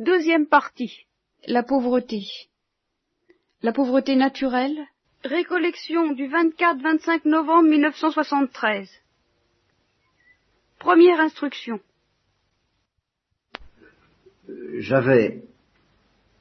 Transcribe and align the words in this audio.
Deuxième 0.00 0.46
partie. 0.46 1.04
La 1.46 1.62
pauvreté. 1.62 2.22
La 3.62 3.70
pauvreté 3.70 4.16
naturelle. 4.16 4.78
Récollection 5.24 6.12
du 6.14 6.26
24-25 6.26 7.28
novembre 7.28 7.68
1973. 7.68 8.88
Première 10.78 11.20
instruction. 11.20 11.80
J'avais 14.78 15.42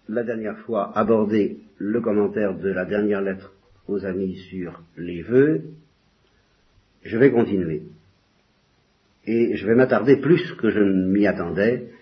la 0.08 0.24
dernière 0.24 0.60
fois 0.60 0.98
abordé 0.98 1.60
le 1.80 2.00
commentaire 2.00 2.58
de 2.58 2.70
la 2.70 2.86
dernière 2.86 3.20
lettre 3.20 3.52
aux 3.90 4.06
amis 4.06 4.38
sur 4.50 4.82
les 4.96 5.22
vœux. 5.22 5.66
Je 7.04 7.18
vais 7.18 7.30
continuer. 7.30 7.84
Et 9.26 9.58
je 9.58 9.68
vais 9.68 9.76
m'attarder 9.76 10.16
plus 10.16 10.54
que 10.54 10.70
je 10.70 10.80
ne 10.80 11.12
m'y 11.12 11.28
attendais 11.28 11.90
euh, 11.92 11.99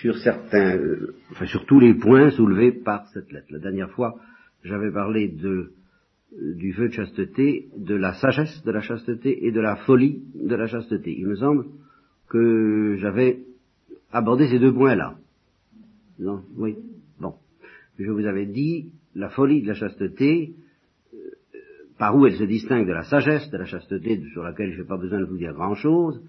sur 0.00 0.16
certains, 0.18 0.76
euh, 0.76 1.14
enfin 1.30 1.46
sur 1.46 1.64
tous 1.66 1.80
les 1.80 1.94
points 1.94 2.30
soulevés 2.30 2.72
par 2.72 3.06
cette 3.08 3.32
lettre. 3.32 3.46
La 3.50 3.58
dernière 3.58 3.90
fois, 3.90 4.16
j'avais 4.64 4.90
parlé 4.90 5.28
de, 5.28 5.72
euh, 6.34 6.54
du 6.54 6.72
vœu 6.72 6.88
de 6.88 6.92
chasteté, 6.92 7.68
de 7.76 7.94
la 7.94 8.14
sagesse 8.14 8.62
de 8.64 8.70
la 8.70 8.80
chasteté 8.80 9.46
et 9.46 9.52
de 9.52 9.60
la 9.60 9.76
folie 9.76 10.22
de 10.34 10.54
la 10.54 10.66
chasteté. 10.66 11.14
Il 11.18 11.26
me 11.26 11.36
semble 11.36 11.66
que 12.28 12.96
j'avais 12.98 13.40
abordé 14.12 14.48
ces 14.48 14.58
deux 14.58 14.72
points-là. 14.72 15.16
Non, 16.18 16.42
oui, 16.56 16.76
bon. 17.20 17.34
Je 17.98 18.10
vous 18.10 18.26
avais 18.26 18.46
dit 18.46 18.90
la 19.14 19.30
folie 19.30 19.62
de 19.62 19.68
la 19.68 19.74
chasteté, 19.74 20.54
par 21.96 22.16
où 22.16 22.26
elle 22.26 22.36
se 22.36 22.44
distingue 22.44 22.86
de 22.86 22.92
la 22.92 23.04
sagesse 23.04 23.50
de 23.50 23.56
la 23.56 23.64
chasteté, 23.64 24.22
sur 24.32 24.42
laquelle 24.42 24.72
je 24.72 24.82
n'ai 24.82 24.86
pas 24.86 24.96
besoin 24.96 25.20
de 25.20 25.24
vous 25.24 25.36
dire 25.36 25.52
grand-chose, 25.52 26.20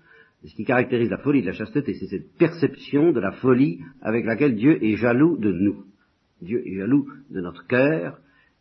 ce 0.45 0.55
qui 0.55 0.63
caractérise 0.63 1.09
la 1.09 1.17
folie 1.17 1.41
de 1.41 1.47
la 1.47 1.53
chasteté, 1.53 1.93
c'est 1.93 2.07
cette 2.07 2.37
perception 2.37 3.11
de 3.11 3.19
la 3.19 3.33
folie 3.33 3.81
avec 4.01 4.25
laquelle 4.25 4.55
Dieu 4.55 4.83
est 4.83 4.95
jaloux 4.95 5.37
de 5.37 5.51
nous. 5.51 5.85
Dieu 6.41 6.65
est 6.65 6.77
jaloux 6.77 7.09
de 7.29 7.41
notre 7.41 7.67
cœur 7.67 8.19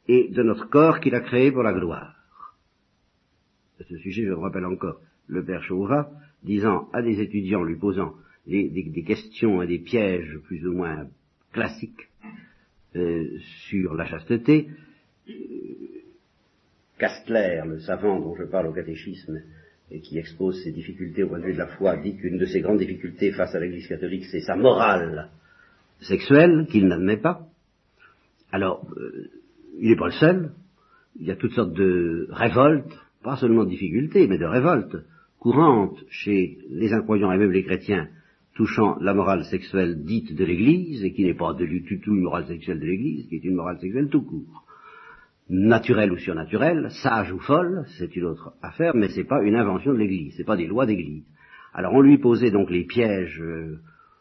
et 0.08 0.28
de 0.28 0.42
notre 0.42 0.68
corps 0.68 1.00
qu'il 1.00 1.14
a 1.14 1.20
créé 1.20 1.52
pour 1.52 1.62
la 1.62 1.72
gloire. 1.72 2.16
À 3.80 3.84
ce 3.84 3.96
sujet, 3.98 4.24
je 4.24 4.30
me 4.30 4.38
rappelle 4.38 4.64
encore 4.64 5.00
le 5.28 5.44
père 5.44 5.62
Chauvat 5.62 6.10
disant 6.42 6.88
à 6.92 7.02
des 7.02 7.20
étudiants, 7.20 7.62
lui 7.62 7.76
posant 7.76 8.14
des, 8.46 9.04
questions 9.06 9.62
et 9.62 9.66
des 9.66 9.78
pièges 9.78 10.38
plus 10.46 10.66
ou 10.66 10.72
moins 10.72 11.06
classiques 11.52 12.08
euh, 12.96 13.38
sur 13.68 13.94
la 13.94 14.06
chasteté, 14.06 14.68
euh, 15.28 15.32
Castler, 16.98 17.62
le 17.64 17.78
savant 17.78 18.18
dont 18.18 18.34
je 18.34 18.42
parle 18.42 18.66
au 18.66 18.72
catéchisme, 18.72 19.40
et 19.90 20.00
qui 20.00 20.18
expose 20.18 20.62
ses 20.62 20.72
difficultés 20.72 21.22
au 21.22 21.28
point 21.28 21.38
de 21.38 21.44
vue 21.44 21.54
de 21.54 21.58
la 21.58 21.66
foi, 21.66 21.96
dit 21.96 22.16
qu'une 22.16 22.38
de 22.38 22.44
ses 22.44 22.60
grandes 22.60 22.78
difficultés 22.78 23.32
face 23.32 23.54
à 23.54 23.60
l'Église 23.60 23.86
catholique, 23.86 24.24
c'est 24.30 24.40
sa 24.40 24.56
morale 24.56 25.30
sexuelle 26.00 26.66
qu'il 26.70 26.86
n'admet 26.86 27.16
pas. 27.16 27.46
Alors, 28.52 28.86
euh, 28.96 29.30
il 29.80 29.90
n'est 29.90 29.96
pas 29.96 30.06
le 30.06 30.12
seul. 30.12 30.50
Il 31.18 31.26
y 31.26 31.30
a 31.30 31.36
toutes 31.36 31.52
sortes 31.52 31.72
de 31.72 32.28
révoltes, 32.30 32.92
pas 33.22 33.36
seulement 33.36 33.64
de 33.64 33.70
difficultés, 33.70 34.26
mais 34.26 34.38
de 34.38 34.44
révoltes 34.44 34.96
courantes 35.38 36.04
chez 36.10 36.58
les 36.68 36.92
incroyants 36.92 37.32
et 37.32 37.38
même 37.38 37.52
les 37.52 37.64
chrétiens 37.64 38.08
touchant 38.54 38.98
la 39.00 39.14
morale 39.14 39.44
sexuelle 39.44 40.02
dite 40.04 40.34
de 40.34 40.44
l'Église, 40.44 41.04
et 41.04 41.12
qui 41.12 41.24
n'est 41.24 41.34
pas 41.34 41.54
du 41.54 42.00
tout 42.00 42.14
une 42.14 42.22
morale 42.22 42.46
sexuelle 42.46 42.80
de 42.80 42.86
l'Église, 42.86 43.28
qui 43.28 43.36
est 43.36 43.44
une 43.44 43.54
morale 43.54 43.78
sexuelle 43.78 44.08
tout 44.08 44.22
court 44.22 44.64
naturelle 45.48 46.12
ou 46.12 46.18
surnaturelle, 46.18 46.90
sage 47.02 47.32
ou 47.32 47.38
folle, 47.38 47.84
c'est 47.98 48.14
une 48.16 48.24
autre 48.24 48.52
affaire, 48.62 48.94
mais 48.94 49.08
c'est 49.08 49.24
pas 49.24 49.42
une 49.42 49.54
invention 49.54 49.92
de 49.92 49.98
l'Église, 49.98 50.34
c'est 50.36 50.44
pas 50.44 50.56
des 50.56 50.66
lois 50.66 50.86
d'Église. 50.86 51.24
Alors 51.72 51.94
on 51.94 52.00
lui 52.00 52.18
posait 52.18 52.50
donc 52.50 52.70
les 52.70 52.84
pièges 52.84 53.40
euh, 53.40 53.78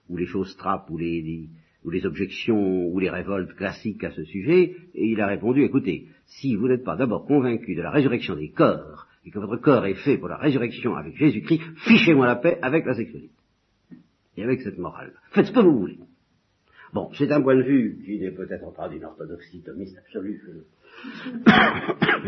ou 0.09 0.17
les 0.17 0.25
choses 0.25 0.55
trappes 0.58 0.89
ou 0.89 0.98
les, 0.98 1.50
ou 1.83 1.89
les 1.89 2.05
objections 2.05 2.88
ou 2.88 3.00
les 3.00 3.09
révoltes 3.09 3.53
classiques 3.55 4.03
à 4.03 4.11
ce 4.11 4.23
sujet, 4.23 4.75
et 4.94 5.08
il 5.08 5.20
a 5.20 5.28
répondu 5.28 5.64
écoutez, 5.64 6.08
si 6.25 6.55
vous 6.55 6.67
n'êtes 6.67 6.83
pas 6.83 6.95
d'abord 6.95 7.25
convaincu 7.25 7.76
de 7.76 7.82
la 7.82 7.92
résurrection 7.92 8.36
des 8.36 8.49
corps 8.49 9.08
et 9.26 9.32
que 9.32 9.39
votre 9.39 9.58
corps 9.58 9.86
est 9.86 9.95
fait 9.95 10.17
pour 10.17 10.30
la 10.30 10.38
résurrection 10.38 10.95
avec 10.95 11.17
Jésus-Christ, 11.17 11.61
fichez-moi 11.88 12.26
la 12.26 12.38
paix 12.38 12.58
avec 12.61 12.86
la 12.86 12.94
sexualité 12.94 13.33
et 14.38 14.44
avec 14.44 14.61
cette 14.61 14.77
morale. 14.77 15.14
Faites 15.32 15.48
ce 15.48 15.52
que 15.52 15.59
vous 15.59 15.80
voulez. 15.80 15.98
Bon, 16.94 17.09
c'est 17.14 17.32
un 17.32 17.42
point 17.42 17.55
de 17.55 17.64
vue 17.64 17.99
qui 18.05 18.20
n'est 18.20 18.32
peut-être 18.32 18.73
pas 18.73 18.88
d'une 18.88 19.04
orthodoxie 19.04 19.61
thomiste 19.61 19.98
absolue, 19.98 20.42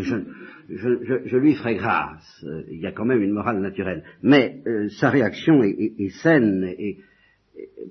je, 0.69 1.37
lui 1.37 1.55
ferai 1.55 1.75
grâce. 1.75 2.45
Il 2.69 2.79
y 2.79 2.87
a 2.87 2.91
quand 2.91 3.05
même 3.05 3.21
une 3.21 3.31
morale 3.31 3.59
naturelle. 3.59 4.03
Mais 4.21 4.61
euh, 4.67 4.89
sa 4.99 5.09
réaction 5.09 5.63
est, 5.63 6.09
saine, 6.21 6.63
et, 6.77 6.99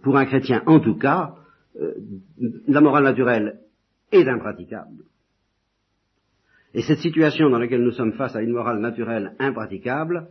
pour 0.02 0.16
un 0.16 0.26
chrétien 0.26 0.62
en 0.66 0.80
tout 0.80 0.96
cas, 0.96 1.34
euh, 1.80 1.94
la 2.66 2.80
morale 2.80 3.04
naturelle 3.04 3.60
est 4.12 4.26
impraticable. 4.28 5.04
Et 6.74 6.82
cette 6.82 6.98
situation 6.98 7.50
dans 7.50 7.58
laquelle 7.58 7.82
nous 7.82 7.92
sommes 7.92 8.12
face 8.12 8.36
à 8.36 8.42
une 8.42 8.52
morale 8.52 8.80
naturelle 8.80 9.34
impraticable, 9.38 10.28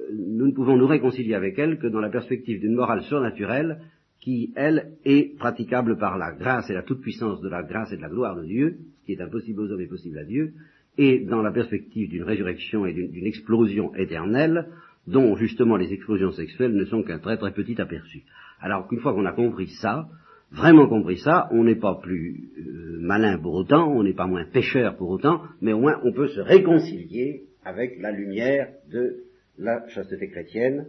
euh, 0.00 0.04
nous 0.12 0.46
ne 0.46 0.52
pouvons 0.52 0.76
nous 0.76 0.86
réconcilier 0.86 1.34
avec 1.34 1.58
elle 1.58 1.78
que 1.78 1.86
dans 1.86 2.00
la 2.00 2.10
perspective 2.10 2.60
d'une 2.60 2.74
morale 2.74 3.02
surnaturelle 3.02 3.80
qui, 4.20 4.52
elle, 4.54 4.92
est 5.04 5.36
praticable 5.38 5.96
par 5.96 6.18
la 6.18 6.32
grâce 6.32 6.68
et 6.70 6.74
la 6.74 6.82
toute-puissance 6.82 7.40
de 7.40 7.48
la 7.48 7.62
grâce 7.62 7.92
et 7.92 7.96
de 7.96 8.02
la 8.02 8.08
gloire 8.08 8.36
de 8.36 8.44
Dieu, 8.44 8.78
ce 9.00 9.06
qui 9.06 9.12
est 9.12 9.20
impossible 9.20 9.60
aux 9.60 9.70
hommes 9.70 9.80
et 9.80 9.86
possible 9.86 10.18
à 10.18 10.24
Dieu, 10.24 10.52
et 10.98 11.20
dans 11.20 11.42
la 11.42 11.52
perspective 11.52 12.10
d'une 12.10 12.24
résurrection 12.24 12.84
et 12.84 12.92
d'une 12.92 13.26
explosion 13.26 13.94
éternelle, 13.94 14.66
dont 15.06 15.36
justement 15.36 15.76
les 15.76 15.92
explosions 15.92 16.32
sexuelles 16.32 16.74
ne 16.74 16.84
sont 16.84 17.02
qu'un 17.02 17.18
très 17.18 17.38
très 17.38 17.52
petit 17.52 17.80
aperçu. 17.80 18.22
Alors 18.60 18.86
qu'une 18.86 19.00
fois 19.00 19.14
qu'on 19.14 19.24
a 19.24 19.32
compris 19.32 19.68
ça, 19.80 20.08
vraiment 20.52 20.88
compris 20.88 21.18
ça, 21.18 21.48
on 21.52 21.64
n'est 21.64 21.78
pas 21.78 21.98
plus 22.02 22.50
euh, 22.58 22.98
malin 23.00 23.38
pour 23.38 23.54
autant, 23.54 23.90
on 23.90 24.02
n'est 24.02 24.14
pas 24.14 24.26
moins 24.26 24.44
pécheur 24.44 24.96
pour 24.96 25.10
autant, 25.10 25.42
mais 25.62 25.72
au 25.72 25.80
moins 25.80 25.98
on 26.04 26.12
peut 26.12 26.28
se 26.28 26.40
réconcilier 26.40 27.44
avec 27.64 27.98
la 28.00 28.12
lumière 28.12 28.68
de 28.92 29.24
la 29.58 29.86
chasteté 29.88 30.28
chrétienne, 30.28 30.86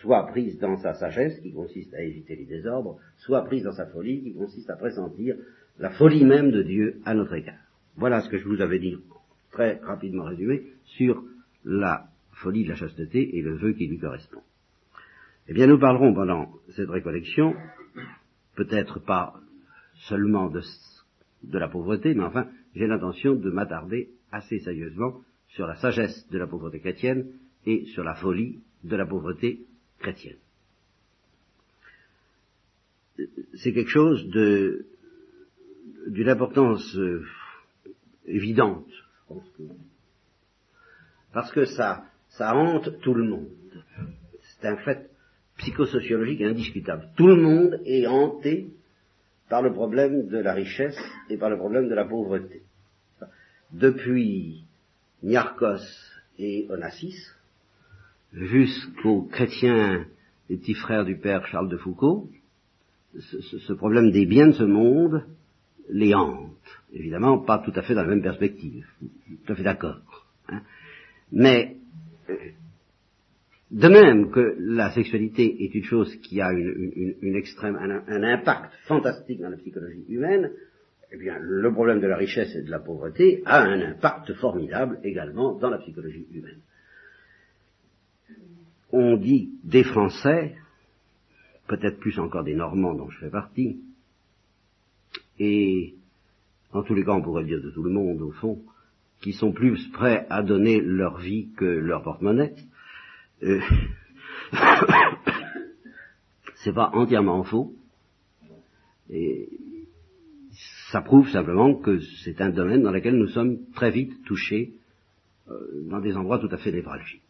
soit 0.00 0.26
prise 0.26 0.58
dans 0.58 0.76
sa 0.76 0.94
sagesse, 0.94 1.38
qui 1.40 1.52
consiste 1.52 1.92
à 1.94 2.02
éviter 2.02 2.36
les 2.36 2.46
désordres, 2.46 2.98
soit 3.18 3.44
prise 3.44 3.64
dans 3.64 3.72
sa 3.72 3.86
folie, 3.86 4.22
qui 4.22 4.34
consiste 4.34 4.70
à 4.70 4.76
pressentir 4.76 5.36
la 5.78 5.90
folie 5.90 6.24
même 6.24 6.50
de 6.50 6.62
Dieu 6.62 7.00
à 7.04 7.14
notre 7.14 7.34
égard. 7.34 7.60
Voilà 7.96 8.20
ce 8.20 8.28
que 8.28 8.38
je 8.38 8.48
vous 8.48 8.60
avais 8.60 8.78
dit, 8.78 8.96
très 9.50 9.78
rapidement 9.82 10.24
résumé, 10.24 10.62
sur 10.84 11.22
la 11.64 12.08
folie 12.32 12.64
de 12.64 12.70
la 12.70 12.76
chasteté 12.76 13.36
et 13.36 13.42
le 13.42 13.56
vœu 13.56 13.72
qui 13.72 13.86
lui 13.86 13.98
correspond. 13.98 14.40
Eh 15.48 15.54
bien, 15.54 15.66
nous 15.66 15.78
parlerons 15.78 16.14
pendant 16.14 16.50
cette 16.76 16.90
récollection, 16.90 17.54
peut-être 18.54 19.00
pas 19.00 19.34
seulement 20.08 20.50
de, 20.50 20.60
de 21.42 21.58
la 21.58 21.68
pauvreté, 21.68 22.14
mais 22.14 22.24
enfin, 22.24 22.48
j'ai 22.74 22.86
l'intention 22.86 23.34
de 23.34 23.50
m'attarder 23.50 24.10
assez 24.30 24.58
sérieusement 24.60 25.20
sur 25.48 25.66
la 25.66 25.76
sagesse 25.76 26.28
de 26.30 26.38
la 26.38 26.46
pauvreté 26.46 26.80
chrétienne 26.80 27.26
et 27.66 27.84
sur 27.86 28.04
la 28.04 28.14
folie 28.14 28.60
de 28.84 28.96
la 28.96 29.06
pauvreté 29.06 29.60
chrétienne. 29.98 30.36
C'est 33.56 33.72
quelque 33.72 33.90
chose 33.90 34.24
d'une 36.06 36.28
importance 36.28 36.96
euh, 36.96 37.24
évidente, 38.26 38.86
parce 41.32 41.50
que 41.52 41.64
ça, 41.64 42.04
ça 42.28 42.54
hante 42.54 43.00
tout 43.00 43.14
le 43.14 43.24
monde. 43.24 43.48
C'est 44.42 44.68
un 44.68 44.76
fait 44.76 45.10
psychosociologique 45.58 46.42
indiscutable. 46.42 47.08
Tout 47.16 47.26
le 47.26 47.36
monde 47.36 47.80
est 47.84 48.06
hanté 48.06 48.70
par 49.48 49.62
le 49.62 49.72
problème 49.72 50.28
de 50.28 50.38
la 50.38 50.54
richesse 50.54 50.98
et 51.28 51.36
par 51.36 51.50
le 51.50 51.56
problème 51.56 51.88
de 51.88 51.94
la 51.94 52.04
pauvreté. 52.04 52.62
Depuis 53.72 54.64
Niarchos 55.22 55.84
et 56.38 56.66
Onassis, 56.70 57.16
jusqu'aux 58.32 59.22
chrétiens 59.22 60.06
et 60.50 60.56
petits 60.56 60.74
frères 60.74 61.04
du 61.04 61.16
père 61.16 61.46
Charles 61.46 61.68
de 61.68 61.76
Foucault, 61.76 62.28
ce, 63.18 63.72
problème 63.72 64.10
des 64.10 64.26
biens 64.26 64.48
de 64.48 64.52
ce 64.52 64.64
monde 64.64 65.24
les 65.88 66.14
hante. 66.14 66.52
Évidemment, 66.92 67.38
pas 67.38 67.58
tout 67.58 67.72
à 67.74 67.82
fait 67.82 67.94
dans 67.94 68.02
la 68.02 68.08
même 68.08 68.22
perspective. 68.22 68.86
Tout 69.46 69.52
à 69.52 69.56
fait 69.56 69.62
d'accord. 69.62 70.26
Hein. 70.48 70.60
Mais, 71.32 71.76
euh, 72.28 72.34
de 73.70 73.88
même 73.88 74.30
que 74.30 74.56
la 74.58 74.90
sexualité 74.92 75.64
est 75.64 75.74
une 75.74 75.84
chose 75.84 76.14
qui 76.16 76.40
a 76.40 76.52
une, 76.52 77.34
extrême, 77.34 77.76
un, 77.76 78.22
impact 78.22 78.72
fantastique 78.86 79.40
dans 79.40 79.50
la 79.50 79.56
psychologie 79.56 80.04
humaine, 80.08 80.50
eh 81.10 81.16
bien, 81.16 81.38
le 81.40 81.72
problème 81.72 82.00
de 82.00 82.06
la 82.06 82.16
richesse 82.16 82.54
et 82.54 82.62
de 82.62 82.70
la 82.70 82.78
pauvreté 82.78 83.42
a 83.46 83.62
un 83.62 83.80
impact 83.80 84.34
formidable 84.34 84.98
également 85.02 85.54
dans 85.54 85.70
la 85.70 85.78
psychologie 85.78 86.26
humaine 86.32 86.60
on 88.92 89.16
dit 89.16 89.50
des 89.64 89.84
Français, 89.84 90.56
peut-être 91.66 91.98
plus 91.98 92.18
encore 92.18 92.44
des 92.44 92.54
Normands 92.54 92.94
dont 92.94 93.10
je 93.10 93.18
fais 93.18 93.30
partie, 93.30 93.80
et 95.38 95.94
en 96.72 96.82
tous 96.82 96.94
les 96.94 97.04
cas 97.04 97.12
on 97.12 97.22
pourrait 97.22 97.44
dire 97.44 97.62
de 97.62 97.70
tout 97.70 97.82
le 97.82 97.90
monde 97.90 98.22
au 98.22 98.32
fond, 98.32 98.62
qui 99.20 99.32
sont 99.32 99.52
plus 99.52 99.88
prêts 99.88 100.26
à 100.30 100.42
donner 100.42 100.80
leur 100.80 101.18
vie 101.18 101.48
que 101.56 101.64
leur 101.64 102.02
porte-monnaie. 102.02 102.54
Euh, 103.42 103.60
c'est 106.56 106.72
pas 106.72 106.90
entièrement 106.94 107.42
faux, 107.44 107.74
Et 109.10 109.48
ça 110.90 111.00
prouve 111.02 111.28
simplement 111.30 111.74
que 111.74 112.00
c'est 112.24 112.40
un 112.40 112.50
domaine 112.50 112.82
dans 112.82 112.90
lequel 112.90 113.16
nous 113.16 113.28
sommes 113.28 113.58
très 113.74 113.90
vite 113.90 114.24
touchés 114.24 114.72
euh, 115.50 115.84
dans 115.88 116.00
des 116.00 116.16
endroits 116.16 116.38
tout 116.38 116.48
à 116.50 116.56
fait 116.58 116.72
névralgiques. 116.72 117.22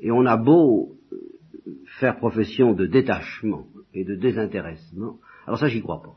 Et 0.00 0.10
on 0.10 0.26
a 0.26 0.36
beau 0.36 0.96
euh, 1.12 1.16
faire 1.98 2.16
profession 2.16 2.72
de 2.74 2.86
détachement 2.86 3.66
et 3.94 4.04
de 4.04 4.14
désintéressement, 4.14 5.18
alors 5.46 5.58
ça 5.58 5.68
j'y 5.68 5.80
crois 5.80 6.02
pas. 6.02 6.16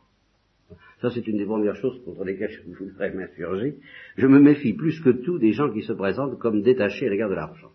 Ça 1.01 1.09
c'est 1.11 1.25
une 1.27 1.37
des 1.37 1.45
premières 1.45 1.75
choses 1.75 2.01
contre 2.03 2.25
lesquelles 2.25 2.51
je 2.51 2.85
voudrais 2.85 3.13
m'insurger. 3.13 3.77
Je 4.17 4.27
me 4.27 4.39
méfie 4.39 4.73
plus 4.73 4.99
que 4.99 5.09
tout 5.09 5.39
des 5.39 5.53
gens 5.53 5.71
qui 5.71 5.81
se 5.81 5.93
présentent 5.93 6.37
comme 6.39 6.61
détachés 6.61 7.07
à 7.07 7.09
l'égard 7.09 7.29
de 7.29 7.35
l'argent. 7.35 7.71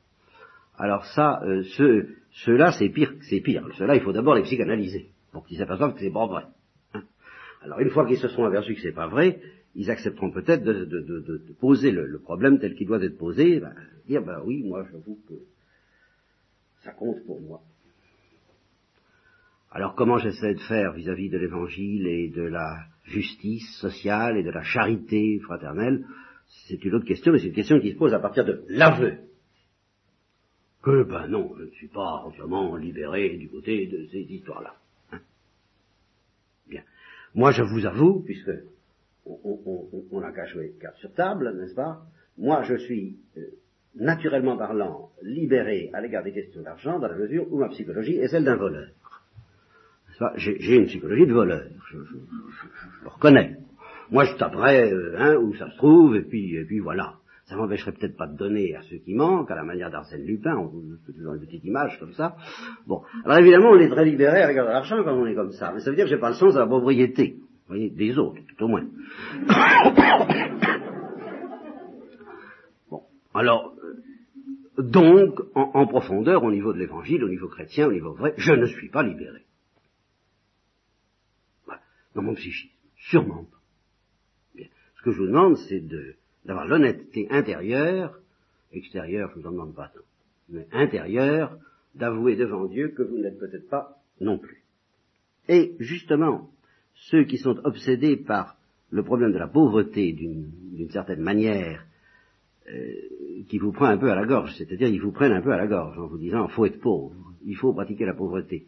Alors 0.76 1.06
ça, 1.06 1.42
euh, 1.44 1.62
ceux-là 2.32 2.72
c'est 2.72 2.90
pire, 2.90 3.14
c'est 3.22 3.40
pire. 3.40 3.66
Ceux-là 3.78 3.96
il 3.96 4.02
faut 4.02 4.12
d'abord 4.12 4.34
les 4.34 4.42
psychanalyser 4.42 5.08
pour 5.32 5.46
qu'ils 5.46 5.56
s'aperçoivent 5.56 5.94
que 5.94 6.00
c'est 6.00 6.12
pas 6.12 6.26
vrai. 6.26 6.44
Alors 7.62 7.80
une 7.80 7.90
fois 7.90 8.06
qu'ils 8.06 8.18
se 8.18 8.28
sont 8.28 8.44
aperçus 8.44 8.74
que 8.74 8.80
c'est 8.82 8.92
pas 8.92 9.08
vrai, 9.08 9.40
ils 9.74 9.90
accepteront 9.90 10.30
peut-être 10.30 10.62
de, 10.62 11.40
poser 11.60 11.90
le, 11.90 12.18
problème 12.18 12.58
tel 12.58 12.74
qu'il 12.74 12.86
doit 12.86 13.02
être 13.02 13.16
posé, 13.16 13.60
ben, 13.60 13.74
dire 14.06 14.22
ben 14.22 14.42
oui, 14.44 14.62
moi 14.64 14.84
j'avoue 14.90 15.18
que 15.26 15.34
ça 16.84 16.92
compte 16.92 17.24
pour 17.26 17.40
moi. 17.40 17.62
Alors 19.70 19.94
comment 19.94 20.18
j'essaie 20.18 20.54
de 20.54 20.60
faire 20.60 20.92
vis-à-vis 20.92 21.30
de 21.30 21.38
l'évangile 21.38 22.06
et 22.06 22.28
de 22.28 22.42
la 22.42 22.84
justice 23.04 23.68
sociale 23.80 24.36
et 24.36 24.42
de 24.42 24.50
la 24.50 24.62
charité 24.62 25.40
fraternelle, 25.40 26.06
c'est 26.68 26.84
une 26.84 26.94
autre 26.94 27.06
question, 27.06 27.32
mais 27.32 27.38
c'est 27.38 27.48
une 27.48 27.54
question 27.54 27.80
qui 27.80 27.92
se 27.92 27.96
pose 27.96 28.14
à 28.14 28.20
partir 28.20 28.44
de 28.44 28.64
l'aveu. 28.68 29.18
Que 30.82 31.02
ben 31.02 31.26
non, 31.28 31.54
je 31.58 31.64
ne 31.64 31.70
suis 31.70 31.88
pas 31.88 32.22
entièrement 32.24 32.76
libéré 32.76 33.36
du 33.36 33.48
côté 33.48 33.86
de 33.86 34.06
ces 34.06 34.20
histoires-là. 34.20 34.76
Moi, 37.34 37.50
je 37.50 37.62
vous 37.62 37.84
avoue, 37.84 38.20
puisque 38.20 38.52
on 39.26 40.20
n'a 40.20 40.32
qu'à 40.32 40.46
jouer 40.46 40.74
carte 40.80 40.96
sur 40.98 41.12
table, 41.14 41.56
n'est-ce 41.58 41.74
pas? 41.74 42.06
Moi, 42.38 42.62
je 42.62 42.76
suis, 42.76 43.18
euh, 43.36 43.46
naturellement 43.96 44.56
parlant, 44.56 45.10
libéré 45.22 45.90
à 45.92 46.00
l'égard 46.00 46.24
des 46.24 46.32
questions 46.32 46.62
d'argent 46.62 46.98
dans 46.98 47.08
la 47.08 47.16
mesure 47.16 47.46
où 47.50 47.58
ma 47.58 47.68
psychologie 47.68 48.16
est 48.16 48.28
celle 48.28 48.44
d'un 48.44 48.56
voleur. 48.56 48.88
J'ai 50.36 50.76
une 50.76 50.86
psychologie 50.86 51.26
de 51.26 51.32
voleur, 51.32 51.64
je, 51.90 51.96
le 51.98 53.08
reconnais. 53.08 53.56
Moi, 54.10 54.24
je 54.24 54.36
taperais 54.36 54.92
euh, 54.92 55.16
hein, 55.18 55.36
où 55.36 55.54
ça 55.54 55.70
se 55.70 55.76
trouve, 55.76 56.14
et 56.16 56.22
puis, 56.22 56.78
voilà. 56.80 57.14
Ça 57.46 57.56
m'empêcherait 57.56 57.92
peut-être 57.92 58.16
pas 58.16 58.26
de 58.26 58.36
donner 58.38 58.74
à 58.74 58.80
ceux 58.82 58.96
qui 58.98 59.14
manquent, 59.14 59.50
à 59.50 59.54
la 59.54 59.64
manière 59.64 59.90
d'Arsène 59.90 60.24
Lupin, 60.24 60.56
on 60.56 60.68
peut 60.68 61.12
toujours 61.12 61.34
une 61.34 61.40
petite 61.40 61.64
image 61.64 61.98
comme 61.98 62.12
ça. 62.14 62.36
Bon. 62.86 63.02
Alors 63.24 63.36
évidemment, 63.38 63.70
on 63.70 63.78
est 63.78 63.90
très 63.90 64.06
libéré 64.06 64.40
à 64.40 64.48
l'égard 64.48 64.66
de 64.66 64.70
l'argent 64.70 65.04
quand 65.04 65.12
on 65.12 65.26
est 65.26 65.34
comme 65.34 65.52
ça. 65.52 65.70
Mais 65.74 65.80
ça 65.80 65.90
veut 65.90 65.96
dire 65.96 66.06
que 66.06 66.10
j'ai 66.10 66.16
pas 66.16 66.30
le 66.30 66.36
sens 66.36 66.54
de 66.54 66.58
la 66.58 66.66
pauvreté. 66.66 67.36
Vous 67.36 67.74
voyez, 67.74 67.90
des 67.90 68.18
autres, 68.18 68.40
tout 68.56 68.64
au 68.64 68.68
moins. 68.68 68.84
bon. 72.90 73.02
Alors, 73.34 73.73
donc, 74.78 75.40
en, 75.54 75.86
profondeur, 75.86 76.42
au 76.42 76.50
niveau 76.50 76.72
de 76.72 76.78
l'évangile, 76.78 77.22
au 77.22 77.28
niveau 77.28 77.48
chrétien, 77.48 77.86
au 77.86 77.92
niveau 77.92 78.12
vrai, 78.12 78.34
je 78.36 78.52
ne 78.52 78.66
suis 78.66 78.88
pas 78.88 79.02
libéré. 79.02 79.42
Voilà. 81.64 81.80
Dans 82.14 82.22
mon 82.22 82.34
psychisme. 82.34 82.74
Sûrement 82.96 83.44
pas. 83.44 83.58
Bien. 84.54 84.66
Ce 84.96 85.02
que 85.02 85.12
je 85.12 85.18
vous 85.18 85.26
demande, 85.26 85.56
c'est 85.68 85.80
de 85.80 86.16
d'avoir 86.44 86.66
l'honnêteté 86.66 87.26
intérieure, 87.30 88.18
extérieure, 88.72 89.30
je 89.30 89.38
ne 89.38 89.42
vous 89.42 89.48
en 89.48 89.52
demande 89.52 89.74
pas 89.74 89.88
tant, 89.88 90.00
mais 90.50 90.66
intérieure, 90.72 91.56
d'avouer 91.94 92.36
devant 92.36 92.66
Dieu 92.66 92.88
que 92.88 93.02
vous 93.02 93.16
n'êtes 93.16 93.38
peut-être 93.38 93.68
pas 93.70 93.96
non 94.20 94.38
plus. 94.38 94.62
Et 95.48 95.74
justement, 95.78 96.50
ceux 96.94 97.24
qui 97.24 97.38
sont 97.38 97.58
obsédés 97.64 98.16
par 98.16 98.56
le 98.90 99.02
problème 99.02 99.32
de 99.32 99.38
la 99.38 99.48
pauvreté 99.48 100.12
d'une 100.12 100.90
certaine 100.90 101.20
manière, 101.20 101.84
qui 103.48 103.58
vous 103.58 103.72
prend 103.72 103.86
un 103.86 103.98
peu 103.98 104.10
à 104.10 104.14
la 104.14 104.24
gorge, 104.24 104.54
c'est-à-dire 104.56 104.88
ils 104.88 105.00
vous 105.00 105.12
prennent 105.12 105.32
un 105.32 105.42
peu 105.42 105.52
à 105.52 105.58
la 105.58 105.66
gorge 105.66 105.98
en 105.98 106.06
vous 106.06 106.18
disant 106.18 106.46
il 106.48 106.52
faut 106.52 106.64
être 106.64 106.80
pauvre, 106.80 107.14
il 107.44 107.56
faut 107.56 107.72
pratiquer 107.72 108.06
la 108.06 108.14
pauvreté, 108.14 108.66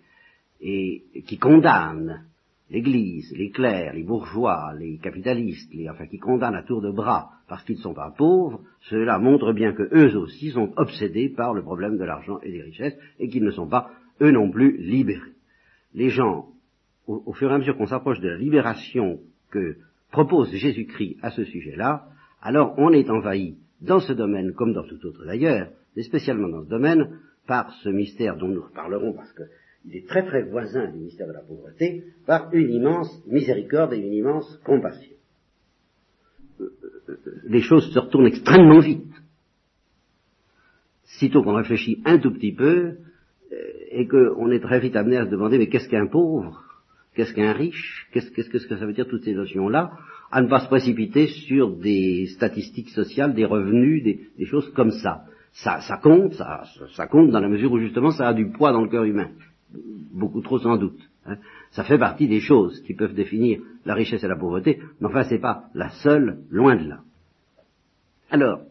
et 0.60 1.02
qui 1.26 1.38
condamnent 1.38 2.24
l'Église, 2.70 3.32
les 3.36 3.50
clercs, 3.50 3.94
les 3.94 4.02
bourgeois, 4.02 4.74
les 4.78 4.98
capitalistes, 4.98 5.72
les, 5.72 5.88
enfin 5.88 6.06
qui 6.06 6.18
condamnent 6.18 6.56
à 6.56 6.62
tour 6.62 6.82
de 6.82 6.90
bras 6.90 7.30
parce 7.48 7.62
qu'ils 7.64 7.76
ne 7.76 7.82
sont 7.82 7.94
pas 7.94 8.12
pauvres, 8.16 8.60
cela 8.80 9.18
montre 9.18 9.52
bien 9.52 9.72
que 9.72 9.88
eux 9.94 10.16
aussi 10.16 10.50
sont 10.50 10.72
obsédés 10.76 11.28
par 11.28 11.54
le 11.54 11.62
problème 11.62 11.96
de 11.96 12.04
l'argent 12.04 12.40
et 12.42 12.50
des 12.50 12.62
richesses 12.62 12.96
et 13.20 13.28
qu'ils 13.28 13.44
ne 13.44 13.50
sont 13.50 13.68
pas 13.68 13.90
eux 14.20 14.32
non 14.32 14.50
plus 14.50 14.76
libérés. 14.78 15.34
Les 15.94 16.10
gens, 16.10 16.48
au, 17.06 17.32
fur 17.32 17.50
et 17.50 17.54
à 17.54 17.58
mesure 17.58 17.76
qu'on 17.76 17.86
s'approche 17.86 18.20
de 18.20 18.28
la 18.28 18.36
libération 18.36 19.20
que 19.50 19.76
propose 20.10 20.52
Jésus-Christ 20.52 21.18
à 21.22 21.30
ce 21.30 21.44
sujet-là, 21.44 22.08
alors 22.42 22.74
on 22.78 22.92
est 22.92 23.10
envahi 23.10 23.56
dans 23.80 24.00
ce 24.00 24.12
domaine 24.12 24.52
comme 24.54 24.72
dans 24.72 24.86
tout 24.86 25.04
autre 25.06 25.24
d'ailleurs, 25.24 25.68
mais 25.96 26.02
spécialement 26.02 26.48
dans 26.48 26.64
ce 26.64 26.68
domaine, 26.68 27.20
par 27.46 27.72
ce 27.82 27.88
mystère 27.88 28.36
dont 28.36 28.48
nous 28.48 28.62
reparlerons 28.62 29.12
parce 29.12 29.32
que 29.32 29.44
il 29.84 29.96
est 29.96 30.08
très 30.08 30.24
très 30.24 30.42
voisin 30.42 30.90
du 30.90 30.98
mystère 30.98 31.28
de 31.28 31.32
la 31.32 31.42
pauvreté, 31.42 32.02
par 32.26 32.52
une 32.52 32.72
immense 32.72 33.22
miséricorde 33.28 33.92
et 33.92 33.98
une 33.98 34.14
immense 34.14 34.60
compassion. 34.64 35.12
Euh, 36.60 36.64
euh, 36.64 37.00
euh, 37.08 37.16
les 37.44 37.60
choses 37.60 37.92
se 37.92 37.98
retournent 37.98 38.26
extrêmement 38.26 38.80
vite. 38.80 39.04
Sitôt 41.04 41.44
qu'on 41.44 41.54
réfléchit 41.54 42.02
un 42.04 42.18
tout 42.18 42.32
petit 42.32 42.52
peu, 42.52 42.96
et 43.96 44.06
qu'on 44.08 44.50
est 44.50 44.60
très 44.60 44.80
vite 44.80 44.96
amené 44.96 45.16
à 45.16 45.24
se 45.24 45.30
demander 45.30 45.56
mais 45.58 45.68
qu'est-ce 45.68 45.88
qu'un 45.88 46.06
pauvre? 46.06 46.62
Qu'est-ce 47.14 47.32
qu'un 47.32 47.52
riche? 47.52 48.08
Qu'est-ce 48.12 48.30
que 48.30 48.58
ça 48.58 48.86
veut 48.86 48.92
dire 48.92 49.08
toutes 49.08 49.24
ces 49.24 49.32
notions-là? 49.32 49.92
À 50.30 50.42
ne 50.42 50.48
pas 50.48 50.60
se 50.60 50.68
précipiter 50.68 51.28
sur 51.28 51.70
des 51.76 52.26
statistiques 52.34 52.90
sociales, 52.90 53.34
des 53.34 53.44
revenus, 53.44 54.02
des, 54.02 54.44
choses 54.46 54.70
comme 54.72 54.90
ça. 54.90 55.24
Ça, 55.52 55.80
compte, 56.02 56.34
ça, 56.34 57.06
compte 57.06 57.30
dans 57.30 57.40
la 57.40 57.48
mesure 57.48 57.72
où 57.72 57.78
justement 57.78 58.10
ça 58.10 58.28
a 58.28 58.34
du 58.34 58.50
poids 58.50 58.72
dans 58.72 58.82
le 58.82 58.88
cœur 58.88 59.04
humain 59.04 59.30
beaucoup 60.16 60.40
trop 60.40 60.58
sans 60.58 60.76
doute. 60.76 61.00
Hein. 61.26 61.36
Ça 61.70 61.84
fait 61.84 61.98
partie 61.98 62.28
des 62.28 62.40
choses 62.40 62.80
qui 62.82 62.94
peuvent 62.94 63.14
définir 63.14 63.60
la 63.84 63.94
richesse 63.94 64.24
et 64.24 64.28
la 64.28 64.36
pauvreté, 64.36 64.80
mais 65.00 65.08
enfin 65.08 65.24
c'est 65.24 65.38
pas 65.38 65.64
la 65.74 65.90
seule, 66.02 66.38
loin 66.50 66.76
de 66.76 66.88
là. 66.88 67.00
Alors, 68.30 68.62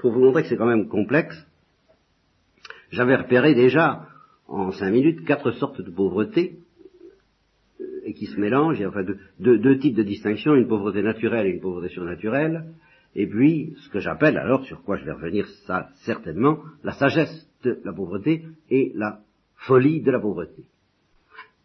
pour 0.00 0.12
vous 0.12 0.20
montrer 0.20 0.42
que 0.42 0.48
c'est 0.48 0.56
quand 0.56 0.66
même 0.66 0.88
complexe, 0.88 1.36
j'avais 2.90 3.16
repéré 3.16 3.54
déjà 3.54 4.06
en 4.48 4.72
cinq 4.72 4.90
minutes 4.90 5.24
quatre 5.24 5.52
sortes 5.52 5.80
de 5.80 5.90
pauvreté 5.90 6.58
et 8.04 8.14
qui 8.14 8.26
se 8.26 8.38
mélangent, 8.38 8.78
il 8.78 8.82
y 8.82 8.84
a 8.84 8.88
enfin 8.88 9.04
deux, 9.38 9.78
types 9.78 9.96
de 9.96 10.02
distinction, 10.02 10.54
une 10.54 10.68
pauvreté 10.68 11.02
naturelle 11.02 11.46
et 11.46 11.50
une 11.50 11.60
pauvreté 11.60 11.88
surnaturelle, 11.88 12.64
et 13.14 13.26
puis 13.26 13.74
ce 13.84 13.88
que 13.90 14.00
j'appelle 14.00 14.36
alors, 14.36 14.64
sur 14.64 14.82
quoi 14.82 14.96
je 14.96 15.04
vais 15.04 15.12
revenir 15.12 15.46
ça 15.66 15.88
certainement, 16.04 16.58
la 16.84 16.92
sagesse 16.92 17.48
de 17.64 17.80
la 17.84 17.92
pauvreté 17.92 18.44
et 18.70 18.92
la 18.94 19.20
folie 19.56 20.00
de 20.00 20.10
la 20.10 20.20
pauvreté. 20.20 20.62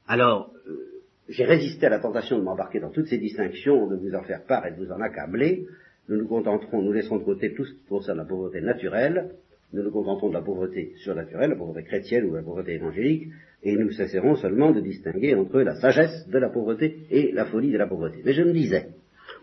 Alors, 0.08 0.52
euh, 0.68 0.96
j'ai 1.30 1.46
résisté 1.46 1.86
à 1.86 1.90
la 1.90 2.00
tentation 2.00 2.38
de 2.38 2.44
m'embarquer 2.44 2.80
dans 2.80 2.92
toutes 2.92 3.08
ces 3.08 3.18
distinctions, 3.18 3.88
de 3.88 3.96
vous 3.96 4.14
en 4.14 4.24
faire 4.24 4.44
part 4.44 4.66
et 4.66 4.72
de 4.72 4.78
vous 4.78 4.92
en 4.92 5.02
accabler. 5.02 5.68
Nous 6.10 6.18
nous 6.18 6.28
contenterons, 6.28 6.82
nous 6.82 6.92
laisserons 6.92 7.18
de 7.18 7.24
côté 7.24 7.54
tout 7.54 7.66
ce 7.66 7.74
qui 7.74 7.84
concerne 7.86 8.18
la 8.20 8.26
pauvreté 8.26 8.62
naturelle, 8.62 9.32
nous 9.74 9.84
nous 9.84 9.92
contenterons 9.92 10.30
de 10.30 10.36
la 10.36 10.42
pauvreté 10.42 10.94
surnaturelle, 11.04 11.50
la 11.50 11.56
pauvreté 11.56 11.84
chrétienne 11.84 12.26
ou 12.26 12.34
la 12.34 12.44
pauvreté 12.44 12.74
évangélique, 12.74 13.30
et 13.66 13.76
nous 13.76 13.92
cesserons 13.92 14.36
seulement 14.36 14.72
de 14.72 14.80
distinguer 14.80 15.34
entre 15.34 15.60
la 15.62 15.76
sagesse 15.76 16.28
de 16.30 16.38
la 16.38 16.50
pauvreté 16.50 17.08
et 17.10 17.32
la 17.32 17.46
folie 17.46 17.72
de 17.72 17.78
la 17.78 17.88
pauvreté. 17.88 18.22
Mais 18.24 18.34
je 18.34 18.44
me 18.44 18.54
disais, 18.54 18.90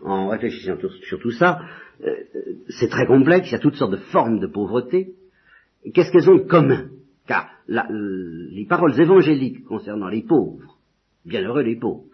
en 0.01 0.29
réfléchissant 0.29 0.77
sur 1.01 1.19
tout 1.19 1.31
ça, 1.31 1.59
euh, 2.01 2.07
euh, 2.35 2.39
c'est 2.69 2.89
très 2.89 3.05
complexe, 3.05 3.49
il 3.49 3.51
y 3.51 3.55
a 3.55 3.59
toutes 3.59 3.75
sortes 3.75 3.91
de 3.91 3.97
formes 3.97 4.39
de 4.39 4.47
pauvreté. 4.47 5.13
Qu'est-ce 5.93 6.11
qu'elles 6.11 6.29
ont 6.29 6.37
de 6.37 6.47
commun? 6.47 6.89
Car 7.27 7.49
les 7.67 8.65
paroles 8.65 8.99
évangéliques 8.99 9.65
concernant 9.65 10.07
les 10.07 10.23
pauvres, 10.23 10.77
bienheureux 11.25 11.61
les 11.61 11.75
pauvres, 11.75 12.05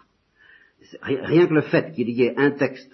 rien 1.02 1.48
que 1.48 1.54
le 1.54 1.62
fait 1.62 1.92
qu'il 1.94 2.10
y 2.10 2.24
ait 2.24 2.34
un 2.38 2.52
texte 2.52 2.92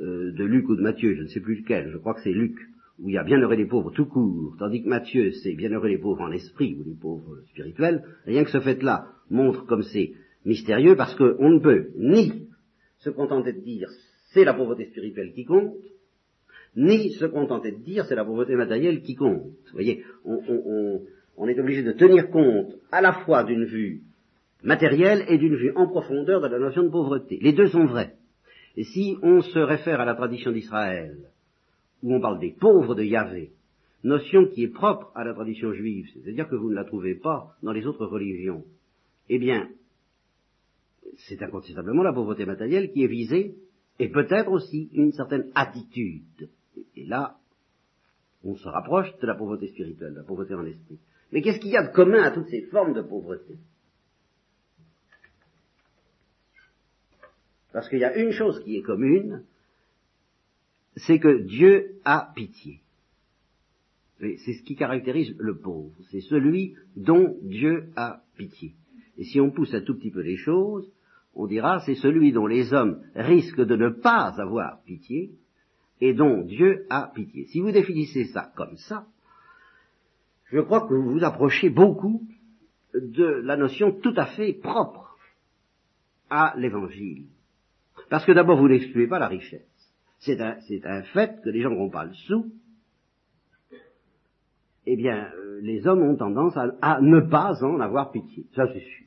euh, 0.00 0.32
de 0.32 0.44
Luc 0.44 0.68
ou 0.68 0.76
de 0.76 0.82
Matthieu, 0.82 1.14
je 1.14 1.22
ne 1.22 1.28
sais 1.28 1.40
plus 1.40 1.56
lequel, 1.56 1.90
je 1.92 1.98
crois 1.98 2.14
que 2.14 2.22
c'est 2.22 2.32
Luc, 2.32 2.56
où 3.02 3.08
il 3.08 3.14
y 3.14 3.18
a 3.18 3.24
bienheureux 3.24 3.56
les 3.56 3.66
pauvres 3.66 3.90
tout 3.90 4.06
court, 4.06 4.56
tandis 4.58 4.82
que 4.82 4.88
Matthieu 4.88 5.32
c'est 5.32 5.54
bienheureux 5.54 5.88
les 5.88 5.98
pauvres 5.98 6.22
en 6.22 6.32
esprit 6.32 6.76
ou 6.78 6.84
les 6.84 6.94
pauvres 6.94 7.42
spirituels, 7.50 8.04
rien 8.26 8.44
que 8.44 8.50
ce 8.50 8.60
fait-là 8.60 9.06
montre 9.30 9.66
comme 9.66 9.82
c'est 9.82 10.12
mystérieux 10.44 10.96
parce 10.96 11.14
qu'on 11.14 11.50
ne 11.50 11.58
peut 11.58 11.90
ni 11.96 12.48
se 12.98 13.10
contenter 13.10 13.52
de 13.52 13.60
dire 13.60 13.88
c'est 14.32 14.44
la 14.44 14.54
pauvreté 14.54 14.86
spirituelle 14.86 15.32
qui 15.32 15.44
compte, 15.44 15.74
ni 16.76 17.10
se 17.12 17.24
contenter 17.26 17.72
de 17.72 17.82
dire 17.82 18.04
c'est 18.04 18.14
la 18.14 18.24
pauvreté 18.24 18.54
matérielle 18.54 19.02
qui 19.02 19.16
compte. 19.16 19.42
Vous 19.42 19.72
voyez, 19.72 20.04
on, 20.24 21.00
on 21.36 21.48
est 21.48 21.58
obligé 21.58 21.82
de 21.82 21.92
tenir 21.92 22.30
compte 22.30 22.74
à 22.92 23.00
la 23.00 23.12
fois 23.24 23.44
d'une 23.44 23.64
vue 23.64 24.02
matérielle 24.62 25.24
et 25.28 25.38
d'une 25.38 25.56
vue 25.56 25.72
en 25.74 25.88
profondeur 25.88 26.40
de 26.40 26.48
la 26.48 26.58
notion 26.58 26.84
de 26.84 26.90
pauvreté. 26.90 27.38
Les 27.40 27.52
deux 27.52 27.68
sont 27.68 27.86
vrais. 27.86 28.14
Et 28.76 28.84
si 28.84 29.16
on 29.22 29.40
se 29.40 29.58
réfère 29.58 30.00
à 30.00 30.04
la 30.04 30.14
tradition 30.14 30.52
d'Israël, 30.52 31.16
où 32.02 32.14
on 32.14 32.20
parle 32.20 32.40
des 32.40 32.52
pauvres 32.52 32.94
de 32.94 33.02
Yahvé, 33.02 33.52
notion 34.04 34.46
qui 34.46 34.64
est 34.64 34.68
propre 34.68 35.12
à 35.14 35.24
la 35.24 35.34
tradition 35.34 35.72
juive, 35.72 36.08
c'est-à-dire 36.14 36.48
que 36.48 36.56
vous 36.56 36.70
ne 36.70 36.74
la 36.74 36.84
trouvez 36.84 37.14
pas 37.14 37.56
dans 37.62 37.72
les 37.72 37.86
autres 37.86 38.06
religions, 38.06 38.64
eh 39.28 39.38
bien, 39.38 39.68
c'est 41.28 41.42
incontestablement 41.42 42.02
la 42.02 42.12
pauvreté 42.12 42.46
matérielle 42.46 42.92
qui 42.92 43.04
est 43.04 43.08
visée, 43.08 43.56
et 43.98 44.08
peut-être 44.08 44.50
aussi 44.50 44.88
une 44.94 45.12
certaine 45.12 45.50
attitude. 45.54 46.48
Et 46.96 47.04
là, 47.04 47.36
on 48.42 48.54
se 48.54 48.68
rapproche 48.68 49.14
de 49.18 49.26
la 49.26 49.34
pauvreté 49.34 49.68
spirituelle, 49.68 50.12
de 50.12 50.18
la 50.18 50.24
pauvreté 50.24 50.54
en 50.54 50.64
esprit. 50.64 50.98
Mais 51.32 51.42
qu'est-ce 51.42 51.60
qu'il 51.60 51.70
y 51.70 51.76
a 51.76 51.86
de 51.86 51.92
commun 51.92 52.22
à 52.22 52.30
toutes 52.30 52.48
ces 52.48 52.62
formes 52.62 52.94
de 52.94 53.02
pauvreté? 53.02 53.58
Parce 57.72 57.88
qu'il 57.88 58.00
y 58.00 58.04
a 58.04 58.16
une 58.16 58.32
chose 58.32 58.62
qui 58.64 58.76
est 58.76 58.82
commune, 58.82 59.44
c'est 61.06 61.18
que 61.18 61.42
Dieu 61.42 62.00
a 62.04 62.32
pitié. 62.34 62.80
C'est 64.18 64.52
ce 64.52 64.62
qui 64.62 64.76
caractérise 64.76 65.34
le 65.38 65.58
pauvre. 65.58 65.92
C'est 66.10 66.20
celui 66.20 66.74
dont 66.96 67.38
Dieu 67.42 67.90
a 67.96 68.22
pitié. 68.36 68.74
Et 69.16 69.24
si 69.24 69.40
on 69.40 69.50
pousse 69.50 69.72
un 69.74 69.80
tout 69.80 69.96
petit 69.96 70.10
peu 70.10 70.20
les 70.20 70.36
choses, 70.36 70.90
on 71.34 71.46
dira 71.46 71.80
c'est 71.80 71.94
celui 71.94 72.32
dont 72.32 72.46
les 72.46 72.72
hommes 72.72 73.02
risquent 73.14 73.64
de 73.64 73.76
ne 73.76 73.88
pas 73.88 74.34
avoir 74.38 74.82
pitié 74.82 75.30
et 76.00 76.12
dont 76.12 76.42
Dieu 76.42 76.86
a 76.90 77.10
pitié. 77.14 77.46
Si 77.46 77.60
vous 77.60 77.72
définissez 77.72 78.26
ça 78.26 78.52
comme 78.56 78.76
ça, 78.76 79.06
je 80.46 80.60
crois 80.60 80.86
que 80.86 80.94
vous 80.94 81.12
vous 81.12 81.24
approchez 81.24 81.70
beaucoup 81.70 82.26
de 82.94 83.24
la 83.24 83.56
notion 83.56 83.92
tout 83.92 84.14
à 84.16 84.26
fait 84.26 84.52
propre 84.54 85.16
à 86.28 86.54
l'évangile. 86.56 87.26
Parce 88.08 88.24
que 88.24 88.32
d'abord, 88.32 88.58
vous 88.58 88.68
n'excluez 88.68 89.06
pas 89.06 89.18
la 89.18 89.28
richesse. 89.28 89.69
C'est 90.20 90.40
un, 90.40 90.56
un, 90.84 91.02
fait 91.02 91.40
que 91.42 91.48
les 91.48 91.62
gens 91.62 91.70
n'ont 91.70 91.90
pas 91.90 92.04
le 92.04 92.12
sou, 92.12 92.52
eh 94.86 94.96
bien, 94.96 95.30
euh, 95.36 95.60
les 95.62 95.86
hommes 95.86 96.02
ont 96.02 96.16
tendance 96.16 96.56
à, 96.56 97.00
ne 97.00 97.20
pas 97.20 97.62
en 97.62 97.80
avoir 97.80 98.10
pitié. 98.12 98.46
Ça, 98.54 98.66
c'est 98.72 98.80
sûr. 98.80 99.06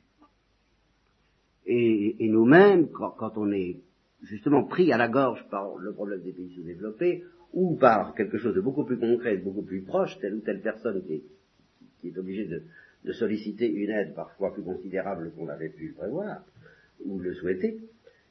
Et, 1.66 2.28
nous-mêmes, 2.28 2.88
quand, 2.90 3.36
on 3.36 3.50
est 3.52 3.80
justement 4.22 4.64
pris 4.64 4.92
à 4.92 4.98
la 4.98 5.08
gorge 5.08 5.44
par 5.50 5.76
le 5.76 5.92
problème 5.92 6.22
des 6.22 6.32
pays 6.32 6.52
sous-développés, 6.54 7.24
ou 7.52 7.76
par 7.76 8.14
quelque 8.14 8.38
chose 8.38 8.54
de 8.54 8.60
beaucoup 8.60 8.84
plus 8.84 8.98
concret, 8.98 9.36
de 9.36 9.44
beaucoup 9.44 9.62
plus 9.62 9.82
proche, 9.82 10.18
telle 10.20 10.34
ou 10.34 10.40
telle 10.40 10.60
personne 10.60 11.02
qui 11.04 11.22
est, 12.08 12.18
obligée 12.18 12.46
de, 12.46 13.12
solliciter 13.12 13.70
une 13.70 13.90
aide 13.90 14.14
parfois 14.14 14.52
plus 14.52 14.62
considérable 14.62 15.32
qu'on 15.36 15.48
avait 15.48 15.68
pu 15.68 15.94
prévoir, 15.96 16.44
ou 17.04 17.18
le 17.18 17.34
souhaiter, 17.34 17.80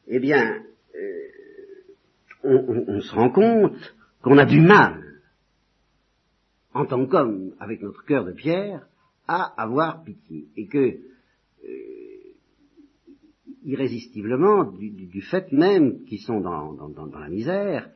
eh 0.07 0.19
bien, 0.19 0.63
euh, 0.95 1.27
on, 2.43 3.01
se 3.01 3.13
rend 3.15 3.29
compte 3.29 3.95
qu'on 4.21 4.37
a 4.37 4.45
du 4.45 4.61
mal, 4.61 5.21
en 6.73 6.85
tant 6.85 7.05
qu'homme, 7.05 7.53
avec 7.59 7.81
notre 7.81 8.03
cœur 8.05 8.25
de 8.25 8.31
pierre, 8.31 8.87
à 9.27 9.61
avoir 9.61 10.03
pitié, 10.03 10.47
et 10.57 10.67
que, 10.67 10.77
euh, 10.77 11.69
irrésistiblement, 13.63 14.71
du, 14.71 15.21
fait 15.21 15.51
même 15.51 16.03
qu'ils 16.05 16.21
sont 16.21 16.41
dans, 16.41 17.19
la 17.19 17.29
misère, 17.29 17.89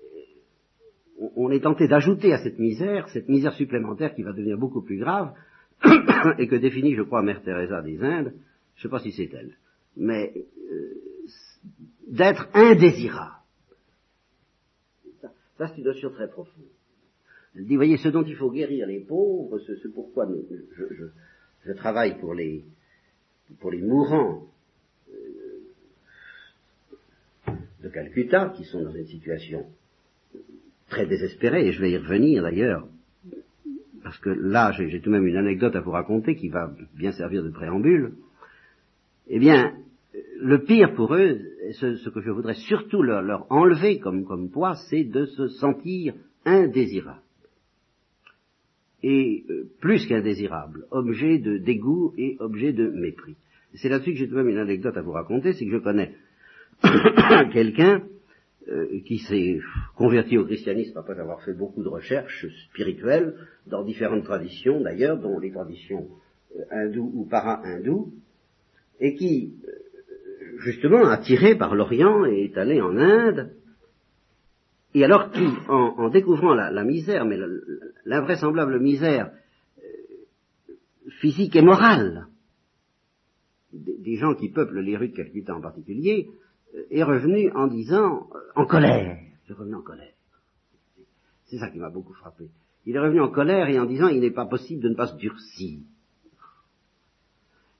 euh, 0.00 1.28
on, 1.36 1.50
est 1.50 1.60
tenté 1.60 1.88
d'ajouter 1.88 2.32
à 2.32 2.38
cette 2.38 2.58
misère, 2.58 3.08
cette 3.08 3.28
misère 3.28 3.54
supplémentaire 3.54 4.14
qui 4.14 4.22
va 4.22 4.32
devenir 4.32 4.58
beaucoup 4.58 4.82
plus 4.82 4.98
grave, 4.98 5.34
et 6.38 6.46
que 6.46 6.56
définit, 6.56 6.94
je 6.94 7.02
crois, 7.02 7.22
Mère 7.22 7.42
Teresa 7.42 7.82
des 7.82 8.00
Indes, 8.02 8.34
je 8.76 8.80
ne 8.80 8.82
sais 8.82 8.88
pas 8.88 9.00
si 9.00 9.12
c'est 9.12 9.32
elle, 9.32 9.56
mais 9.96 10.32
d'être 12.06 12.48
indésirable. 12.54 13.43
Ça, 15.64 15.70
c'est 15.70 15.78
une 15.78 15.86
notion 15.86 16.10
très 16.10 16.28
profonde. 16.28 16.66
Elle 17.56 17.64
dit, 17.64 17.76
voyez, 17.76 17.96
ce 17.96 18.08
dont 18.08 18.22
il 18.22 18.36
faut 18.36 18.50
guérir 18.50 18.86
les 18.86 19.00
pauvres, 19.00 19.58
c'est 19.58 19.94
pourquoi 19.94 20.28
je, 21.64 21.72
travaille 21.72 22.18
pour 22.18 22.34
les, 22.34 22.64
pour 23.60 23.70
les 23.70 23.80
mourants 23.80 24.46
euh, 25.08 25.62
de 27.82 27.88
Calcutta, 27.88 28.52
qui 28.54 28.64
sont 28.64 28.82
dans 28.82 28.92
une 28.92 29.06
situation 29.06 29.64
très 30.90 31.06
désespérée, 31.06 31.68
et 31.68 31.72
je 31.72 31.80
vais 31.80 31.92
y 31.92 31.96
revenir 31.96 32.42
d'ailleurs, 32.42 32.86
parce 34.02 34.18
que 34.18 34.28
là, 34.28 34.72
j'ai 34.72 35.00
tout 35.00 35.08
de 35.08 35.16
même 35.16 35.26
une 35.26 35.38
anecdote 35.38 35.76
à 35.76 35.80
vous 35.80 35.92
raconter 35.92 36.36
qui 36.36 36.50
va 36.50 36.76
bien 36.94 37.12
servir 37.12 37.42
de 37.42 37.48
préambule. 37.48 38.16
Eh 39.28 39.38
bien, 39.38 39.78
le 40.38 40.64
pire 40.64 40.94
pour 40.94 41.14
eux, 41.14 41.40
ce, 41.72 42.08
que 42.08 42.20
je 42.20 42.30
voudrais 42.30 42.54
surtout 42.54 43.02
leur, 43.02 43.46
enlever 43.50 43.98
comme, 43.98 44.50
poids, 44.50 44.74
c'est 44.90 45.04
de 45.04 45.26
se 45.26 45.48
sentir 45.48 46.14
indésirable. 46.44 47.20
Et 49.02 49.44
euh, 49.50 49.64
plus 49.80 50.06
qu'indésirable, 50.06 50.86
objet 50.90 51.38
de 51.38 51.58
dégoût 51.58 52.14
et 52.16 52.36
objet 52.40 52.72
de 52.72 52.88
mépris. 52.88 53.36
C'est 53.74 53.88
là-dessus 53.88 54.12
que 54.12 54.18
j'ai 54.18 54.28
tout 54.28 54.34
de 54.34 54.38
même 54.38 54.48
une 54.48 54.58
anecdote 54.58 54.96
à 54.96 55.02
vous 55.02 55.12
raconter, 55.12 55.52
c'est 55.52 55.66
que 55.66 55.72
je 55.72 55.78
connais 55.78 56.14
quelqu'un 57.52 58.02
euh, 58.68 59.00
qui 59.04 59.18
s'est 59.18 59.58
converti 59.96 60.38
au 60.38 60.46
christianisme 60.46 60.96
après 60.96 61.18
avoir 61.18 61.42
fait 61.42 61.52
beaucoup 61.52 61.82
de 61.82 61.88
recherches 61.88 62.46
spirituelles 62.70 63.34
dans 63.66 63.84
différentes 63.84 64.24
traditions 64.24 64.80
d'ailleurs, 64.80 65.18
dont 65.18 65.38
les 65.38 65.50
traditions 65.50 66.08
euh, 66.56 66.62
hindoues 66.70 67.12
ou 67.14 67.26
para-hindoues, 67.26 68.12
et 69.00 69.14
qui 69.16 69.54
justement 70.58 71.06
attiré 71.06 71.56
par 71.56 71.74
l'Orient 71.74 72.24
et 72.24 72.44
est 72.44 72.58
allé 72.58 72.80
en 72.80 72.96
Inde, 72.96 73.52
et 74.94 75.04
alors 75.04 75.30
qui, 75.32 75.44
en, 75.68 76.08
découvrant 76.08 76.54
la, 76.54 76.84
misère, 76.84 77.24
mais 77.24 77.36
l'invraisemblable 78.04 78.78
misère 78.78 79.32
euh, 79.78 80.72
physique 81.20 81.56
et 81.56 81.62
morale 81.62 82.28
des, 83.72 84.16
gens 84.16 84.34
qui 84.34 84.50
peuplent 84.50 84.80
les 84.80 84.96
rues 84.96 85.08
de 85.08 85.16
Calcutta 85.16 85.54
en 85.54 85.60
particulier, 85.60 86.30
euh, 86.76 86.84
est 86.90 87.02
revenu 87.02 87.50
en 87.52 87.66
disant, 87.66 88.28
euh, 88.34 88.38
en 88.54 88.66
colère, 88.66 89.18
je 89.48 89.52
revenu 89.52 89.74
en 89.74 89.82
colère. 89.82 90.12
C'est 91.46 91.58
ça 91.58 91.70
qui 91.70 91.78
m'a 91.78 91.90
beaucoup 91.90 92.14
frappé. 92.14 92.44
Il 92.86 92.94
est 92.94 93.00
revenu 93.00 93.20
en 93.20 93.30
colère 93.30 93.68
et 93.68 93.80
en 93.80 93.86
disant, 93.86 94.08
il 94.08 94.20
n'est 94.20 94.30
pas 94.30 94.46
possible 94.46 94.82
de 94.82 94.90
ne 94.90 94.94
pas 94.94 95.08
se 95.08 95.16
durcir. 95.16 95.80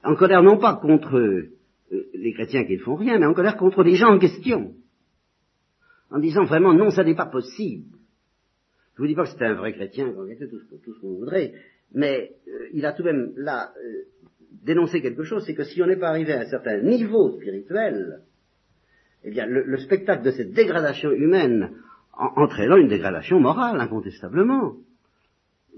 En 0.02 0.16
colère 0.16 0.42
non 0.42 0.58
pas 0.58 0.74
contre 0.74 1.46
euh, 1.92 2.04
les 2.14 2.32
chrétiens 2.32 2.64
qui 2.64 2.74
ne 2.74 2.82
font 2.82 2.96
rien, 2.96 3.18
mais 3.18 3.26
en 3.26 3.34
colère 3.34 3.56
contre 3.56 3.82
les 3.82 3.96
gens 3.96 4.14
en 4.14 4.18
question. 4.18 4.74
En 6.10 6.18
disant 6.18 6.44
vraiment 6.44 6.74
non, 6.74 6.90
ça 6.90 7.04
n'est 7.04 7.14
pas 7.14 7.26
possible. 7.26 7.96
Je 8.94 9.02
vous 9.02 9.08
dis 9.08 9.14
pas 9.14 9.24
que 9.24 9.30
c'est 9.30 9.44
un 9.44 9.54
vrai 9.54 9.72
chrétien, 9.72 10.12
tout 10.12 10.58
ce, 10.58 10.74
tout 10.76 10.94
ce 10.94 11.00
que 11.00 11.06
vous 11.06 11.18
voudrez, 11.18 11.54
mais 11.92 12.32
euh, 12.48 12.68
il 12.72 12.86
a 12.86 12.92
tout 12.92 13.02
de 13.02 13.10
même 13.10 13.32
là 13.36 13.72
euh, 13.76 14.04
dénoncé 14.62 15.02
quelque 15.02 15.24
chose, 15.24 15.44
c'est 15.46 15.54
que 15.54 15.64
si 15.64 15.82
on 15.82 15.86
n'est 15.86 15.96
pas 15.96 16.08
arrivé 16.08 16.32
à 16.32 16.40
un 16.40 16.46
certain 16.46 16.80
niveau 16.80 17.32
spirituel, 17.32 18.22
eh 19.24 19.30
bien 19.30 19.46
le, 19.46 19.76
spectacle 19.78 20.24
de 20.24 20.30
cette 20.30 20.52
dégradation 20.52 21.10
humaine 21.10 21.70
entraînant 22.12 22.76
une 22.76 22.88
dégradation 22.88 23.40
morale, 23.40 23.80
incontestablement. 23.80 24.76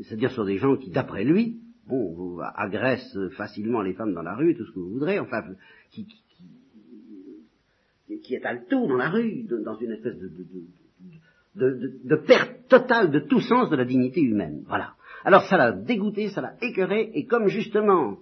C'est-à-dire 0.02 0.30
sur 0.32 0.44
des 0.44 0.58
gens 0.58 0.76
qui, 0.76 0.90
d'après 0.90 1.24
lui, 1.24 1.60
bon, 1.86 2.38
agresse 2.54 3.18
facilement 3.36 3.82
les 3.82 3.94
femmes 3.94 4.14
dans 4.14 4.22
la 4.22 4.34
rue, 4.34 4.56
tout 4.56 4.64
ce 4.64 4.72
que 4.72 4.78
vous 4.78 4.90
voudrez, 4.90 5.18
enfin, 5.18 5.42
qui, 5.90 6.06
qui, 6.06 8.20
qui 8.20 8.34
étale 8.34 8.64
tout 8.68 8.86
dans 8.86 8.96
la 8.96 9.10
rue, 9.10 9.46
dans 9.64 9.76
une 9.76 9.92
espèce 9.92 10.18
de, 10.18 10.30
de, 11.56 11.92
de, 12.04 12.16
perte 12.16 12.68
totale 12.68 13.10
de 13.10 13.20
tout 13.20 13.40
sens 13.40 13.70
de 13.70 13.76
la 13.76 13.84
dignité 13.84 14.20
humaine. 14.20 14.64
Voilà. 14.66 14.94
Alors 15.24 15.42
ça 15.44 15.56
l'a 15.56 15.72
dégoûté, 15.72 16.28
ça 16.28 16.40
l'a 16.40 16.54
écœuré, 16.60 17.10
et 17.14 17.26
comme 17.26 17.48
justement, 17.48 18.18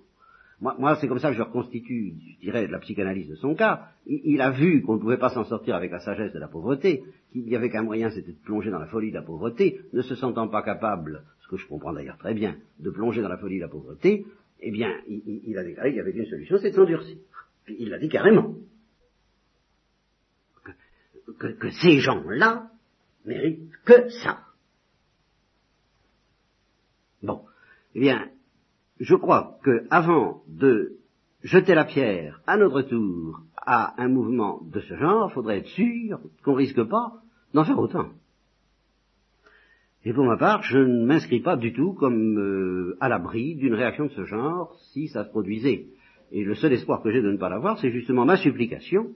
moi, 0.60 0.76
moi 0.78 0.96
c'est 1.00 1.08
comme 1.08 1.18
ça 1.18 1.30
que 1.30 1.36
je 1.36 1.42
reconstitue, 1.42 2.14
je 2.34 2.40
dirais, 2.40 2.66
la 2.66 2.78
psychanalyse 2.78 3.28
de 3.28 3.36
son 3.36 3.54
cas, 3.54 3.88
il, 4.06 4.40
a 4.40 4.50
vu 4.50 4.82
qu'on 4.82 4.94
ne 4.94 5.00
pouvait 5.00 5.18
pas 5.18 5.30
s'en 5.30 5.44
sortir 5.44 5.74
avec 5.74 5.90
la 5.90 6.00
sagesse 6.00 6.32
de 6.32 6.38
la 6.38 6.48
pauvreté, 6.48 7.02
qu'il 7.32 7.44
n'y 7.44 7.56
avait 7.56 7.70
qu'un 7.70 7.82
moyen, 7.82 8.10
c'était 8.10 8.32
de 8.32 8.42
plonger 8.44 8.70
dans 8.70 8.78
la 8.78 8.86
folie 8.86 9.10
de 9.10 9.16
la 9.16 9.22
pauvreté, 9.22 9.80
ne 9.92 10.02
se 10.02 10.14
sentant 10.14 10.48
pas 10.48 10.62
capable 10.62 11.22
je 11.56 11.66
comprends 11.66 11.92
d'ailleurs 11.92 12.18
très 12.18 12.34
bien, 12.34 12.56
de 12.78 12.90
plonger 12.90 13.22
dans 13.22 13.28
la 13.28 13.38
folie 13.38 13.56
de 13.56 13.62
la 13.62 13.68
pauvreté, 13.68 14.26
eh 14.60 14.70
bien, 14.70 15.00
il, 15.06 15.58
a 15.58 15.64
déclaré 15.64 15.90
qu'il 15.90 15.98
y 15.98 16.00
avait 16.00 16.12
une 16.12 16.26
solution, 16.26 16.56
c'est 16.58 16.70
de 16.70 16.74
s'endurcir. 16.74 17.18
Il 17.68 17.90
l'a 17.90 17.98
dit 17.98 18.08
carrément. 18.08 18.54
Que, 21.38 21.70
ces 21.82 21.98
gens-là 21.98 22.70
méritent 23.24 23.70
que 23.84 24.08
ça. 24.22 24.40
Bon. 27.22 27.44
Eh 27.94 28.00
bien, 28.00 28.30
je 29.00 29.14
crois 29.14 29.58
que 29.62 29.86
avant 29.90 30.42
de 30.48 30.98
jeter 31.42 31.74
la 31.74 31.84
pierre 31.84 32.40
à 32.46 32.56
notre 32.56 32.82
tour 32.82 33.42
à 33.56 34.00
un 34.02 34.08
mouvement 34.08 34.62
de 34.62 34.80
ce 34.80 34.96
genre, 34.96 35.30
il 35.30 35.34
faudrait 35.34 35.58
être 35.58 35.68
sûr 35.68 36.20
qu'on 36.42 36.54
risque 36.54 36.82
pas 36.84 37.22
d'en 37.52 37.64
faire 37.64 37.78
autant. 37.78 38.10
Et 40.04 40.12
pour 40.12 40.24
ma 40.24 40.36
part, 40.36 40.62
je 40.62 40.78
ne 40.78 41.06
m'inscris 41.06 41.40
pas 41.40 41.56
du 41.56 41.72
tout 41.72 41.94
comme 41.94 42.38
euh, 42.38 42.96
à 43.00 43.08
l'abri 43.08 43.54
d'une 43.54 43.74
réaction 43.74 44.06
de 44.06 44.10
ce 44.10 44.24
genre 44.24 44.76
si 44.92 45.08
ça 45.08 45.24
se 45.24 45.30
produisait. 45.30 45.86
Et 46.30 46.44
le 46.44 46.54
seul 46.54 46.72
espoir 46.72 47.02
que 47.02 47.10
j'ai 47.10 47.22
de 47.22 47.30
ne 47.30 47.38
pas 47.38 47.48
l'avoir, 47.48 47.78
c'est 47.78 47.90
justement 47.90 48.24
ma 48.24 48.36
supplication 48.36 49.14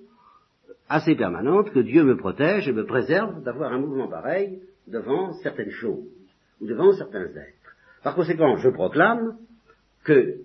assez 0.89 1.15
permanente 1.15 1.71
que 1.71 1.81
Dieu 1.81 2.05
me 2.05 2.17
protège 2.17 2.69
et 2.69 2.73
me 2.73 2.87
préserve 2.87 3.43
d'avoir 3.43 3.73
un 3.73 3.79
mouvement 3.79 4.09
pareil 4.09 4.63
devant 4.87 5.35
certaines 5.43 5.71
choses 5.71 6.09
ou 6.61 6.67
devant 6.67 6.93
certains 6.93 7.27
êtres. 7.27 7.77
Par 8.03 8.15
conséquent, 8.15 8.57
je 8.57 8.71
proclame 8.71 9.37
que, 10.05 10.37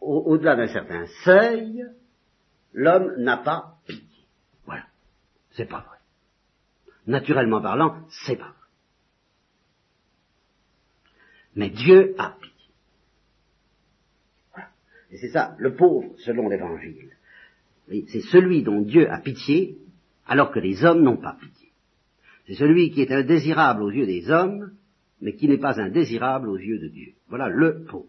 au-delà 0.00 0.56
d'un 0.56 0.68
certain 0.68 1.04
seuil, 1.24 1.84
l'homme 2.72 3.14
n'a 3.18 3.36
pas 3.36 3.74
pitié. 3.86 4.24
Voilà. 4.64 4.84
C'est 5.50 5.68
pas 5.68 5.84
vrai. 5.86 5.98
Naturellement 7.06 7.60
parlant, 7.60 7.96
c'est 8.24 8.36
pas 8.36 8.44
vrai. 8.44 8.57
Mais 11.58 11.70
Dieu 11.70 12.14
a 12.18 12.36
pitié. 12.40 12.70
Voilà. 14.52 14.68
Et 15.10 15.16
c'est 15.16 15.30
ça, 15.30 15.56
le 15.58 15.74
pauvre, 15.74 16.14
selon 16.18 16.48
l'évangile. 16.48 17.10
C'est 17.88 18.20
celui 18.20 18.62
dont 18.62 18.82
Dieu 18.82 19.10
a 19.10 19.18
pitié, 19.18 19.76
alors 20.24 20.52
que 20.52 20.60
les 20.60 20.84
hommes 20.84 21.02
n'ont 21.02 21.16
pas 21.16 21.36
pitié. 21.40 21.70
C'est 22.46 22.54
celui 22.54 22.92
qui 22.92 23.02
est 23.02 23.10
indésirable 23.10 23.82
aux 23.82 23.90
yeux 23.90 24.06
des 24.06 24.30
hommes, 24.30 24.70
mais 25.20 25.34
qui 25.34 25.48
n'est 25.48 25.58
pas 25.58 25.80
indésirable 25.80 26.48
aux 26.48 26.58
yeux 26.58 26.78
de 26.78 26.86
Dieu. 26.86 27.14
Voilà 27.26 27.48
le 27.48 27.82
pauvre. 27.82 28.06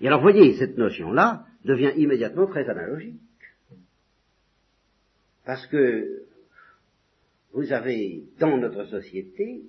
Et 0.00 0.06
alors, 0.06 0.22
voyez, 0.22 0.54
cette 0.54 0.78
notion-là 0.78 1.46
devient 1.64 1.94
immédiatement 1.96 2.46
très 2.46 2.68
analogique. 2.68 3.18
Parce 5.44 5.66
que 5.66 6.26
vous 7.54 7.72
avez 7.72 8.22
dans 8.38 8.56
notre 8.56 8.84
société, 8.84 9.62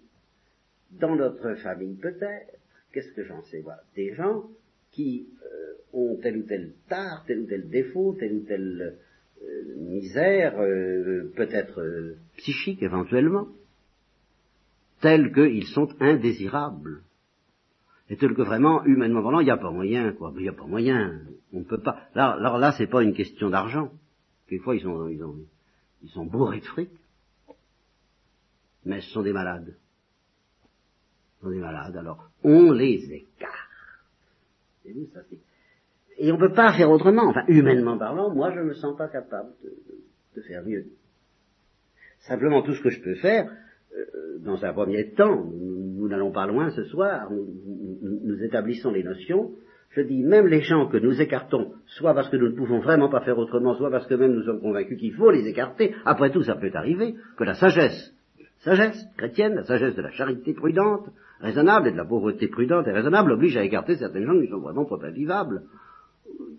dans 0.92 1.16
notre 1.16 1.56
famille 1.56 1.96
peut-être, 1.96 2.58
qu'est-ce 2.92 3.12
que 3.12 3.24
j'en 3.24 3.42
sais, 3.44 3.62
voilà, 3.62 3.82
des 3.96 4.14
gens 4.14 4.44
qui 4.92 5.28
euh, 5.44 5.74
ont 5.94 6.18
tel 6.22 6.38
ou 6.38 6.44
tel 6.44 6.74
tard, 6.90 7.24
tel 7.28 7.42
ou 7.42 7.46
tel 7.46 7.70
défaut, 7.70 8.16
telle 8.20 8.34
ou 8.34 8.46
telle 8.46 8.98
euh, 9.44 9.76
misère, 9.78 10.60
euh, 10.60 11.32
peut-être 11.36 12.16
psychique 12.38 12.82
éventuellement, 12.82 13.48
tels 15.02 15.34
qu'ils 15.34 15.68
sont 15.68 15.90
indésirables. 16.00 17.04
Et 18.10 18.18
tel 18.18 18.34
que 18.34 18.42
vraiment, 18.42 18.86
humainement 18.86 19.22
parlant, 19.22 19.42
il 19.42 19.46
n'y 19.46 19.52
a 19.52 19.58
pas 19.58 19.72
moyen, 19.72 20.14
quoi. 20.14 20.34
Il 20.38 20.44
n'y 20.44 20.50
a 20.50 20.54
pas 20.54 20.66
moyen. 20.66 21.22
On 21.52 21.60
ne 21.60 21.66
peut 21.66 21.82
pas. 21.82 22.08
Là, 22.16 22.32
alors 22.32 22.58
là, 22.58 22.74
c'est 22.78 22.88
pas 22.88 23.04
une 23.04 23.14
question 23.14 23.50
d'argent. 23.50 23.92
Quelquefois, 24.48 24.76
ils 24.76 24.82
sont, 24.82 25.10
ils, 25.10 25.24
ont, 25.24 25.36
ils 26.04 26.10
sont 26.10 26.26
bourrés 26.26 26.62
de 26.62 26.66
fric. 26.66 26.90
Mais 28.86 29.02
ce 29.02 29.10
sont 29.10 29.24
des 29.24 29.34
malades. 29.34 29.76
Ce 31.38 31.46
sont 31.46 31.52
des 31.52 31.60
malades. 31.60 31.96
Alors, 31.96 32.30
on 32.44 32.72
les 32.72 33.12
écarte. 33.12 33.54
Et 36.18 36.32
on 36.32 36.36
ne 36.36 36.40
peut 36.40 36.54
pas 36.54 36.74
faire 36.74 36.90
autrement. 36.90 37.28
Enfin, 37.30 37.44
humainement 37.48 37.98
parlant, 37.98 38.34
moi, 38.34 38.52
je 38.54 38.60
ne 38.60 38.66
me 38.66 38.74
sens 38.74 38.98
pas 38.98 39.08
capable 39.08 39.50
de, 39.64 39.74
de 40.36 40.42
faire 40.42 40.64
mieux. 40.66 40.86
Simplement, 42.22 42.62
tout 42.62 42.74
ce 42.74 42.82
que 42.82 42.90
je 42.90 43.02
peux 43.02 43.16
faire, 43.16 43.52
euh, 43.96 44.40
dans 44.40 44.64
un 44.64 44.74
premier 44.74 45.12
temps, 45.12 45.46
nous 45.46 46.08
n'allons 46.08 46.32
pas 46.32 46.46
loin 46.46 46.70
ce 46.72 46.84
soir, 46.86 47.30
nous, 47.32 48.44
établissons 48.44 48.92
les 48.92 49.04
notions, 49.04 49.52
je 49.92 50.02
dis 50.02 50.24
même 50.24 50.48
les 50.48 50.62
gens 50.62 50.88
que 50.88 50.98
nous 50.98 51.20
écartons, 51.22 51.74
soit 51.86 52.14
parce 52.14 52.30
que 52.30 52.38
nous 52.38 52.50
ne 52.50 52.56
pouvons 52.56 52.80
vraiment 52.80 53.10
pas 53.10 53.22
faire 53.22 53.38
autrement, 53.38 53.76
soit 53.76 53.90
parce 53.90 54.06
que 54.08 54.14
même 54.14 54.34
nous 54.34 54.44
sommes 54.44 54.62
convaincus 54.62 55.00
qu'il 55.00 55.14
faut 55.14 55.32
les 55.32 55.48
écarter, 55.48 55.96
après 56.06 56.32
tout 56.32 56.44
ça 56.44 56.56
peut 56.56 56.72
arriver, 56.74 57.16
que 57.38 57.44
la 57.44 57.56
sagesse, 57.56 58.14
sagesse 58.68 59.08
chrétienne, 59.16 59.56
la 59.56 59.64
sagesse 59.64 59.96
de 59.96 60.02
la 60.02 60.12
charité 60.12 60.54
prudente, 60.54 61.10
raisonnable, 61.40 61.88
et 61.88 61.92
de 61.92 61.98
la 61.98 62.06
pauvreté 62.06 62.48
prudente 62.48 62.88
et 62.88 62.92
raisonnable, 62.92 63.32
oblige 63.32 63.56
à 63.56 63.64
écarter 63.64 63.96
certaines 63.96 64.26
gens 64.26 64.40
qui 64.40 64.48
sont 64.48 64.60
vraiment 64.60 64.86
trop 64.86 65.02
invivables, 65.04 65.64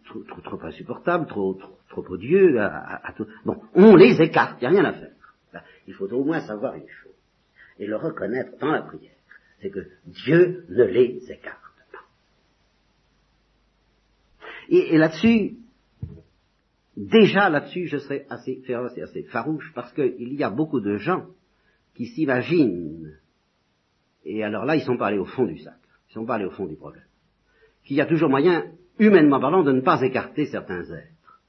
trop, 0.06 0.62
insupportables, 0.62 1.26
trop, 1.26 1.58
odieux. 1.96 2.58
Bon, 3.44 3.56
on 3.74 3.96
les 3.96 4.20
écarte, 4.22 4.56
il 4.60 4.68
n'y 4.68 4.76
a 4.76 4.80
rien 4.80 4.90
à 4.90 4.92
faire. 4.92 5.62
Il 5.86 5.94
faut 5.94 6.10
au 6.12 6.24
moins 6.24 6.40
savoir 6.40 6.74
une 6.74 6.88
chose 6.88 7.08
et 7.78 7.86
le 7.86 7.96
reconnaître 7.96 8.58
dans 8.58 8.72
la 8.72 8.82
prière, 8.82 9.12
c'est 9.60 9.70
que 9.70 9.86
Dieu 10.06 10.64
ne 10.68 10.84
les 10.84 11.20
écarte 11.30 11.58
pas. 11.92 12.04
Et, 14.68 14.98
là-dessus, 14.98 15.56
déjà 16.96 17.48
là-dessus, 17.48 17.86
je 17.86 17.98
serais 17.98 18.26
assez 18.30 18.62
féroce 18.66 18.96
et 18.96 19.02
assez 19.02 19.22
farouche, 19.24 19.72
parce 19.74 19.92
qu'il 19.92 20.34
y 20.34 20.42
a 20.42 20.50
beaucoup 20.50 20.80
de 20.80 20.96
gens 20.96 21.26
qui 21.98 22.06
s'imaginent, 22.06 23.18
et 24.24 24.44
alors 24.44 24.64
là, 24.64 24.76
ils 24.76 24.82
sont 24.82 24.96
pas 24.96 25.08
allés 25.08 25.18
au 25.18 25.24
fond 25.24 25.46
du 25.46 25.58
sac, 25.58 25.74
ils 26.08 26.12
sont 26.12 26.24
pas 26.24 26.36
allés 26.36 26.44
au 26.44 26.52
fond 26.52 26.66
du 26.66 26.76
problème, 26.76 27.02
qu'il 27.84 27.96
y 27.96 28.00
a 28.00 28.06
toujours 28.06 28.30
moyen, 28.30 28.70
humainement 29.00 29.40
parlant, 29.40 29.64
de 29.64 29.72
ne 29.72 29.80
pas 29.80 30.00
écarter 30.02 30.46
certains 30.46 30.84
êtres. 30.92 31.42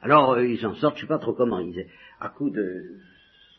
Alors, 0.00 0.32
euh, 0.32 0.46
ils 0.46 0.64
en 0.66 0.74
sortent, 0.76 0.96
je 0.96 1.02
sais 1.02 1.06
pas 1.06 1.18
trop 1.18 1.34
comment, 1.34 1.60
ils, 1.60 1.86
à 2.18 2.30
coup 2.30 2.48
de 2.48 2.96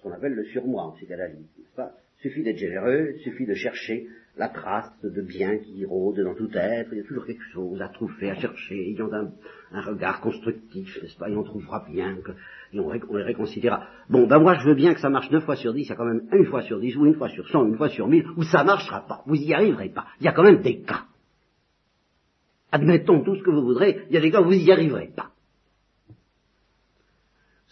qu'on 0.02 0.12
appelle 0.12 0.34
le 0.34 0.46
surmoi 0.46 0.82
en 0.82 0.92
psychanalyse, 0.94 1.48
n'est-ce 1.60 1.82
Suffit 2.24 2.42
d'être 2.42 2.58
généreux, 2.58 3.14
suffit 3.24 3.46
de 3.46 3.54
chercher 3.54 4.08
la 4.36 4.50
trace 4.50 4.91
de 5.04 5.22
bien 5.22 5.60
qui 5.60 5.86
rôde 5.86 6.19
dans 6.19 6.34
tout 6.34 6.50
être, 6.54 6.89
il 6.91 6.98
y 6.98 7.02
a 7.02 7.04
toujours 7.04 7.26
quelque 7.26 7.43
chose 7.52 7.80
à 7.82 7.89
trouver, 7.89 8.32
à 8.32 8.36
chercher, 8.36 8.89
ils 8.89 9.02
ont 9.02 9.12
un, 9.13 9.82
regard 9.82 10.22
constructif, 10.22 11.02
n'est-ce 11.02 11.17
pas, 11.17 11.30
et 11.30 11.36
on 11.36 11.43
trouvera 11.43 11.86
bien, 11.88 12.17
et 12.72 12.80
on, 12.80 12.91
les 12.91 13.24
réconciliera. 13.24 13.88
Bon, 14.10 14.26
ben 14.26 14.39
moi 14.39 14.56
je 14.56 14.67
veux 14.67 14.74
bien 14.74 14.96
que 14.96 15.00
ça 15.00 15.10
marche 15.10 15.30
neuf 15.30 15.43
fois 15.43 15.56
sur 15.56 15.74
dix, 15.74 15.84
il 15.84 15.89
y 15.89 15.91
a 15.91 15.96
quand 15.96 16.06
même 16.06 16.28
une 16.32 16.46
fois 16.46 16.63
sur 16.63 16.80
dix, 16.80 16.96
ou 16.98 17.06
une 17.06 17.15
fois 17.15 17.30
sur 17.30 17.48
cent, 17.50 17.65
une 17.65 17.78
fois 17.78 17.89
sur 17.89 18.08
mille, 18.08 18.26
où 18.36 18.43
ça 18.43 18.63
marchera 18.63 19.06
pas, 19.06 19.22
vous 19.28 19.36
y 19.36 19.54
arriverez 19.54 19.89
pas. 19.89 20.08
Il 20.19 20.26
y 20.26 20.30
a 20.30 20.32
quand 20.32 20.43
même 20.43 20.62
des 20.62 20.82
cas. 20.82 21.04
Admettons 22.72 23.24
tout 23.24 23.36
ce 23.36 23.43
que 23.43 23.52
vous 23.52 23.62
voudrez, 23.62 24.06
il 24.10 24.15
y 24.15 24.17
a 24.17 24.22
des 24.22 24.32
cas 24.32 24.41
où 24.41 24.46
vous 24.46 24.54
y 24.54 24.72
arriverez 24.72 25.12
pas 25.15 25.33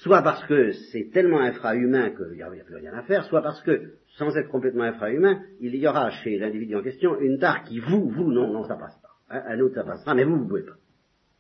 soit 0.02 0.24
parce 0.24 0.44
que 0.46 0.72
c'est 0.92 1.12
tellement 1.12 1.40
infrahumain 1.40 2.10
qu'il 2.10 2.36
n'y 2.36 2.42
a, 2.42 2.64
plus 2.64 2.76
rien 2.76 2.94
à 2.94 3.04
faire, 3.04 3.24
soit 3.26 3.42
parce 3.42 3.62
que, 3.62 3.94
sans 4.18 4.36
être 4.36 4.50
complètement 4.50 4.84
infrahumain, 4.84 5.42
il 5.60 5.76
y 5.76 5.88
aura 5.88 6.10
chez 6.10 6.40
l'individu 6.40 6.76
en 6.76 6.82
question 6.82 7.20
une 7.20 7.38
tare 7.38 7.64
qui, 7.64 7.80
vous, 7.80 8.10
vous, 8.10 8.32
non, 8.32 8.52
non, 8.52 8.64
ça 8.66 8.76
passe 8.76 8.98
pas. 9.02 9.10
Un 9.30 9.60
autre, 9.60 9.76
ça 9.76 9.84
passera, 9.84 10.16
mais 10.16 10.24
vous, 10.24 10.38
vous 10.38 10.48
pouvez 10.48 10.64
pas. 10.64 10.74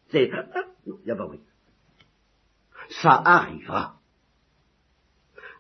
C'est, 0.09 0.29
non, 0.85 0.97
il 1.01 1.05
n'y 1.05 1.11
a 1.11 1.15
pas 1.15 1.27
oui. 1.27 1.39
Ça 3.01 3.21
arrivera. 3.25 3.95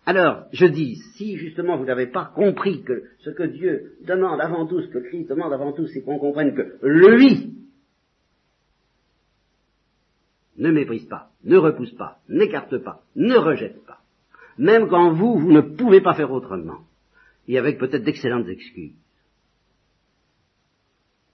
Alors, 0.05 0.45
je 0.51 0.65
dis, 0.65 0.95
si 1.15 1.37
justement 1.37 1.77
vous 1.77 1.85
n'avez 1.85 2.07
pas 2.07 2.31
compris 2.35 2.83
que 2.83 3.03
ce 3.19 3.29
que 3.31 3.43
Dieu 3.43 3.93
demande 4.05 4.41
avant 4.41 4.67
tout, 4.67 4.81
ce 4.81 4.87
que 4.87 4.99
Christ 4.99 5.29
demande 5.29 5.53
avant 5.53 5.73
tout, 5.73 5.87
c'est 5.87 6.01
qu'on 6.01 6.19
comprenne 6.19 6.55
que 6.55 6.77
lui 6.83 7.55
ne 10.61 10.71
méprise 10.71 11.05
pas, 11.05 11.31
ne 11.43 11.57
repousse 11.57 11.93
pas, 11.93 12.19
n'écarte 12.29 12.77
pas, 12.77 13.03
ne 13.15 13.35
rejette 13.35 13.83
pas. 13.85 13.99
Même 14.59 14.87
quand 14.89 15.11
vous, 15.11 15.39
vous 15.39 15.51
ne 15.51 15.61
pouvez 15.61 16.01
pas 16.01 16.13
faire 16.13 16.31
autrement. 16.31 16.85
Et 17.47 17.57
avec 17.57 17.79
peut-être 17.79 18.03
d'excellentes 18.03 18.47
excuses. 18.47 18.93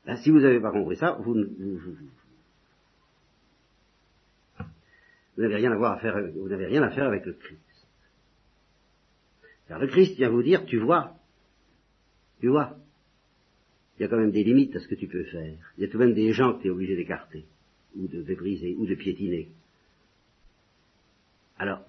Ben, 0.05 0.15
si 0.15 0.31
vous 0.31 0.39
n'avez 0.39 0.61
pas 0.61 0.71
compris 0.71 0.95
ça, 0.95 1.17
vous, 1.19 1.35
n'avez 5.37 5.55
rien 5.55 5.73
à 5.73 5.75
voir 5.75 5.91
à 5.93 5.97
faire, 5.97 6.15
vous 6.33 6.47
n'avez 6.47 6.67
rien 6.67 6.81
à 6.83 6.89
faire 6.91 7.05
avec 7.05 7.25
le 7.25 7.33
Christ. 7.33 7.59
Car 9.67 9.79
le 9.79 9.87
Christ 9.87 10.15
vient 10.15 10.29
vous 10.29 10.43
dire, 10.43 10.65
tu 10.65 10.79
vois, 10.79 11.15
tu 12.39 12.47
vois, 12.47 12.77
il 13.99 14.03
y 14.03 14.05
a 14.05 14.07
quand 14.07 14.17
même 14.17 14.31
des 14.31 14.45
limites 14.45 14.73
à 14.77 14.79
ce 14.79 14.87
que 14.87 14.95
tu 14.95 15.07
peux 15.07 15.25
faire. 15.25 15.73
Il 15.77 15.83
y 15.83 15.85
a 15.85 15.89
tout 15.89 15.97
de 15.97 16.05
même 16.05 16.13
des 16.13 16.31
gens 16.31 16.53
que 16.53 16.61
tu 16.61 16.67
es 16.69 16.71
obligé 16.71 16.95
d'écarter 16.95 17.45
ou 17.97 18.07
de 18.07 18.35
briser, 18.35 18.75
ou 18.77 18.85
de 18.85 18.95
piétiner. 18.95 19.49
Alors, 21.57 21.83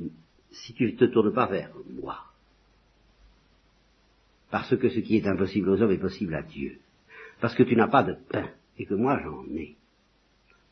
si 0.50 0.72
tu 0.74 0.84
ne 0.86 0.96
te 0.96 1.04
tournes 1.04 1.32
pas 1.32 1.46
vers 1.46 1.70
moi, 2.00 2.24
parce 4.50 4.76
que 4.76 4.88
ce 4.88 5.00
qui 5.00 5.16
est 5.16 5.26
impossible 5.26 5.68
aux 5.68 5.82
hommes 5.82 5.92
est 5.92 5.98
possible 5.98 6.34
à 6.34 6.42
Dieu, 6.42 6.78
parce 7.40 7.54
que 7.54 7.62
tu 7.62 7.76
n'as 7.76 7.88
pas 7.88 8.02
de 8.02 8.16
pain, 8.30 8.50
et 8.78 8.86
que 8.86 8.94
moi 8.94 9.20
j'en 9.22 9.44
ai. 9.54 9.76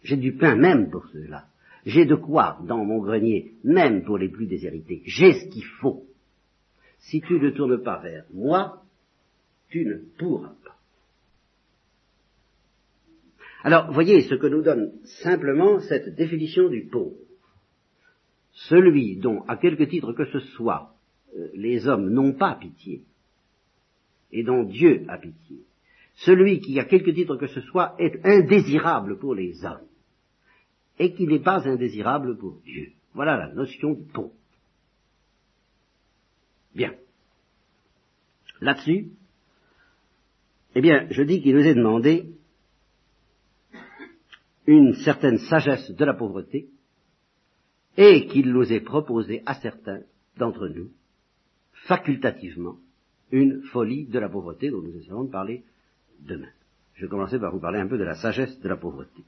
J'ai 0.03 0.16
du 0.16 0.33
pain 0.35 0.57
même 0.57 0.90
pour 0.90 1.07
cela. 1.09 1.46
J'ai 1.85 2.05
de 2.05 2.16
quoi 2.16 2.59
dans 2.66 2.85
mon 2.85 2.99
grenier, 2.99 3.53
même 3.62 4.05
pour 4.05 4.18
les 4.18 4.29
plus 4.29 4.46
déshérités. 4.46 5.03
J'ai 5.05 5.33
ce 5.33 5.49
qu'il 5.49 5.64
faut. 5.64 6.05
Si 6.99 7.20
tu 7.20 7.38
ne 7.38 7.51
tournes 7.51 7.83
pas 7.83 8.01
vers 8.01 8.25
moi, 8.33 8.83
tu 9.68 9.85
ne 9.85 9.96
pourras 10.18 10.55
pas. 10.64 10.76
Alors, 13.62 13.90
voyez 13.92 14.23
ce 14.23 14.35
que 14.35 14.47
nous 14.47 14.62
donne 14.62 14.92
simplement 15.23 15.81
cette 15.81 16.14
définition 16.14 16.69
du 16.69 16.87
pauvre. 16.87 17.16
Celui 18.53 19.16
dont, 19.16 19.42
à 19.49 19.57
quelque 19.57 19.85
titre 19.85 20.12
que 20.12 20.25
ce 20.27 20.40
soit, 20.40 20.95
euh, 21.37 21.49
les 21.55 21.87
hommes 21.87 22.11
n'ont 22.11 22.33
pas 22.33 22.55
pitié, 22.55 23.03
et 24.33 24.42
dont 24.42 24.64
Dieu 24.64 25.05
a 25.09 25.19
pitié. 25.19 25.59
Celui 26.14 26.61
qui, 26.61 26.79
à 26.81 26.85
quelque 26.85 27.11
titre 27.11 27.37
que 27.37 27.49
ce 27.49 27.61
soit, 27.61 27.95
est 27.99 28.25
indésirable 28.25 29.19
pour 29.19 29.35
les 29.35 29.64
hommes, 29.64 29.87
et 30.99 31.12
qui 31.12 31.27
n'est 31.27 31.42
pas 31.42 31.69
indésirable 31.69 32.38
pour 32.38 32.61
Dieu. 32.64 32.92
Voilà 33.12 33.37
la 33.37 33.53
notion 33.53 33.92
du 33.92 34.05
pauvre. 34.05 34.33
Bien. 36.75 36.95
Là-dessus, 38.61 39.11
eh 40.75 40.81
bien, 40.81 41.07
je 41.11 41.23
dis 41.23 41.42
qu'il 41.42 41.57
nous 41.57 41.66
est 41.66 41.75
demandé 41.75 42.27
une 44.66 44.94
certaine 44.94 45.38
sagesse 45.38 45.90
de 45.90 46.05
la 46.05 46.14
pauvreté, 46.14 46.68
et 47.96 48.26
qu'il 48.26 48.52
nous 48.52 48.72
est 48.72 48.81
proposé 48.81 49.42
à 49.46 49.55
certains 49.55 50.02
d'entre 50.37 50.68
nous, 50.68 50.90
facultativement, 51.87 52.76
une 53.31 53.62
folie 53.62 54.07
de 54.07 54.18
la 54.18 54.29
pauvreté 54.29 54.70
dont 54.70 54.83
nous 54.83 54.96
essaierons 54.96 55.24
de 55.24 55.31
parler 55.31 55.64
demain. 56.20 56.50
Je 56.94 57.02
vais 57.02 57.11
commencer 57.11 57.38
par 57.38 57.52
vous 57.52 57.61
parler 57.61 57.79
un 57.79 57.88
peu 57.88 57.98
de 57.98 58.05
la 58.05 58.14
sagesse 58.14 58.59
de 58.61 58.68
la 58.68 58.76
pauvreté. 58.76 59.24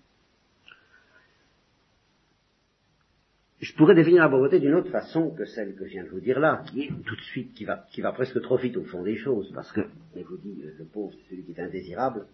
je 3.61 3.75
pourrais 3.75 3.95
définir 3.95 4.23
la 4.23 4.29
pauvreté 4.29 4.61
d'une 4.61 4.75
autre 4.75 4.91
façon 4.91 5.31
que 5.31 5.45
celle 5.45 5.75
que 5.75 5.85
je 5.87 5.91
viens 5.91 6.05
de 6.05 6.11
vous 6.11 6.21
dire 6.21 6.39
là, 6.39 6.63
qui 6.71 6.83
est 6.83 6.89
tout 6.89 7.17
de 7.17 7.21
suite, 7.23 7.55
qui 7.55 7.65
va, 7.65 7.85
qui 7.91 8.01
va 8.01 8.13
presque 8.13 8.41
trop 8.41 8.57
vite 8.57 8.77
au 8.77 8.85
fond 8.85 9.03
des 9.03 9.17
choses, 9.17 9.51
parce 9.53 9.73
que, 9.73 9.81
je 10.17 10.23
vous 10.23 10.37
dis, 10.37 10.63
le 10.63 10.85
pauvre, 10.85 11.13
c'est 11.13 11.31
celui 11.31 11.43
qui 11.43 11.53
est 11.53 11.61
indésirable. 11.61 12.27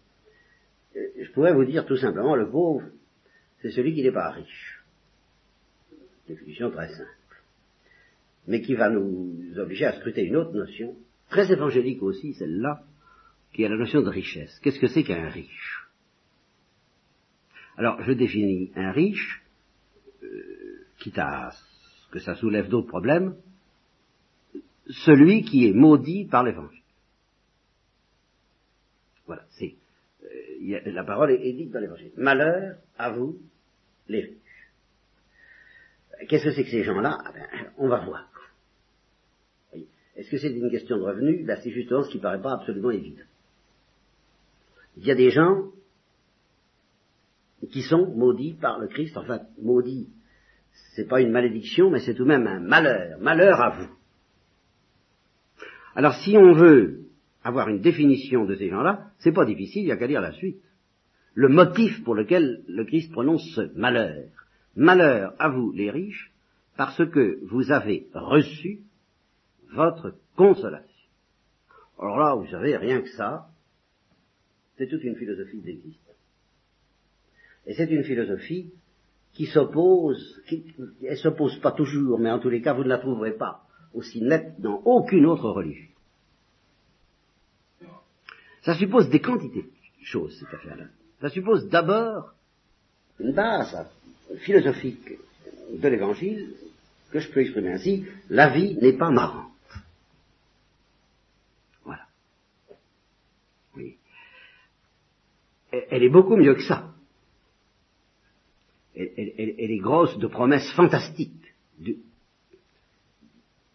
Je 0.95 1.31
pourrais 1.33 1.55
vous 1.55 1.65
dire 1.65 1.87
tout 1.87 1.97
simplement, 1.97 2.37
le 2.37 2.51
pauvre, 2.51 2.87
c'est 3.61 3.71
celui 3.71 3.95
qui 3.95 4.03
n'est 4.03 4.13
pas 4.13 4.31
riche. 4.31 4.85
Définition 6.29 6.71
très 6.71 6.89
simple. 6.89 7.43
Mais 8.47 8.61
qui 8.61 8.75
va 8.75 8.91
nous 8.91 9.59
obliger 9.59 9.87
à 9.87 9.99
scruter 9.99 10.23
une 10.23 10.37
autre 10.37 10.53
notion, 10.53 10.97
très 11.29 11.51
évangélique 11.51 12.03
aussi, 12.03 12.35
celle-là, 12.35 12.83
qui 13.53 13.63
est 13.63 13.69
la 13.69 13.77
notion 13.77 14.03
de 14.03 14.09
richesse. 14.09 14.59
Qu'est-ce 14.61 14.81
que 14.81 14.89
c'est 14.89 15.05
qu'un 15.05 15.29
riche? 15.29 15.89
Alors, 17.77 18.03
je 18.03 18.13
définis 18.13 18.71
un 18.77 18.93
riche, 18.93 19.43
euh, 20.23 20.87
quitte 20.99 21.19
à 21.19 21.51
que 22.13 22.21
ça 22.21 22.37
soulève 22.37 22.69
d'autres 22.69 22.89
problèmes, 22.89 23.35
celui 24.89 25.43
qui 25.43 25.67
est 25.67 25.73
maudit 25.73 26.27
par 26.27 26.45
l'évangile. 26.45 26.83
Voilà, 29.27 29.45
c'est 29.51 29.75
la 30.65 31.05
parole 31.05 31.33
est, 31.33 31.53
dite 31.53 31.71
dans 31.71 31.81
l'évangile. 31.81 32.13
Malheur 32.17 32.77
à 32.97 33.11
vous, 33.11 33.39
les 34.09 34.23
riches. 34.23 34.69
Qu'est-ce 36.29 36.45
que 36.45 36.53
c'est 36.53 36.65
que 36.65 36.71
ces 36.71 36.85
gens-là? 36.85 37.19
Ah 37.25 37.33
ben, 37.33 37.73
On 37.77 37.89
va 37.89 38.05
voir. 38.05 38.31
Est-ce 40.17 40.31
que 40.31 40.39
c'est 40.39 40.53
une 40.53 40.71
question 40.71 40.97
de 40.97 41.03
revenus? 41.03 41.45
Ben, 41.45 41.59
C'est 41.63 41.71
justement 41.71 42.03
ce 42.03 42.11
qui 42.11 42.19
ne 42.19 42.23
paraît 42.23 42.41
pas 42.41 42.55
absolument 42.55 42.91
évident. 42.91 43.25
Il 44.97 45.05
y 45.05 45.11
a 45.11 45.17
des 45.17 45.31
gens 45.31 45.71
qui 47.71 47.83
sont 47.83 48.07
maudits 48.15 48.55
par 48.55 48.79
le 48.79 48.87
Christ, 48.87 49.17
enfin 49.17 49.41
maudits, 49.61 50.09
c'est 50.95 51.09
pas 51.09 51.21
une 51.21 51.31
malédiction, 51.31 51.91
mais 51.91 52.01
c'est 52.01 52.15
tout 52.15 52.25
de 52.25 52.29
même 52.29 52.47
un 52.47 52.61
malheur, 52.61 53.19
malheur 53.21 53.61
à 53.61 53.71
vous. 53.71 53.91
Alors 55.97 56.15
si 56.15 56.37
on 56.37 56.53
veut 56.53 57.04
avoir 57.45 57.69
une 57.69 57.81
définition 57.81 58.47
de 58.47 58.57
ces 58.57 58.71
gens-là, 58.71 59.11
c'est 59.19 59.33
pas 59.33 59.45
difficile, 59.45 59.83
il 59.83 59.87
n'y 59.87 59.93
a 59.93 59.97
qu'à 59.97 60.07
lire 60.07 60.23
la 60.23 60.33
suite. 60.33 60.63
Le 61.35 61.49
motif 61.49 62.03
pour 62.03 62.15
lequel 62.15 62.65
le 62.67 62.85
Christ 62.85 63.13
prononce 63.13 63.47
ce 63.55 63.73
malheur. 63.77 64.31
Malheur 64.75 65.35
à 65.39 65.51
vous 65.51 65.71
les 65.73 65.91
riches, 65.91 66.33
parce 66.77 67.05
que 67.11 67.39
vous 67.45 67.71
avez 67.71 68.09
reçu 68.15 68.81
votre 69.73 70.15
consolation. 70.37 70.89
Alors 71.99 72.19
là, 72.19 72.35
vous 72.35 72.51
savez, 72.51 72.77
rien 72.77 73.03
que 73.03 73.11
ça, 73.11 73.49
c'est 74.77 74.89
toute 74.89 75.05
une 75.05 75.17
philosophie 75.17 75.61
d'existence. 75.61 76.15
Et 77.67 77.75
c'est 77.75 77.91
une 77.91 78.05
philosophie 78.05 78.73
qui 79.33 79.47
s'oppose, 79.47 80.43
qui, 80.49 80.65
elle 81.03 81.17
s'oppose 81.17 81.59
pas 81.61 81.73
toujours, 81.73 82.19
mais 82.19 82.31
en 82.31 82.39
tous 82.39 82.51
les 82.51 82.63
cas, 82.63 82.73
vous 82.73 82.85
ne 82.85 82.89
la 82.89 82.99
trouverez 82.99 83.37
pas 83.37 83.67
aussi 83.93 84.23
nette 84.23 84.61
dans 84.61 84.83
aucune 84.85 85.27
autre 85.27 85.51
religion. 85.51 85.94
Ça 88.65 88.75
suppose 88.75 89.11
des 89.11 89.21
quantités 89.21 89.63
de 89.63 90.05
choses, 90.05 90.39
cette 90.39 90.55
affaire-là. 90.55 90.87
Ça 91.21 91.29
suppose 91.29 91.69
d'abord 91.69 92.35
une 93.21 93.33
base 93.33 93.87
philosophique 94.39 95.19
de 95.71 95.89
l'évangile, 95.89 96.55
que 97.11 97.21
je 97.21 97.31
peux 97.31 97.41
exprimer 97.41 97.73
ainsi, 97.73 98.07
la 98.31 98.51
vie 98.51 98.77
n'est 98.81 98.97
pas 98.97 99.11
marrante. 99.11 99.53
Voilà. 101.85 102.07
Oui. 103.77 103.99
Elle 105.71 106.03
est 106.03 106.09
beaucoup 106.09 106.37
mieux 106.37 106.55
que 106.55 106.63
ça. 106.63 106.91
Elle, 108.97 109.71
est 109.71 109.79
grosse 109.79 110.17
de 110.19 110.27
promesses 110.27 110.71
fantastiques, 110.73 111.55
de, 111.79 111.97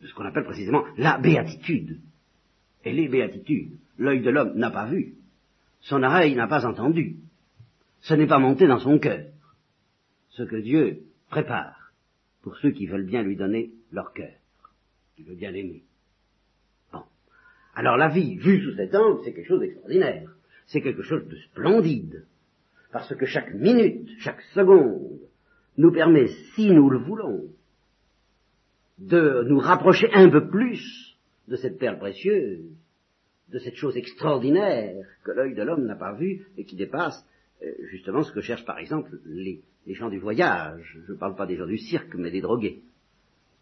de 0.02 0.08
ce 0.08 0.13
qu'on 0.13 0.25
appelle 0.25 0.45
précisément 0.45 0.86
la 0.97 1.17
béatitude. 1.17 1.99
Elle 2.84 2.99
est 2.99 3.10
béatitude. 3.10 3.78
L'œil 3.99 4.21
de 4.21 4.31
l'homme 4.31 4.57
n'a 4.57 4.71
pas 4.71 4.88
vu, 4.88 5.13
son 5.81 6.01
oreille 6.01 6.35
n'a 6.35 6.47
pas 6.47 6.65
entendu, 6.65 7.17
ce 8.01 8.15
n'est 8.15 8.27
pas 8.27 8.39
monté 8.39 8.65
dans 8.65 8.79
son 8.79 8.97
cœur 8.97 9.25
ce 10.39 10.43
que 10.43 10.55
Dieu 10.55 11.01
prépare 11.29 11.91
pour 12.41 12.55
ceux 12.57 12.71
qui 12.71 12.88
veulent 12.88 13.05
bien 13.05 13.23
lui 13.23 13.35
donner 13.35 13.71
leur 13.91 14.13
cœur, 14.13 14.33
qui 15.15 15.23
veulent 15.23 15.35
bien 15.35 15.51
l'aimer. 15.51 15.83
Bon. 16.93 17.03
Alors 17.75 17.97
la 17.97 18.07
vie, 18.07 18.38
vue 18.38 18.63
sous 18.63 18.75
cet 18.75 18.95
angle, 18.95 19.19
c'est 19.23 19.33
quelque 19.33 19.47
chose 19.47 19.59
d'extraordinaire. 19.59 20.29
C'est 20.67 20.81
quelque 20.81 21.01
chose 21.01 21.27
de 21.27 21.35
splendide. 21.35 22.25
Parce 22.93 23.13
que 23.15 23.25
chaque 23.25 23.53
minute, 23.53 24.09
chaque 24.19 24.41
seconde, 24.53 25.19
nous 25.77 25.91
permet, 25.91 26.27
si 26.55 26.71
nous 26.71 26.89
le 26.89 26.99
voulons, 26.99 27.47
de 28.97 29.43
nous 29.47 29.59
rapprocher 29.59 30.09
un 30.13 30.29
peu 30.29 30.47
plus 30.49 31.17
de 31.47 31.57
cette 31.57 31.79
perle 31.79 31.99
précieuse, 31.99 32.65
de 33.51 33.59
cette 33.59 33.75
chose 33.75 33.97
extraordinaire 33.97 35.05
que 35.23 35.31
l'œil 35.31 35.55
de 35.55 35.63
l'homme 35.63 35.85
n'a 35.85 35.95
pas 35.95 36.13
vue 36.13 36.45
et 36.57 36.65
qui 36.65 36.75
dépasse 36.75 37.25
euh, 37.63 37.71
justement 37.89 38.23
ce 38.23 38.31
que 38.31 38.41
cherchent 38.41 38.65
par 38.65 38.79
exemple 38.79 39.19
les, 39.25 39.62
gens 39.88 40.09
du 40.09 40.19
voyage. 40.19 40.99
Je 41.07 41.12
ne 41.12 41.17
parle 41.17 41.35
pas 41.35 41.47
des 41.47 41.57
gens 41.57 41.65
du 41.65 41.77
cirque, 41.77 42.13
mais 42.15 42.31
des 42.31 42.41
drogués. 42.41 42.81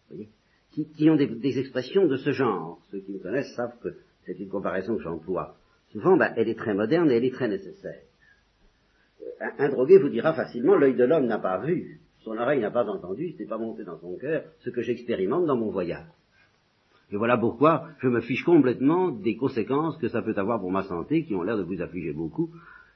Voyez? 0.10 0.30
Qui, 0.71 1.10
ont 1.10 1.15
des, 1.15 1.60
expressions 1.60 2.06
de 2.06 2.17
ce 2.17 2.32
genre. 2.32 2.80
Ceux 2.91 3.00
qui 3.00 3.12
me 3.12 3.17
connaissent 3.17 3.56
savent 3.56 3.80
que 3.82 3.95
c'est 4.26 4.38
une 4.38 4.50
comparaison 4.50 4.97
que 4.97 5.02
j'emploie. 5.02 5.56
Souvent, 5.91 6.17
ben, 6.17 6.34
elle 6.36 6.50
est 6.50 6.58
très 6.58 6.76
moderne 6.76 7.10
et 7.10 7.15
elle 7.15 7.26
est 7.26 7.34
très 7.34 7.47
nécessaire. 7.47 8.02
Euh, 9.21 9.45
un, 9.58 9.69
drogué 9.69 9.97
vous 9.97 10.10
dira 10.10 10.34
facilement, 10.34 10.76
l'œil 10.76 10.95
de 10.95 11.06
l'homme 11.06 11.26
n'a 11.26 11.39
pas 11.39 11.60
vu, 11.60 12.00
son 12.19 12.38
oreille 12.38 12.60
n'a 12.60 12.69
pas 12.69 12.86
entendu, 12.86 13.32
ce 13.32 13.39
n'est 13.39 13.47
pas 13.47 13.58
monté 13.58 13.86
dans 13.86 13.97
son 13.97 14.17
cœur, 14.17 14.43
ce 14.60 14.69
que 14.69 14.82
j'expérimente 14.82 15.47
dans 15.47 15.56
mon 15.56 15.71
voyage. 15.71 16.06
Et 17.12 17.15
voilà 17.15 17.38
pourquoi 17.38 17.89
je 18.00 18.08
me 18.08 18.20
fiche 18.20 18.43
complètement 18.43 19.12
des 19.12 19.38
conséquences 19.38 19.98
que 19.98 20.10
ça 20.10 20.22
peut 20.22 20.34
avoir 20.36 20.60
pour 20.60 20.72
ma 20.72 20.84
santé, 20.84 21.24
qui 21.24 21.36
ont 21.36 21.43
l'air 21.43 21.58
de 21.58 21.63
vous 21.63 21.82
affliger 21.82 22.12
beaucoup, 22.12 22.50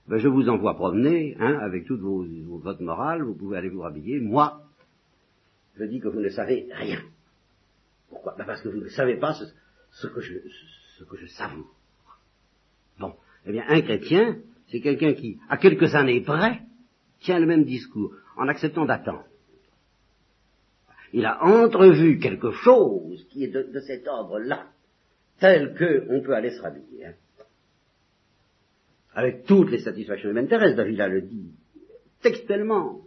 ben, 0.08 0.18
je 0.18 0.28
vous 0.28 0.50
envoie 0.50 0.76
promener, 0.76 1.38
hein, 1.40 1.60
avec 1.62 1.86
toute 1.86 2.02
vos, 2.02 2.26
votre 2.60 2.82
morale, 2.82 3.22
vous 3.22 3.36
pouvez 3.36 3.58
aller 3.58 3.70
vous 3.70 3.82
rhabiller. 3.82 4.20
Moi, 4.20 4.62
je 5.78 5.86
dis 5.86 6.00
que 6.00 6.10
vous 6.10 6.20
ne 6.20 6.30
savez 6.30 6.68
rien. 6.72 7.00
Pourquoi? 8.10 8.36
Ben 8.38 8.46
Parce 8.46 8.62
que 8.62 8.70
vous 8.70 8.82
ne 8.82 8.90
savez 8.90 9.18
pas 9.18 9.34
ce, 9.92 10.08
que 10.08 10.20
je, 10.20 10.34
ce 10.98 11.04
que 11.06 11.18
je 11.18 11.28
savoure. 11.28 11.74
Bon, 13.00 13.14
eh 13.46 13.52
bien, 13.52 13.64
un 13.70 13.82
chrétien, 13.82 14.40
c'est 14.68 14.82
quelqu'un 14.82 15.14
qui, 15.14 15.40
à 15.50 15.58
quelques 15.58 15.96
années 15.96 16.22
près, 16.22 16.62
tient 17.22 17.40
le 17.40 17.46
même 17.46 17.64
discours, 17.64 18.14
en 18.36 18.48
acceptant 18.48 18.86
d'attendre. 18.86 19.24
Il 21.14 21.26
a 21.26 21.44
entrevu 21.44 22.20
quelque 22.20 22.52
chose 22.52 23.26
qui 23.30 23.44
est 23.44 23.50
de, 23.50 23.80
cet 23.80 24.08
ordre-là, 24.08 24.68
tel 25.40 25.76
qu'on 25.78 26.22
peut 26.22 26.34
aller 26.34 26.52
se 26.52 26.62
rhabiller. 26.62 27.06
Hein 27.06 27.14
avec 29.14 29.46
toutes 29.46 29.72
les 29.72 29.80
satisfactions 29.80 30.30
humaines 30.30 30.48
terrestres, 30.48 30.78
Davila 30.78 31.08
le 31.08 31.22
dit 31.22 31.52
textuellement. 32.22 33.02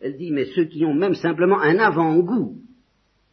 Elle 0.00 0.16
dit, 0.16 0.30
mais 0.30 0.46
ceux 0.46 0.64
qui 0.64 0.84
ont 0.84 0.94
même 0.94 1.14
simplement 1.14 1.60
un 1.60 1.78
avant-goût 1.78 2.56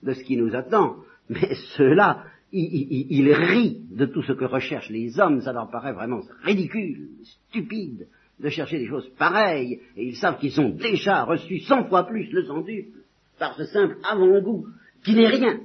de 0.03 0.13
ce 0.13 0.23
qui 0.23 0.37
nous 0.37 0.55
attend, 0.55 0.97
mais 1.29 1.55
ceux-là, 1.77 2.25
ils, 2.51 3.33
rient 3.33 3.85
de 3.91 4.05
tout 4.05 4.23
ce 4.23 4.33
que 4.33 4.45
recherchent 4.45 4.89
les 4.89 5.19
hommes, 5.19 5.41
ça 5.41 5.53
leur 5.53 5.69
paraît 5.69 5.93
vraiment 5.93 6.21
ridicule, 6.43 7.09
stupide 7.23 8.07
de 8.39 8.49
chercher 8.49 8.79
des 8.79 8.87
choses 8.87 9.09
pareilles, 9.17 9.81
et 9.95 10.05
ils 10.05 10.15
savent 10.15 10.39
qu'ils 10.39 10.59
ont 10.59 10.69
déjà 10.69 11.25
reçu 11.25 11.59
cent 11.59 11.85
fois 11.85 12.07
plus 12.07 12.31
le 12.31 12.45
centuple 12.45 12.98
par 13.39 13.55
ce 13.55 13.65
simple 13.65 13.97
avant-goût, 14.03 14.67
qui 15.03 15.15
n'est 15.15 15.27
rien 15.27 15.59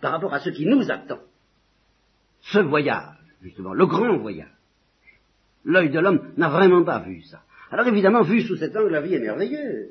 par 0.00 0.12
rapport 0.12 0.34
à 0.34 0.40
ce 0.40 0.50
qui 0.50 0.66
nous 0.66 0.90
attend. 0.90 1.20
Ce 2.40 2.58
voyage, 2.58 3.16
justement, 3.42 3.74
le 3.74 3.86
grand 3.86 4.16
voyage, 4.16 4.48
L'œil 5.64 5.90
de 5.90 6.00
l'homme 6.00 6.32
n'a 6.36 6.48
vraiment 6.48 6.84
pas 6.84 7.00
vu 7.00 7.22
ça. 7.22 7.42
Alors 7.70 7.86
évidemment, 7.86 8.22
vu 8.22 8.42
sous 8.42 8.56
cet 8.56 8.76
angle, 8.76 8.92
la 8.92 9.00
vie 9.00 9.14
est 9.14 9.20
merveilleuse. 9.20 9.90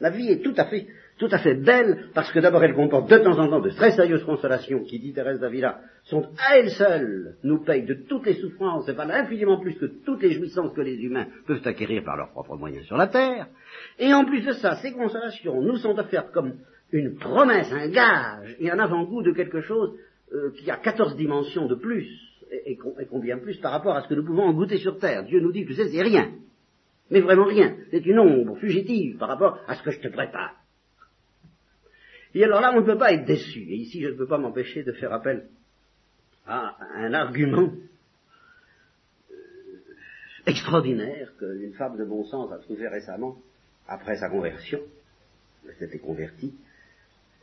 La 0.00 0.10
vie 0.10 0.28
est 0.28 0.42
tout 0.42 0.54
à 0.56 0.66
fait, 0.66 0.86
tout 1.18 1.28
à 1.30 1.38
fait 1.38 1.54
belle, 1.54 2.08
parce 2.14 2.30
que 2.30 2.40
d'abord 2.40 2.62
elle 2.62 2.74
comporte 2.74 3.10
de 3.10 3.18
temps 3.18 3.38
en 3.38 3.48
temps 3.48 3.60
de 3.60 3.70
très 3.70 3.92
sérieuses 3.92 4.24
consolations 4.24 4.84
qui, 4.84 4.98
dit 4.98 5.12
Thérèse 5.12 5.40
d'Avila, 5.40 5.80
sont 6.04 6.28
à 6.38 6.58
elles 6.58 6.70
seules, 6.70 7.36
nous 7.42 7.64
payent 7.64 7.86
de 7.86 7.94
toutes 8.08 8.26
les 8.26 8.34
souffrances 8.34 8.88
et 8.88 8.92
valent 8.92 9.14
infiniment 9.14 9.58
plus 9.58 9.74
que 9.74 9.86
toutes 10.04 10.22
les 10.22 10.32
jouissances 10.32 10.74
que 10.74 10.82
les 10.82 10.96
humains 10.96 11.26
peuvent 11.46 11.62
acquérir 11.64 12.04
par 12.04 12.16
leurs 12.16 12.30
propres 12.30 12.56
moyens 12.56 12.84
sur 12.84 12.96
la 12.96 13.06
terre. 13.06 13.46
Et 13.98 14.12
en 14.12 14.24
plus 14.24 14.42
de 14.42 14.52
ça, 14.52 14.76
ces 14.76 14.92
consolations 14.92 15.62
nous 15.62 15.76
sont 15.76 15.98
offertes 15.98 16.32
comme 16.32 16.54
une 16.92 17.16
promesse, 17.16 17.72
un 17.72 17.88
gage 17.88 18.54
et 18.58 18.70
un 18.70 18.78
avant-goût 18.78 19.22
de 19.22 19.32
quelque 19.32 19.60
chose 19.60 19.96
euh, 20.32 20.50
qui 20.58 20.70
a 20.70 20.76
quatorze 20.76 21.16
dimensions 21.16 21.66
de 21.66 21.74
plus 21.74 22.06
et, 22.64 22.78
combien 23.10 23.38
plus 23.38 23.58
par 23.58 23.72
rapport 23.72 23.96
à 23.96 24.02
ce 24.02 24.08
que 24.08 24.14
nous 24.14 24.24
pouvons 24.24 24.44
en 24.44 24.52
goûter 24.52 24.78
sur 24.78 24.98
terre. 24.98 25.24
Dieu 25.24 25.40
nous 25.40 25.52
dit, 25.52 25.64
tu 25.64 25.74
sais, 25.74 25.88
c'est 25.88 26.02
rien. 26.02 26.30
Mais 27.10 27.20
vraiment 27.20 27.44
rien. 27.44 27.76
C'est 27.90 28.04
une 28.04 28.18
ombre 28.18 28.56
fugitive 28.56 29.16
par 29.18 29.28
rapport 29.28 29.58
à 29.66 29.74
ce 29.74 29.82
que 29.82 29.90
je 29.90 30.00
te 30.00 30.08
prépare. 30.08 30.54
Et 32.36 32.44
alors 32.44 32.60
là, 32.60 32.70
on 32.74 32.82
ne 32.82 32.84
peut 32.84 32.98
pas 32.98 33.14
être 33.14 33.24
déçu. 33.24 33.60
Et 33.60 33.76
ici, 33.76 34.02
je 34.02 34.08
ne 34.08 34.12
peux 34.12 34.26
pas 34.26 34.36
m'empêcher 34.36 34.82
de 34.82 34.92
faire 34.92 35.10
appel 35.10 35.46
à 36.46 36.76
un 36.94 37.14
argument 37.14 37.72
euh, 39.30 39.34
extraordinaire 40.44 41.32
qu'une 41.38 41.72
femme 41.72 41.96
de 41.96 42.04
bon 42.04 42.24
sens 42.24 42.52
a 42.52 42.58
trouvé 42.58 42.88
récemment 42.88 43.38
après 43.88 44.16
sa 44.16 44.28
conversion. 44.28 44.80
Elle 45.66 45.76
s'était 45.76 45.98
convertie 45.98 46.52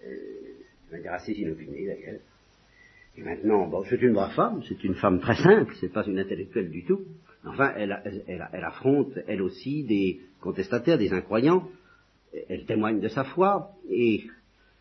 euh, 0.05 0.09
de 0.91 0.95
manière 0.95 1.13
assez 1.13 1.31
inopinée 1.31 1.87
d'ailleurs. 1.87 2.21
Et 3.17 3.23
maintenant, 3.23 3.65
bon, 3.65 3.83
c'est 3.89 3.99
une 3.99 4.13
brave 4.13 4.35
femme, 4.35 4.61
c'est 4.69 4.83
une 4.83 4.93
femme 4.93 5.19
très 5.19 5.41
simple, 5.41 5.73
c'est 5.81 5.91
pas 5.91 6.05
une 6.05 6.19
intellectuelle 6.19 6.69
du 6.69 6.85
tout. 6.85 7.01
Enfin, 7.45 7.73
elle, 7.77 8.63
affronte, 8.63 9.17
elle 9.25 9.41
aussi, 9.41 9.85
des 9.85 10.21
contestataires, 10.39 10.99
des 10.99 11.13
incroyants. 11.13 11.67
Elle 12.47 12.65
témoigne 12.65 12.99
de 12.99 13.07
sa 13.07 13.23
foi, 13.23 13.71
et 13.89 14.25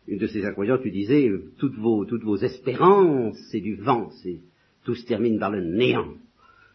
une 0.07 0.17
de 0.17 0.27
ces 0.27 0.45
incroyants, 0.45 0.77
tu 0.77 0.91
disais, 0.91 1.31
toutes 1.57 1.75
vos, 1.75 2.05
toutes 2.05 2.23
vos 2.23 2.37
espérances, 2.37 3.37
c'est 3.51 3.61
du 3.61 3.75
vent, 3.75 4.09
c'est, 4.21 4.39
tout 4.83 4.95
se 4.95 5.05
termine 5.05 5.39
par 5.39 5.51
le 5.51 5.61
néant. 5.61 6.13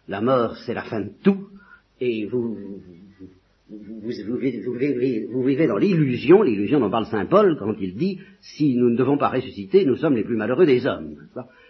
La 0.08 0.20
mort, 0.20 0.56
c'est 0.64 0.74
la 0.74 0.84
fin 0.84 1.00
de 1.00 1.10
tout, 1.22 1.48
et 2.00 2.26
vous, 2.26 2.56
vous, 3.70 4.00
vous, 4.00 5.42
vivez, 5.42 5.66
dans 5.66 5.76
l'illusion, 5.76 6.42
l'illusion 6.42 6.80
dont 6.80 6.90
parle 6.90 7.06
Saint 7.06 7.26
Paul 7.26 7.56
quand 7.58 7.74
il 7.78 7.96
dit 7.96 8.20
si 8.40 8.74
nous 8.76 8.88
ne 8.88 8.96
devons 8.96 9.18
pas 9.18 9.28
ressusciter, 9.28 9.84
nous 9.84 9.96
sommes 9.96 10.14
les 10.14 10.24
plus 10.24 10.36
malheureux 10.36 10.64
des 10.64 10.86
hommes. 10.86 11.16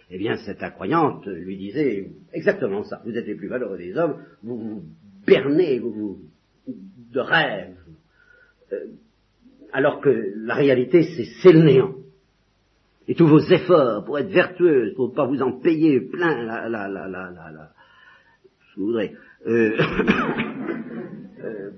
Eh 0.09 0.17
bien, 0.17 0.37
cette 0.37 0.63
incroyante 0.63 1.25
lui 1.27 1.57
disait 1.57 2.09
exactement 2.31 2.83
ça. 2.83 3.01
Vous 3.05 3.15
êtes 3.17 3.27
les 3.27 3.35
plus 3.35 3.49
malheureux 3.49 3.77
des 3.77 3.97
hommes, 3.97 4.15
vous 4.43 4.57
vous 4.57 4.83
bernez 5.27 5.79
vous, 5.79 6.19
de 6.67 7.19
rêves, 7.19 7.75
euh, 8.71 8.85
alors 9.73 10.01
que 10.01 10.33
la 10.35 10.55
réalité, 10.55 11.03
c'est 11.41 11.51
le 11.51 11.63
néant. 11.63 11.95
Et 13.07 13.15
tous 13.15 13.27
vos 13.27 13.39
efforts 13.39 14.05
pour 14.05 14.19
être 14.19 14.29
vertueux, 14.29 14.93
pour 14.95 15.09
ne 15.09 15.15
pas 15.15 15.25
vous 15.25 15.41
en 15.41 15.59
payer 15.59 15.99
plein 15.99 16.43
la, 16.43 16.69
la, 16.69 16.87
la, 16.87 17.07
la, 17.07 17.71
je 18.75 18.79
voudrais, 18.79 19.13
euh, 19.47 19.71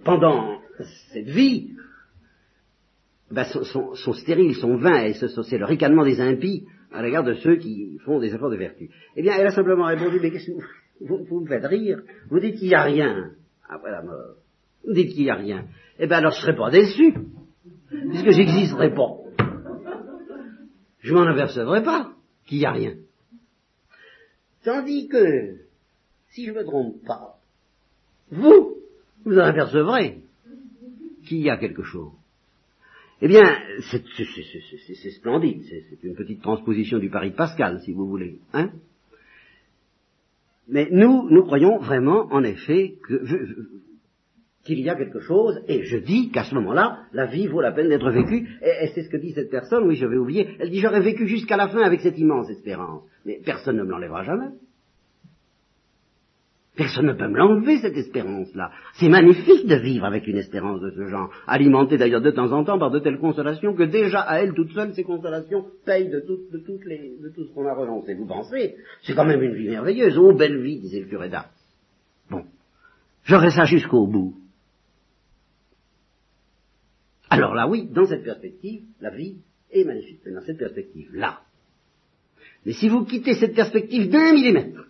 pendant 0.04 0.60
cette 1.14 1.30
vie, 1.30 1.72
ben, 3.32 3.46
sont, 3.46 4.14
stériles, 4.14 4.56
sont 4.56 4.76
vains, 4.76 5.06
et 5.06 5.14
c'est 5.14 5.58
le 5.58 5.66
ricanement 5.66 6.04
des 6.04 6.20
impies 6.20 6.66
à 6.92 7.02
l'égard 7.02 7.24
de 7.24 7.34
ceux 7.36 7.56
qui 7.56 7.98
font 8.00 8.20
des 8.20 8.34
efforts 8.34 8.50
de 8.50 8.58
vertu. 8.58 8.90
Eh 9.16 9.22
bien, 9.22 9.34
elle 9.38 9.48
a 9.48 9.52
simplement 9.52 9.86
répondu, 9.86 10.20
mais 10.22 10.32
qu'est-ce 10.32 10.48
que 10.48 10.58
vous, 11.00 11.24
vous, 11.24 11.40
me 11.40 11.48
faites 11.48 11.66
rire? 11.66 12.02
Vous 12.30 12.40
dites 12.40 12.58
qu'il 12.58 12.68
n'y 12.68 12.76
a 12.76 12.84
rien 12.84 13.32
après 13.70 13.92
la 13.92 14.02
mort. 14.02 14.36
Vous 14.86 14.94
dites 14.94 15.14
qu'il 15.14 15.24
n'y 15.24 15.30
a 15.30 15.36
rien. 15.36 15.66
Eh 15.98 16.08
bien, 16.08 16.18
alors 16.18 16.32
je 16.34 16.40
ne 16.40 16.42
serais 16.42 16.56
pas 16.56 16.70
déçu, 16.70 17.14
puisque 17.92 18.32
j'existerais 18.32 18.94
pas? 18.94 19.18
Je 21.00 21.14
m'en 21.14 21.28
apercevrais 21.28 21.84
pas 21.84 22.14
qu'il 22.46 22.60
n'y 22.60 22.66
a 22.66 22.72
rien. 22.72 22.96
Tandis 24.64 25.08
que, 25.08 25.56
si 26.30 26.46
je 26.46 26.52
ne 26.52 26.60
me 26.60 26.64
trompe 26.64 27.04
pas, 27.06 27.38
vous, 28.32 28.76
vous 29.26 29.38
en 29.38 29.44
apercevrez 29.44 30.20
qu'il 31.28 31.40
y 31.40 31.50
a 31.50 31.58
quelque 31.58 31.84
chose. 31.84 32.12
Eh 33.22 33.28
bien, 33.28 33.44
c'est 33.92 35.12
splendide, 35.12 35.64
c'est 35.68 36.04
une 36.04 36.16
petite 36.16 36.42
transposition 36.42 36.98
du 36.98 37.10
pari 37.10 37.32
de 37.32 37.36
Pascal, 37.36 37.80
si 37.82 37.94
vous 37.94 38.08
voulez. 38.08 38.40
Hein 38.54 38.72
Mais 40.68 40.88
nous, 40.92 41.30
nous 41.30 41.44
croyons 41.44 41.78
vraiment, 41.78 42.28
en 42.32 42.44
effet, 42.44 42.96
qu'il 44.64 44.80
y 44.80 44.90
a 44.90 44.96
quelque 44.96 45.20
chose, 45.20 45.60
et 45.68 45.84
je 45.84 45.98
dis 45.98 46.30
qu'à 46.30 46.44
ce 46.44 46.54
moment-là, 46.56 47.00
la 47.14 47.26
vie 47.26 47.48
vaut 47.48 47.62
la 47.62 47.72
peine 47.72 47.90
d'être 47.90 48.12
vécue, 48.12 48.48
et, 48.62 48.88
c'est 48.94 49.04
ce 49.04 49.10
que 49.10 49.18
dit 49.18 49.32
cette 49.32 49.50
personne, 49.50 49.86
oui, 49.88 49.96
je 49.96 50.06
vais 50.06 50.18
oublier, 50.18 50.50
elle 50.60 50.70
dit 50.70 50.80
j'aurais 50.80 51.02
vécu 51.02 51.28
jusqu'à 51.28 51.58
la 51.58 51.68
fin 51.68 51.82
avec 51.82 52.02
cette 52.02 52.18
immense 52.20 52.50
espérance, 52.50 53.04
mais 53.26 53.40
personne 53.44 53.78
ne 53.78 53.84
me 53.84 53.90
l'enlèvera 53.90 54.24
jamais. 54.24 54.50
Personne 56.76 57.08
ne 57.08 57.14
peut 57.14 57.28
me 57.28 57.38
l'enlever, 57.38 57.80
cette 57.80 57.98
espérance-là. 57.98 58.72
C'est 58.94 59.10
magnifique 59.10 59.68
de 59.68 59.76
vivre 59.76 60.06
avec 60.06 60.26
une 60.26 60.38
espérance 60.38 60.80
de 60.80 60.90
ce 60.92 61.06
genre, 61.08 61.30
alimentée 61.46 61.98
d'ailleurs 61.98 62.22
de 62.22 62.32
temps 62.32 62.52
en 62.54 62.64
temps 62.64 62.80
par 62.80 62.92
de 62.92 63.00
telles 63.00 63.20
consolations 63.20 63.76
que 63.76 63.84
déjà 63.84 64.22
à 64.22 64.40
elle 64.40 64.54
toute 64.54 64.72
seule, 64.72 64.94
ces 64.94 65.04
consolations 65.04 65.66
payent 65.86 66.10
de, 66.10 66.22
tout, 66.22 66.40
de, 66.52 66.60
toutes 66.60 66.86
les, 66.86 67.18
de 67.22 67.30
tout 67.30 67.44
ce 67.44 67.54
qu'on 67.54 67.68
a 67.68 67.74
renoncé. 67.74 68.14
Vous 68.14 68.26
pensez? 68.26 68.76
C'est 69.04 69.14
quand 69.14 69.26
même 69.26 69.44
une 69.44 69.54
vie 69.54 69.70
merveilleuse. 69.70 70.18
Oh, 70.18 70.34
belle 70.34 70.62
vie, 70.62 70.80
disait 70.80 71.02
le 71.02 71.08
curé 71.08 71.28
d'Ars. 71.28 71.50
Bon. 72.30 72.46
J'aurai 73.26 73.50
ça 73.52 73.66
jusqu'au 73.66 74.08
bout. 74.08 74.41
Alors 77.32 77.56
là, 77.56 77.66
oui, 77.66 77.88
dans 77.90 78.06
cette 78.06 78.26
perspective, 78.26 78.82
la 79.00 79.10
vie 79.10 79.38
est 79.72 79.86
magnifique. 79.86 80.20
Dans 80.26 80.42
cette 80.42 80.58
perspective-là. 80.58 81.40
Mais 82.66 82.74
si 82.74 82.90
vous 82.90 83.06
quittez 83.06 83.36
cette 83.36 83.56
perspective 83.56 84.10
d'un 84.10 84.34
millimètre, 84.34 84.86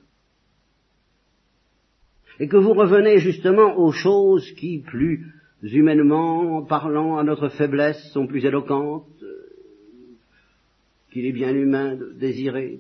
et 2.40 2.48
que 2.48 2.58
vous 2.58 2.74
revenez 2.74 3.20
justement 3.20 3.78
aux 3.78 3.92
choses 3.92 4.52
qui, 4.54 4.80
plus 4.80 5.32
humainement 5.62 6.64
parlant 6.64 7.20
à 7.20 7.24
notre 7.24 7.50
faiblesse, 7.50 8.12
sont 8.12 8.26
plus 8.26 8.44
éloquentes, 8.44 9.06
euh, 9.22 10.18
qu'il 11.12 11.28
est 11.28 11.32
bien 11.32 11.54
humain 11.54 11.96
de 11.96 12.12
désirer, 12.14 12.80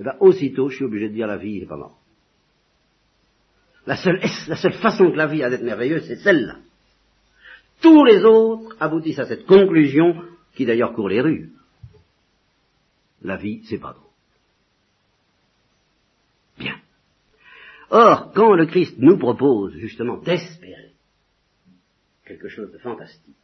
eh 0.00 0.02
bien 0.02 0.16
aussitôt 0.18 0.68
je 0.68 0.76
suis 0.76 0.84
obligé 0.84 1.08
de 1.08 1.14
dire 1.14 1.28
la 1.28 1.36
vie 1.36 1.60
n'est 1.60 1.66
pas 1.66 1.76
morte. 1.76 1.94
La 3.86 3.96
seule, 3.96 4.20
la 4.48 4.56
seule 4.56 4.72
façon 4.72 5.12
que 5.12 5.16
la 5.16 5.28
vie 5.28 5.44
a 5.44 5.50
d'être 5.50 5.62
merveilleuse, 5.62 6.08
c'est 6.08 6.16
celle-là. 6.16 6.56
Tous 7.80 8.04
les 8.04 8.24
autres 8.24 8.76
aboutissent 8.80 9.20
à 9.20 9.26
cette 9.26 9.46
conclusion 9.46 10.14
qui 10.54 10.66
d'ailleurs 10.66 10.94
court 10.94 11.08
les 11.08 11.20
rues. 11.20 11.50
La 13.22 13.36
vie, 13.36 13.62
c'est 13.68 13.78
pas 13.78 13.92
drôle. 13.92 14.08
Or, 17.90 18.32
quand 18.34 18.54
le 18.54 18.66
Christ 18.66 18.96
nous 18.98 19.16
propose 19.16 19.74
justement 19.76 20.18
d'espérer 20.18 20.92
quelque 22.26 22.48
chose 22.48 22.70
de 22.70 22.78
fantastique, 22.78 23.34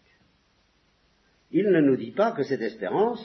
il 1.51 1.71
ne 1.71 1.81
nous 1.81 1.97
dit 1.97 2.11
pas 2.11 2.33
que 2.33 2.43
cette 2.43 2.61
espérance 2.61 3.25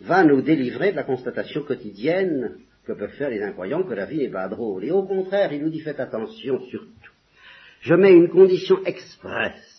va 0.00 0.24
nous 0.24 0.42
délivrer 0.42 0.90
de 0.90 0.96
la 0.96 1.04
constatation 1.04 1.62
quotidienne 1.62 2.58
que 2.84 2.92
peuvent 2.92 3.16
faire 3.16 3.30
les 3.30 3.42
incroyants 3.42 3.82
que 3.82 3.94
la 3.94 4.04
vie 4.04 4.18
n'est 4.18 4.30
pas 4.30 4.48
drôle. 4.48 4.84
Et 4.84 4.90
au 4.90 5.04
contraire, 5.04 5.52
il 5.52 5.62
nous 5.62 5.70
dit 5.70 5.80
faites 5.80 6.00
attention 6.00 6.60
surtout. 6.66 7.12
Je 7.80 7.94
mets 7.94 8.12
une 8.12 8.28
condition 8.28 8.84
expresse 8.84 9.77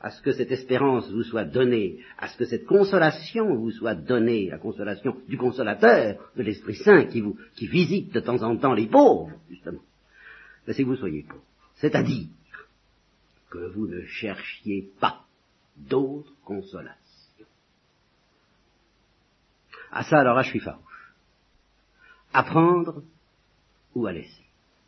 à 0.00 0.10
ce 0.10 0.20
que 0.22 0.32
cette 0.32 0.52
espérance 0.52 1.10
vous 1.10 1.22
soit 1.22 1.44
donnée, 1.44 1.98
à 2.18 2.28
ce 2.28 2.36
que 2.36 2.44
cette 2.44 2.66
consolation 2.66 3.54
vous 3.54 3.70
soit 3.70 3.94
donnée, 3.94 4.48
la 4.50 4.58
consolation 4.58 5.16
du 5.26 5.38
consolateur, 5.38 6.30
de 6.36 6.42
l'Esprit 6.42 6.76
Saint 6.76 7.06
qui 7.06 7.20
vous, 7.22 7.36
qui 7.54 7.66
visite 7.66 8.12
de 8.12 8.20
temps 8.20 8.42
en 8.42 8.56
temps 8.56 8.74
les 8.74 8.86
pauvres, 8.86 9.32
justement 9.48 9.80
c'est 10.72 10.82
que 10.82 10.88
vous 10.88 10.96
soyez 10.96 11.22
pauvre. 11.22 11.42
C'est-à-dire 11.76 12.26
que 13.50 13.70
vous 13.72 13.86
ne 13.86 14.02
cherchiez 14.02 14.90
pas 15.00 15.24
d'autres 15.76 16.32
consolations. 16.44 16.96
À 19.92 20.02
ça, 20.02 20.18
alors 20.18 20.36
là, 20.36 20.42
je 20.42 20.50
suis 20.50 20.60
farouche. 20.60 21.14
À 22.32 22.42
prendre 22.42 23.02
ou 23.94 24.06
à 24.06 24.12
laisser. 24.12 24.44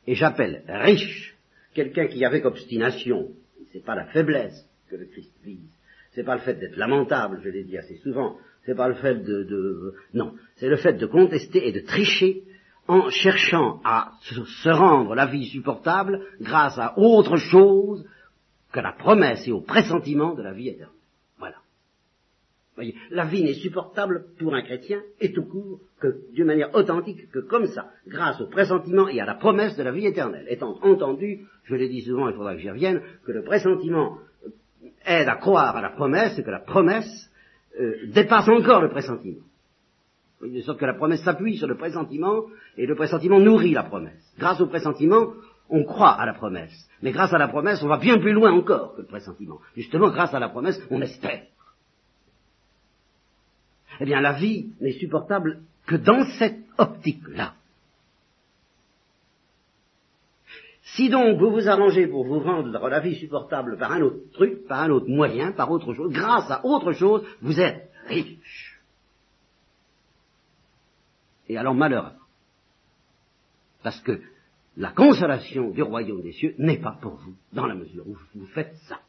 Et 0.07 0.15
j'appelle 0.15 0.65
riche 0.67 1.37
quelqu'un 1.75 2.09
qui, 2.09 2.25
avec 2.25 2.45
obstination, 2.45 3.29
c'est 3.73 3.85
pas 3.85 3.95
la 3.95 4.07
faiblesse 4.07 4.68
que 4.89 4.97
le 4.97 5.07
Christ 5.07 5.33
vise, 5.45 5.71
c'est 6.13 6.25
pas 6.25 6.35
le 6.35 6.41
fait 6.41 6.55
d'être 6.55 6.77
lamentable, 6.77 7.41
je 7.45 7.49
l'ai 7.49 7.65
dit 7.65 7.79
assez 7.79 7.97
souvent, 7.97 8.39
c'est 8.65 8.75
pas 8.75 8.89
le 8.89 8.95
fait 8.95 9.17
de, 9.17 9.45
de 9.45 9.95
non, 10.15 10.35
c'est 10.57 10.69
le 10.69 10.77
fait 10.77 10.95
de 10.95 11.07
contester 11.07 11.69
et 11.69 11.73
de 11.73 11.81
tricher 11.81 12.43
en 12.89 13.11
cherchant 13.11 13.81
à 13.85 14.13
se 14.23 14.71
rendre 14.71 15.15
la 15.15 15.27
vie 15.27 15.47
supportable 15.47 16.21
grâce 16.41 16.79
à 16.79 16.99
autre 16.99 17.37
chose 17.37 18.05
que 18.73 18.81
la 18.81 18.93
promesse 18.93 19.47
et 19.47 19.53
au 19.53 19.61
pressentiment 19.61 20.35
de 20.35 20.43
la 20.43 20.53
vie 20.53 20.69
éternelle. 20.69 20.95
Voilà. 21.39 21.57
Voyez, 22.75 22.95
la 23.11 23.27
vie 23.27 23.45
n'est 23.45 23.55
supportable 23.55 24.27
pour 24.39 24.55
un 24.55 24.63
chrétien 24.63 25.03
et 25.21 25.33
tout 25.33 25.45
court 25.45 25.81
que 26.01 26.33
d'une 26.33 26.47
manière 26.47 26.75
authentique 26.75 27.31
que 27.31 27.41
comme 27.41 27.67
ça, 27.67 27.91
grâce 28.07 28.41
au 28.41 28.47
pressentiment 28.47 29.09
et 29.09 29.21
à 29.21 29.27
la 29.27 29.35
promesse 29.35 29.77
de 29.77 29.83
la 29.83 29.93
vie 29.93 30.07
éternelle. 30.07 30.47
Étant 30.49 30.79
entendu, 30.83 31.47
je 31.65 31.75
l'ai 31.75 31.89
dit 31.89 32.03
souvent, 32.03 32.29
il 32.29 32.35
faudra 32.35 32.55
que 32.55 32.61
j'y 32.61 32.71
revienne, 32.71 33.03
que 33.25 33.33
le 33.33 33.43
pressentiment 33.43 34.19
aide 35.09 35.29
à 35.29 35.37
croire 35.37 35.77
à 35.77 35.81
la 35.81 35.91
promesse 35.91 36.39
et 36.39 36.45
que 36.45 36.51
la 36.51 36.61
promesse 36.61 37.31
euh, 37.81 38.07
dépasse 38.13 38.49
encore 38.49 38.83
le 38.83 38.91
pressentiment. 38.91 39.45
De 40.41 40.61
sorte 40.61 40.79
que 40.79 40.87
la 40.87 40.95
promesse 40.95 41.23
s'appuie 41.23 41.57
sur 41.57 41.67
le 41.67 41.77
pressentiment 41.77 42.45
et 42.77 42.87
le 42.87 42.95
pressentiment 42.95 43.41
nourrit 43.41 43.73
la 43.73 43.83
promesse. 43.83 44.23
Grâce 44.39 44.61
au 44.61 44.67
pressentiment, 44.67 45.33
on 45.69 45.85
croit 45.85 46.13
à 46.13 46.27
la 46.27 46.35
promesse. 46.35 46.89
Mais 47.03 47.11
grâce 47.11 47.33
à 47.33 47.39
la 47.39 47.49
promesse, 47.49 47.83
on 47.83 47.89
va 47.89 47.99
bien 47.99 48.19
plus 48.19 48.33
loin 48.33 48.53
encore 48.53 48.95
que 48.95 49.03
le 49.03 49.07
pressentiment. 49.07 49.59
Justement, 49.77 50.11
grâce 50.11 50.33
à 50.35 50.39
la 50.39 50.49
promesse, 50.49 50.81
on 50.91 51.01
espère. 51.03 51.43
Eh 54.01 54.05
bien, 54.05 54.21
la 54.21 54.35
vie 54.35 54.71
n'est 54.81 54.93
supportable 54.93 55.61
que 55.87 55.97
dans 55.97 56.25
cette 56.39 56.61
optique-là. 56.77 57.55
Si 60.95 61.09
donc 61.09 61.39
vous 61.39 61.51
vous 61.51 61.69
arrangez 61.69 62.07
pour 62.07 62.25
vous 62.25 62.41
rendre 62.41 62.89
la 62.89 63.01
vie 63.01 63.17
supportable 63.17 63.77
par 63.79 63.93
un 63.93 64.03
autre 64.03 64.31
truc, 64.33 64.67
par 64.67 64.83
un 64.83 64.91
autre 64.91 65.09
moyen, 65.09 65.53
par 65.53 65.71
autre 65.71 65.93
chose, 65.95 66.13
grâce 66.13 66.51
à 66.51 66.65
autre 66.65 66.93
chose, 66.93 67.25
vous 67.41 67.61
êtes 67.61 67.91
riche. 68.07 68.81
Et 71.49 71.57
alors 71.57 71.75
malheur. 71.75 72.15
Parce 73.83 74.01
que 74.01 74.21
la 74.77 74.91
consolation 74.93 75.71
du 75.71 75.83
royaume 75.83 76.23
des 76.23 76.33
cieux 76.33 76.55
n'est 76.59 76.81
pas 76.81 76.99
pour 77.01 77.15
vous, 77.15 77.35
dans 77.53 77.67
la 77.67 77.75
mesure 77.75 78.07
où 78.07 78.17
vous 78.35 78.47
faites 78.47 78.75
ça. 78.89 79.01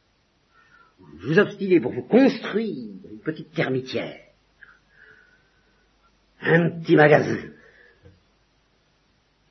Vous 1.00 1.30
vous 1.30 1.40
obstinez 1.40 1.80
pour 1.80 1.94
vous 1.94 2.04
construire 2.04 2.94
une 3.10 3.20
petite 3.20 3.52
termitière 3.54 4.30
un 6.42 6.70
petit 6.80 6.96
magasin, 6.96 7.38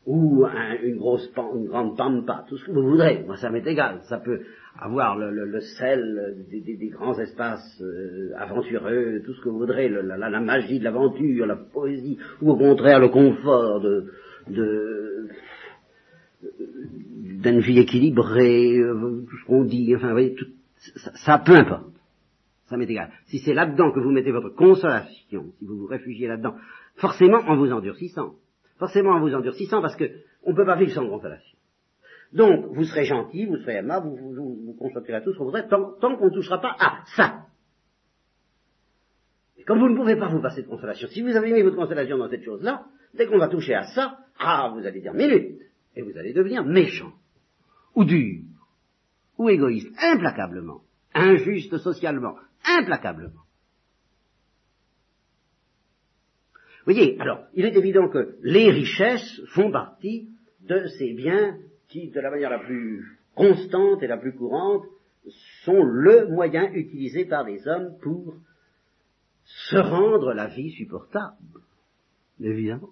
ou 0.08 0.46
une 0.82 0.96
grosse 0.96 1.30
une 1.54 1.66
grande 1.66 1.94
pampa, 1.94 2.46
tout 2.48 2.56
ce 2.56 2.64
que 2.64 2.70
vous 2.72 2.82
voudrez, 2.82 3.24
moi 3.26 3.36
ça 3.36 3.50
m'est 3.50 3.66
égal, 3.66 4.00
ça 4.08 4.16
peut 4.16 4.40
avoir 4.80 5.18
le, 5.18 5.60
sel 5.60 6.46
des, 6.50 6.88
grands 6.88 7.18
espaces 7.18 7.82
euh, 7.82 8.32
aventureux, 8.38 9.20
tout 9.26 9.34
ce 9.34 9.42
que 9.42 9.50
vous 9.50 9.58
voudrez, 9.58 9.90
la, 9.90 10.40
magie 10.40 10.78
de 10.78 10.84
l'aventure, 10.84 11.44
la 11.44 11.56
poésie, 11.56 12.16
ou 12.40 12.52
au 12.52 12.56
contraire 12.56 13.00
le 13.00 13.08
confort 13.08 13.80
de, 13.80 15.28
d'une 17.42 17.60
vie 17.60 17.78
équilibrée, 17.78 18.78
euh, 18.78 19.26
tout 19.28 19.36
ce 19.36 19.44
qu'on 19.44 19.64
dit, 19.64 19.94
enfin, 19.94 20.06
vous 20.06 20.12
voyez, 20.12 20.34
tout, 20.34 20.46
ça, 20.96 21.12
ça, 21.16 21.38
peu 21.38 21.52
importe. 21.52 21.92
Ça 22.70 22.78
m'est 22.78 22.88
égal. 22.88 23.10
Si 23.26 23.40
c'est 23.40 23.54
là-dedans 23.54 23.92
que 23.92 24.00
vous 24.00 24.10
mettez 24.10 24.30
votre 24.30 24.54
consolation, 24.54 25.52
si 25.58 25.66
vous 25.66 25.76
vous 25.80 25.86
réfugiez 25.86 26.28
là-dedans, 26.28 26.54
forcément 26.96 27.40
en 27.46 27.56
vous 27.56 27.72
endurcissant. 27.72 28.34
Forcément 28.78 29.10
en 29.10 29.20
vous 29.20 29.34
endurcissant 29.34 29.82
parce 29.82 29.96
que 29.96 30.04
on 30.44 30.52
ne 30.52 30.56
peut 30.56 30.64
pas 30.64 30.76
vivre 30.76 30.92
sans 30.92 31.08
consolation. 31.08 31.58
Donc, 32.32 32.66
vous 32.74 32.84
serez 32.84 33.04
gentil, 33.04 33.46
vous 33.46 33.56
serez 33.58 33.76
aimable, 33.76 34.08
vous 34.08 34.16
vous, 34.16 34.58
vous, 34.66 34.74
constaterez 34.78 35.22
tout 35.22 35.32
ce 35.32 35.38
que 35.38 35.42
vous 35.42 35.50
voudrez, 35.50 35.66
tant, 35.68 36.16
qu'on 36.16 36.26
ne 36.26 36.34
touchera 36.34 36.60
pas 36.60 36.76
à 36.78 37.02
ça. 37.16 37.46
Et 39.56 39.64
comme 39.64 39.78
vous 39.78 39.88
ne 39.88 39.96
pouvez 39.96 40.16
pas 40.16 40.28
vous 40.28 40.42
passer 40.42 40.62
de 40.62 40.68
consolation, 40.68 41.08
si 41.08 41.22
vous 41.22 41.34
avez 41.34 41.52
mis 41.52 41.62
votre 41.62 41.76
consolation 41.76 42.18
dans 42.18 42.28
cette 42.28 42.44
chose-là, 42.44 42.84
dès 43.14 43.26
qu'on 43.26 43.38
va 43.38 43.48
toucher 43.48 43.74
à 43.74 43.84
ça, 43.94 44.18
ah, 44.38 44.72
vous 44.74 44.86
allez 44.86 45.00
dire 45.00 45.14
minute, 45.14 45.60
et 45.96 46.02
vous 46.02 46.16
allez 46.16 46.32
devenir 46.32 46.64
méchant, 46.64 47.12
ou 47.94 48.04
dur, 48.04 48.42
ou 49.38 49.48
égoïste, 49.48 49.92
implacablement, 49.98 50.82
injuste 51.14 51.78
socialement, 51.78 52.36
implacablement. 52.64 53.42
Vous 56.77 56.77
voyez, 56.94 57.20
alors, 57.20 57.44
il 57.54 57.66
est 57.66 57.76
évident 57.76 58.08
que 58.08 58.36
les 58.42 58.70
richesses 58.70 59.42
font 59.48 59.70
partie 59.70 60.30
de 60.62 60.86
ces 60.98 61.12
biens 61.12 61.58
qui, 61.88 62.08
de 62.08 62.20
la 62.20 62.30
manière 62.30 62.48
la 62.48 62.60
plus 62.60 63.18
constante 63.34 64.02
et 64.02 64.06
la 64.06 64.16
plus 64.16 64.34
courante, 64.34 64.84
sont 65.64 65.82
le 65.84 66.28
moyen 66.28 66.72
utilisé 66.72 67.26
par 67.26 67.44
les 67.44 67.66
hommes 67.68 67.98
pour 68.00 68.36
se 69.44 69.76
rendre 69.76 70.32
la 70.32 70.46
vie 70.46 70.70
supportable. 70.70 71.36
Évidemment. 72.40 72.90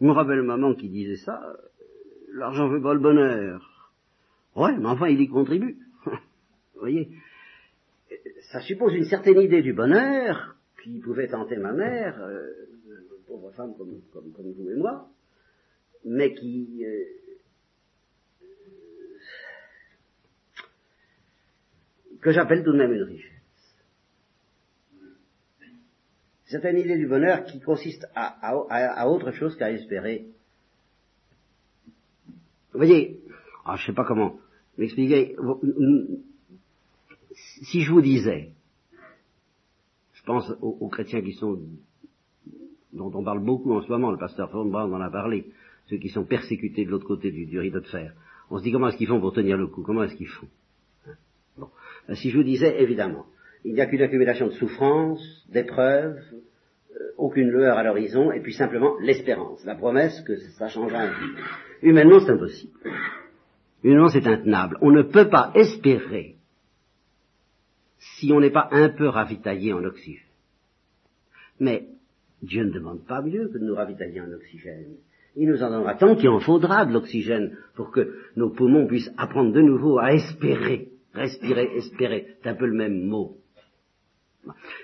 Je 0.00 0.06
me 0.06 0.12
rappelle 0.12 0.42
maman 0.42 0.74
qui 0.74 0.88
disait 0.88 1.16
ça, 1.16 1.42
l'argent 2.32 2.70
fait 2.70 2.80
pas 2.80 2.94
le 2.94 3.00
bonheur. 3.00 3.92
Ouais, 4.56 4.76
mais 4.78 4.86
enfin 4.86 5.08
il 5.08 5.20
y 5.20 5.28
contribue. 5.28 5.76
Vous 6.06 6.80
voyez, 6.80 7.10
ça 8.50 8.60
suppose 8.62 8.94
une 8.94 9.04
certaine 9.04 9.40
idée 9.40 9.60
du 9.60 9.74
bonheur 9.74 10.56
qui 10.82 10.98
pouvait 11.00 11.28
tenter 11.28 11.56
ma 11.56 11.72
mère, 11.72 12.20
euh, 12.22 12.68
pauvre 13.26 13.50
femme 13.52 13.74
comme, 13.76 14.00
vous 14.12 14.70
et 14.70 14.76
moi, 14.76 15.08
mais 16.04 16.34
qui 16.34 16.84
euh, 16.84 17.04
que 22.20 22.32
j'appelle 22.32 22.64
tout 22.64 22.72
de 22.72 22.78
même 22.78 22.92
une 22.92 23.02
richesse. 23.02 23.30
C'est 26.46 26.64
une 26.64 26.78
idée 26.78 26.98
du 26.98 27.06
bonheur 27.06 27.44
qui 27.44 27.60
consiste 27.60 28.06
à, 28.16 29.08
autre 29.08 29.30
chose 29.30 29.56
qu'à 29.56 29.70
espérer. 29.70 30.26
Vous 32.72 32.78
voyez, 32.78 33.20
ah, 33.64 33.76
je 33.76 33.82
ne 33.82 33.86
sais 33.86 33.92
pas 33.92 34.04
comment 34.04 34.40
m'expliquer. 34.76 35.36
Si 37.62 37.82
je 37.82 37.92
vous 37.92 38.00
disais, 38.00 38.50
pense 40.30 40.52
aux, 40.60 40.88
chrétiens 40.88 41.22
qui 41.22 41.32
sont, 41.32 41.58
dont 42.92 43.10
on 43.14 43.24
parle 43.24 43.40
beaucoup 43.40 43.72
en 43.72 43.82
ce 43.82 43.88
moment, 43.88 44.12
le 44.12 44.16
pasteur 44.16 44.48
von 44.50 44.64
Braun 44.66 44.92
en 44.92 45.00
a 45.00 45.10
parlé, 45.10 45.46
ceux 45.86 45.96
qui 45.96 46.08
sont 46.08 46.24
persécutés 46.24 46.84
de 46.84 46.90
l'autre 46.90 47.06
côté 47.06 47.32
du, 47.32 47.58
rideau 47.58 47.80
de 47.80 47.86
fer. 47.86 48.12
On 48.48 48.58
se 48.58 48.62
dit 48.62 48.70
comment 48.70 48.88
est-ce 48.88 48.96
qu'ils 48.96 49.08
font 49.08 49.20
pour 49.20 49.32
tenir 49.32 49.56
le 49.56 49.66
coup? 49.66 49.82
Comment 49.82 50.04
est-ce 50.04 50.14
qu'ils 50.14 50.28
font? 50.28 50.46
Euh, 51.58 52.14
si 52.14 52.30
je 52.30 52.36
vous 52.36 52.44
disais, 52.44 52.80
évidemment, 52.80 53.26
il 53.64 53.74
n'y 53.74 53.80
a 53.80 53.86
qu'une 53.86 54.02
accumulation 54.02 54.46
de 54.46 54.52
souffrances, 54.52 55.44
d'épreuves, 55.52 56.16
euh, 56.92 57.10
aucune 57.18 57.48
lueur 57.50 57.76
à 57.76 57.82
l'horizon, 57.82 58.30
et 58.30 58.40
puis 58.40 58.52
simplement 58.54 58.94
l'espérance, 59.00 59.64
la 59.64 59.74
promesse 59.74 60.20
que 60.20 60.36
ça 60.36 60.68
changera. 60.68 61.08
Humainement, 61.82 62.20
c'est 62.20 62.32
impossible. 62.32 62.72
Humainement, 63.82 64.08
c'est 64.08 64.26
intenable. 64.26 64.78
On 64.80 64.92
ne 64.92 65.02
peut 65.02 65.28
pas 65.28 65.50
espérer 65.56 66.36
si 68.00 68.32
on 68.32 68.40
n'est 68.40 68.50
pas 68.50 68.68
un 68.72 68.88
peu 68.88 69.08
ravitaillé 69.08 69.72
en 69.72 69.84
oxygène. 69.84 70.24
Mais 71.60 71.86
Dieu 72.42 72.64
ne 72.64 72.72
demande 72.72 73.06
pas 73.06 73.22
mieux 73.22 73.48
que 73.48 73.58
de 73.58 73.64
nous 73.64 73.74
ravitailler 73.74 74.20
en 74.20 74.32
oxygène. 74.32 74.96
Il 75.36 75.48
nous 75.48 75.62
en 75.62 75.70
donnera 75.70 75.94
tant 75.94 76.16
qu'il 76.16 76.28
en 76.28 76.40
faudra 76.40 76.84
de 76.86 76.92
l'oxygène 76.92 77.56
pour 77.74 77.92
que 77.92 78.16
nos 78.36 78.50
poumons 78.50 78.86
puissent 78.86 79.12
apprendre 79.16 79.52
de 79.52 79.60
nouveau 79.60 79.98
à 79.98 80.12
espérer 80.12 80.90
Respirer, 81.12 81.76
espérer, 81.76 82.36
c'est 82.40 82.48
un 82.48 82.54
peu 82.54 82.66
le 82.66 82.76
même 82.76 83.06
mot. 83.06 83.36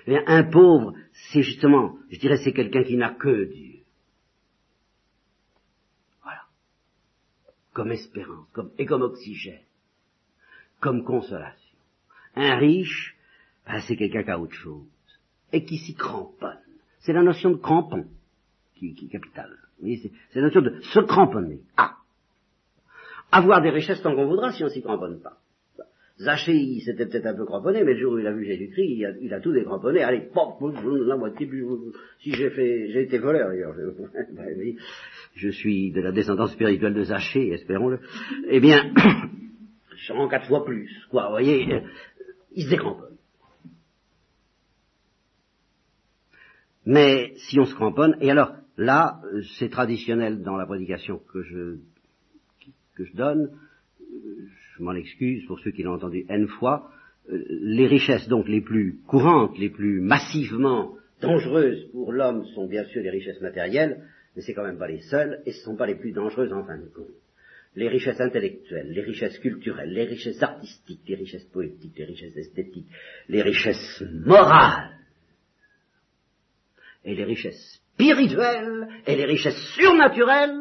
Un 0.05 0.43
pauvre, 0.43 0.93
c'est 1.31 1.41
justement, 1.41 1.97
je 2.09 2.19
dirais, 2.19 2.37
c'est 2.43 2.53
quelqu'un 2.53 2.83
qui 2.83 2.97
n'a 2.97 3.13
que 3.13 3.45
Dieu. 3.45 3.79
Voilà. 6.21 6.41
Comme 7.73 7.91
espérance, 7.91 8.47
et 8.77 8.85
comme 8.85 9.03
oxygène, 9.03 9.63
comme 10.81 11.03
consolation. 11.05 11.66
Un 12.37 12.55
riche, 12.57 13.15
ben, 13.65 13.79
c'est 13.87 13.95
quelqu'un 13.95 14.23
qui 14.23 14.29
a 14.29 14.39
autre 14.39 14.53
chose, 14.53 14.85
et 15.51 15.65
qui 15.65 15.77
s'y 15.77 15.95
cramponne. 15.95 16.59
C'est 16.99 17.13
la 17.13 17.23
notion 17.23 17.51
de 17.51 17.57
crampon 17.57 18.05
qui, 18.75 18.93
qui 18.93 19.05
est 19.05 19.09
capitale. 19.09 19.57
C'est 19.81 20.11
la 20.35 20.43
notion 20.43 20.61
de 20.61 20.79
se 20.81 20.99
cramponner. 20.99 21.59
Ah 21.77 21.95
Avoir 23.31 23.61
des 23.61 23.71
richesses 23.71 24.01
tant 24.01 24.15
qu'on 24.15 24.27
voudra 24.27 24.51
si 24.51 24.63
on 24.63 24.69
s'y 24.69 24.81
cramponne 24.81 25.19
pas. 25.21 25.37
Zaché, 26.19 26.53
il 26.53 26.81
s'était 26.81 27.05
peut-être 27.05 27.27
un 27.27 27.35
peu 27.35 27.45
cramponné, 27.45 27.83
mais 27.83 27.93
le 27.93 27.99
jour 27.99 28.13
où 28.13 28.17
il 28.17 28.25
a 28.25 28.31
vu 28.31 28.43
Jésus-Christ, 28.43 28.87
il 28.89 29.05
a, 29.05 29.11
il 29.21 29.33
a 29.33 29.39
tout 29.39 29.51
décramponné. 29.51 30.01
Allez, 30.01 30.29
pop, 30.33 30.57
la 30.83 31.15
moitié, 31.15 31.47
si 32.21 32.31
j'ai 32.33 32.49
fait, 32.49 32.89
j'ai 32.89 33.03
été 33.03 33.19
voleur 33.19 33.49
d'ailleurs. 33.49 33.75
Ben 34.31 34.75
je 35.35 35.49
suis 35.49 35.91
de 35.91 36.01
la 36.01 36.11
descendance 36.11 36.53
spirituelle 36.53 36.95
de 36.95 37.03
Zaché, 37.03 37.53
espérons-le. 37.53 37.99
Eh 38.49 38.59
bien, 38.59 38.91
je 39.95 40.13
rends 40.13 40.27
quatre 40.27 40.47
fois 40.47 40.65
plus, 40.65 40.89
quoi, 41.11 41.25
vous 41.25 41.31
voyez, 41.33 41.83
il 42.57 42.63
se 42.63 42.69
décramponne. 42.69 43.15
Mais 46.85 47.33
si 47.35 47.59
on 47.59 47.65
se 47.65 47.75
cramponne, 47.75 48.17
et 48.19 48.31
alors 48.31 48.55
là, 48.77 49.21
c'est 49.59 49.69
traditionnel 49.69 50.41
dans 50.41 50.57
la 50.57 50.65
prédication 50.65 51.21
que 51.31 51.43
je, 51.43 51.77
que 52.95 53.05
je 53.05 53.13
donne, 53.13 53.51
je 53.99 54.83
m'en 54.83 54.93
excuse 54.93 55.45
pour 55.45 55.59
ceux 55.59 55.71
qui 55.71 55.83
l'ont 55.83 55.93
entendu 55.93 56.25
N 56.29 56.47
fois, 56.47 56.89
euh, 57.29 57.43
les 57.47 57.85
richesses 57.85 58.27
donc 58.27 58.47
les 58.47 58.61
plus 58.61 59.01
courantes, 59.05 59.57
les 59.59 59.69
plus 59.69 60.01
massivement 60.01 60.95
dangereuses 61.21 61.91
pour 61.91 62.11
l'homme 62.11 62.43
sont 62.55 62.67
bien 62.67 62.85
sûr 62.85 63.03
les 63.03 63.11
richesses 63.11 63.41
matérielles, 63.41 64.03
mais 64.35 64.41
c'est 64.41 64.55
quand 64.55 64.63
même 64.63 64.79
pas 64.79 64.87
les 64.87 65.01
seules, 65.01 65.41
et 65.45 65.51
ce 65.51 65.59
ne 65.59 65.63
sont 65.63 65.75
pas 65.75 65.85
les 65.85 65.95
plus 65.95 66.11
dangereuses 66.11 66.53
en 66.53 66.63
fin 66.63 66.77
de 66.77 66.87
compte. 66.87 67.05
Les 67.75 67.89
richesses 67.89 68.19
intellectuelles, 68.19 68.91
les 68.91 69.01
richesses 69.01 69.37
culturelles, 69.39 69.93
les 69.93 70.05
richesses 70.05 70.41
artistiques, 70.41 71.07
les 71.07 71.15
richesses 71.15 71.45
poétiques, 71.45 71.97
les 71.97 72.05
richesses 72.05 72.35
esthétiques, 72.35 72.89
les 73.29 73.41
richesses 73.41 74.03
morales, 74.25 74.97
et 77.03 77.15
les 77.15 77.23
richesses 77.23 77.81
spirituelles, 77.93 78.87
et 79.05 79.15
les 79.15 79.25
richesses 79.25 79.73
surnaturelles 79.75 80.59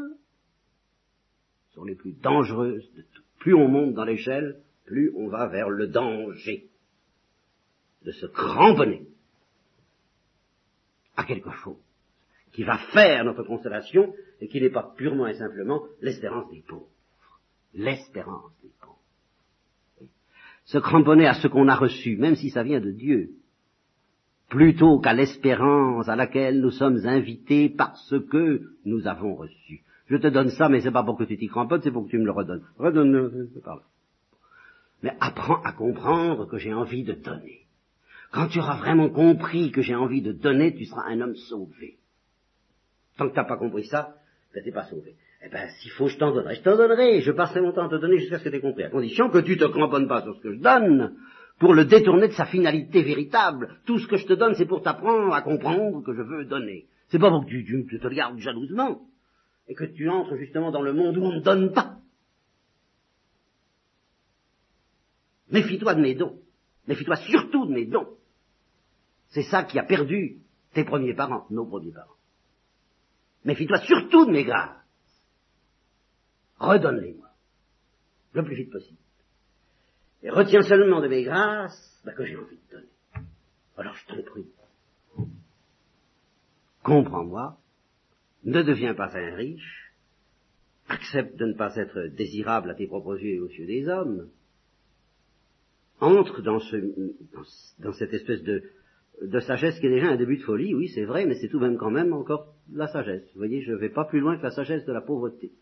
sont 1.70 1.85
les 1.85 1.95
plus 1.95 2.12
dangereuses 2.12 2.91
de 2.95 3.03
toutes 3.14 3.26
plus 3.47 3.55
on 3.55 3.68
monte 3.68 3.95
dans 3.95 4.05
l'échelle, 4.05 4.57
plus 4.87 5.12
on 5.14 5.28
va 5.28 5.47
vers 5.47 5.70
le 5.70 5.87
danger 5.87 6.68
de 8.03 8.11
se 8.11 8.26
cramponner 8.26 9.07
à 11.14 11.22
quelque 11.22 11.53
chose 11.62 11.78
qui 12.51 12.64
va 12.64 12.76
faire 12.93 13.22
notre 13.22 13.45
consolation 13.45 14.12
et 14.41 14.49
qui 14.49 14.61
n'est 14.61 14.70
pas 14.70 14.93
purement 14.97 15.28
et 15.28 15.35
simplement 15.35 15.85
l'espérance 16.01 16.51
des 16.51 16.62
pauvres. 16.66 16.89
L'espérance 17.77 18.53
des 18.62 18.70
pauvres. 18.81 18.99
Se 20.64 20.79
cramponner 20.79 21.27
à 21.27 21.35
ce 21.35 21.47
qu'on 21.47 21.68
a 21.68 21.77
reçu, 21.77 22.16
même 22.16 22.35
si 22.35 22.51
ça 22.51 22.62
vient 22.62 22.81
de 22.81 22.91
Dieu, 22.91 23.31
plutôt 24.49 24.99
qu'à 24.99 25.12
l'espérance 25.12 26.09
à 26.09 26.16
laquelle 26.16 26.61
nous 26.61 26.70
sommes 26.70 27.07
invités 27.07 27.68
parce 27.68 28.14
que 28.31 28.62
nous 28.85 29.07
avons 29.07 29.35
reçu. 29.35 29.83
Je 30.07 30.16
te 30.16 30.29
donne 30.29 30.51
ça, 30.51 30.68
mais 30.68 30.81
c'est 30.81 30.91
pas 30.91 31.03
pour 31.03 31.18
que 31.18 31.24
tu 31.24 31.37
t'y 31.37 31.49
cramponnes, 31.49 31.83
c'est 31.83 31.91
pour 31.91 32.07
que 32.07 32.11
tu 32.11 32.18
me 32.18 32.24
le 32.24 32.31
redonnes. 32.31 32.64
Redonne-le, 32.79 33.51
par. 33.62 33.83
Mais 35.03 35.14
apprends 35.20 35.61
à 35.62 35.72
comprendre 35.72 36.47
que 36.47 36.59
j'ai 36.59 36.72
envie 36.72 37.05
de 37.05 37.12
donner. 37.12 37.66
Quand 38.33 38.49
tu 38.49 38.59
auras 38.59 38.79
vraiment 38.79 39.11
compris 39.11 39.70
que 39.70 39.83
j'ai 39.83 39.95
envie 39.95 40.22
de 40.22 40.33
donner, 40.33 40.74
tu 40.74 40.87
seras 40.87 41.09
un 41.09 41.20
homme 41.20 41.37
sauvé. 41.37 41.99
Tant 43.16 43.29
que 43.29 43.35
tu 43.35 43.39
n'as 43.39 43.45
pas 43.45 43.57
compris 43.57 43.85
ça, 43.87 44.16
ben 44.55 44.64
t'es 44.64 44.72
pas 44.72 44.85
sauvé. 44.85 45.16
Eh 45.47 45.49
ben, 45.49 45.68
s'il 45.78 45.92
faut, 45.92 46.09
je 46.09 46.16
t'en 46.16 46.32
donnerai. 46.32 46.57
Je 46.57 46.62
t'en 46.62 46.76
donnerai. 46.76 47.20
Je 47.20 47.30
passerai 47.30 47.61
mon 47.61 47.72
temps 47.72 47.86
à 47.86 47.88
te 47.88 47.94
donner 47.94 48.18
jusqu'à 48.18 48.40
ce 48.40 48.44
que 48.44 48.49
tu 48.49 48.57
aies 48.57 48.61
compris. 48.61 48.82
À 48.82 48.90
condition 48.90 49.30
que 49.30 49.38
tu 49.38 49.57
te 49.57 49.64
cramponnes 49.64 50.09
pas 50.09 50.22
sur 50.22 50.34
ce 50.34 50.40
que 50.40 50.55
je 50.55 50.59
donne, 50.59 51.16
pour 51.61 51.72
le 51.72 51.84
détourner 51.84 52.26
de 52.26 52.32
sa 52.32 52.47
finalité 52.47 53.03
véritable. 53.03 53.78
Tout 53.86 54.01
ce 54.01 54.09
que 54.09 54.16
je 54.16 54.26
te 54.26 54.32
donne, 54.32 54.55
c'est 54.57 54.66
pour 54.66 54.82
t'apprendre 54.82 55.32
à 55.32 55.42
comprendre 55.42 56.03
que 56.03 56.14
je 56.14 56.22
veux 56.22 56.47
donner. 56.47 56.86
C'est 57.09 57.20
pas 57.20 57.30
pour 57.30 57.44
que 57.44 57.51
tu, 57.51 57.64
tu 57.64 57.99
te 58.01 58.07
regardes 58.07 58.38
jalousement 58.38 59.03
et 59.68 59.74
que 59.74 59.84
tu 59.84 60.09
entres 60.09 60.36
justement 60.36 60.72
dans 60.72 60.82
le 60.82 60.92
monde 60.92 61.16
où 61.16 61.22
on 61.22 61.34
ne 61.34 61.40
donne 61.40 61.72
pas. 61.72 61.99
Méfie-toi 65.51 65.94
de 65.94 66.01
mes 66.01 66.16
dons. 66.16 66.40
Méfie-toi 66.88 67.16
surtout 67.16 67.66
de 67.66 67.72
mes 67.72 67.86
dons. 67.86 68.09
C'est 69.28 69.44
ça 69.44 69.62
qui 69.62 69.78
a 69.78 69.84
perdu 69.84 70.38
tes 70.74 70.84
premiers 70.84 71.14
parents, 71.14 71.47
nos 71.51 71.66
premiers 71.66 71.92
parents. 71.92 72.16
Méfie-toi 73.44 73.78
surtout 73.78 74.26
de 74.26 74.32
mes 74.32 74.44
grâces. 74.44 74.86
Redonne-les-moi. 76.59 77.28
Le 78.32 78.44
plus 78.44 78.57
vite 78.57 78.70
possible. 78.70 78.98
Et 80.22 80.30
retiens 80.30 80.62
seulement 80.62 81.00
de 81.00 81.09
mes 81.09 81.22
grâces 81.24 82.02
que 82.16 82.24
j'ai 82.24 82.36
envie 82.36 82.57
de 82.57 82.76
donner. 82.76 83.26
Alors 83.76 83.94
je 83.94 84.07
t'en 84.07 84.22
prie. 84.22 84.46
Comprends-moi. 86.82 87.59
Ne 88.44 88.62
deviens 88.62 88.94
pas 88.94 89.16
un 89.16 89.34
riche. 89.34 89.92
Accepte 90.88 91.36
de 91.36 91.46
ne 91.46 91.54
pas 91.54 91.74
être 91.76 92.07
désirable 92.16 92.70
à 92.70 92.74
tes 92.74 92.86
propres 92.86 93.18
yeux 93.18 93.34
et 93.34 93.40
aux 93.40 93.48
yeux 93.48 93.66
des 93.66 93.88
hommes. 93.88 94.28
Entre 96.00 96.42
dans, 96.42 96.61
ce, 96.61 96.76
dans 97.80 97.92
cette 97.92 98.12
espèce 98.12 98.42
de, 98.42 98.62
de 99.22 99.40
sagesse 99.40 99.80
qui 99.80 99.86
est 99.86 99.90
déjà 99.90 100.09
un 100.09 100.16
début 100.16 100.36
de 100.36 100.42
folie, 100.42 100.74
oui, 100.74 100.88
c'est 100.94 101.04
vrai, 101.04 101.26
mais 101.26 101.34
c'est 101.34 101.48
tout 101.48 101.59
de 101.59 101.66
même 101.66 101.78
quand 101.78 101.90
même 101.90 102.12
encore 102.12 102.54
la 102.72 102.86
sagesse. 102.86 103.24
Vous 103.32 103.38
voyez, 103.38 103.62
je 103.62 103.72
ne 103.72 103.78
vais 103.78 103.88
pas 103.88 104.04
plus 104.04 104.20
loin 104.20 104.36
que 104.36 104.42
la 104.42 104.50
sagesse 104.50 104.84
de 104.84 104.92
la 104.92 105.00
pauvreté. 105.00 105.52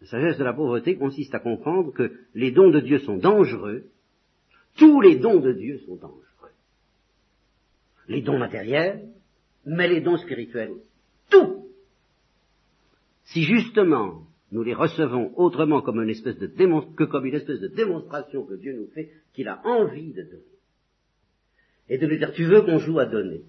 La 0.00 0.06
sagesse 0.06 0.38
de 0.38 0.44
la 0.44 0.52
pauvreté 0.52 0.96
consiste 0.96 1.34
à 1.34 1.40
comprendre 1.40 1.92
que 1.92 2.12
les 2.34 2.52
dons 2.52 2.70
de 2.70 2.80
Dieu 2.80 2.98
sont 3.00 3.16
dangereux, 3.16 3.84
tous 4.76 5.00
les 5.00 5.16
dons 5.16 5.40
de 5.40 5.52
Dieu 5.52 5.78
sont 5.86 5.96
dangereux. 5.96 6.24
Les 8.08 8.22
dons 8.22 8.38
matériels, 8.38 9.08
mais 9.66 9.88
les 9.88 10.00
dons 10.00 10.16
spirituels. 10.16 10.74
Tout. 11.30 11.66
Si 13.24 13.42
justement 13.42 14.22
nous 14.50 14.62
les 14.62 14.72
recevons 14.72 15.32
autrement 15.36 15.82
comme 15.82 16.02
une 16.02 16.08
espèce 16.08 16.38
de 16.38 16.46
que 16.46 17.04
comme 17.04 17.26
une 17.26 17.34
espèce 17.34 17.60
de 17.60 17.68
démonstration 17.68 18.46
que 18.46 18.54
Dieu 18.54 18.74
nous 18.74 18.86
fait, 18.94 19.10
qu'il 19.34 19.48
a 19.48 19.60
envie 19.66 20.12
de 20.12 20.22
donner, 20.22 20.42
et 21.90 21.98
de 21.98 22.06
lui 22.06 22.18
dire, 22.18 22.32
tu 22.32 22.44
veux 22.44 22.62
qu'on 22.62 22.78
joue 22.78 22.98
à 22.98 23.06
donner. 23.06 23.42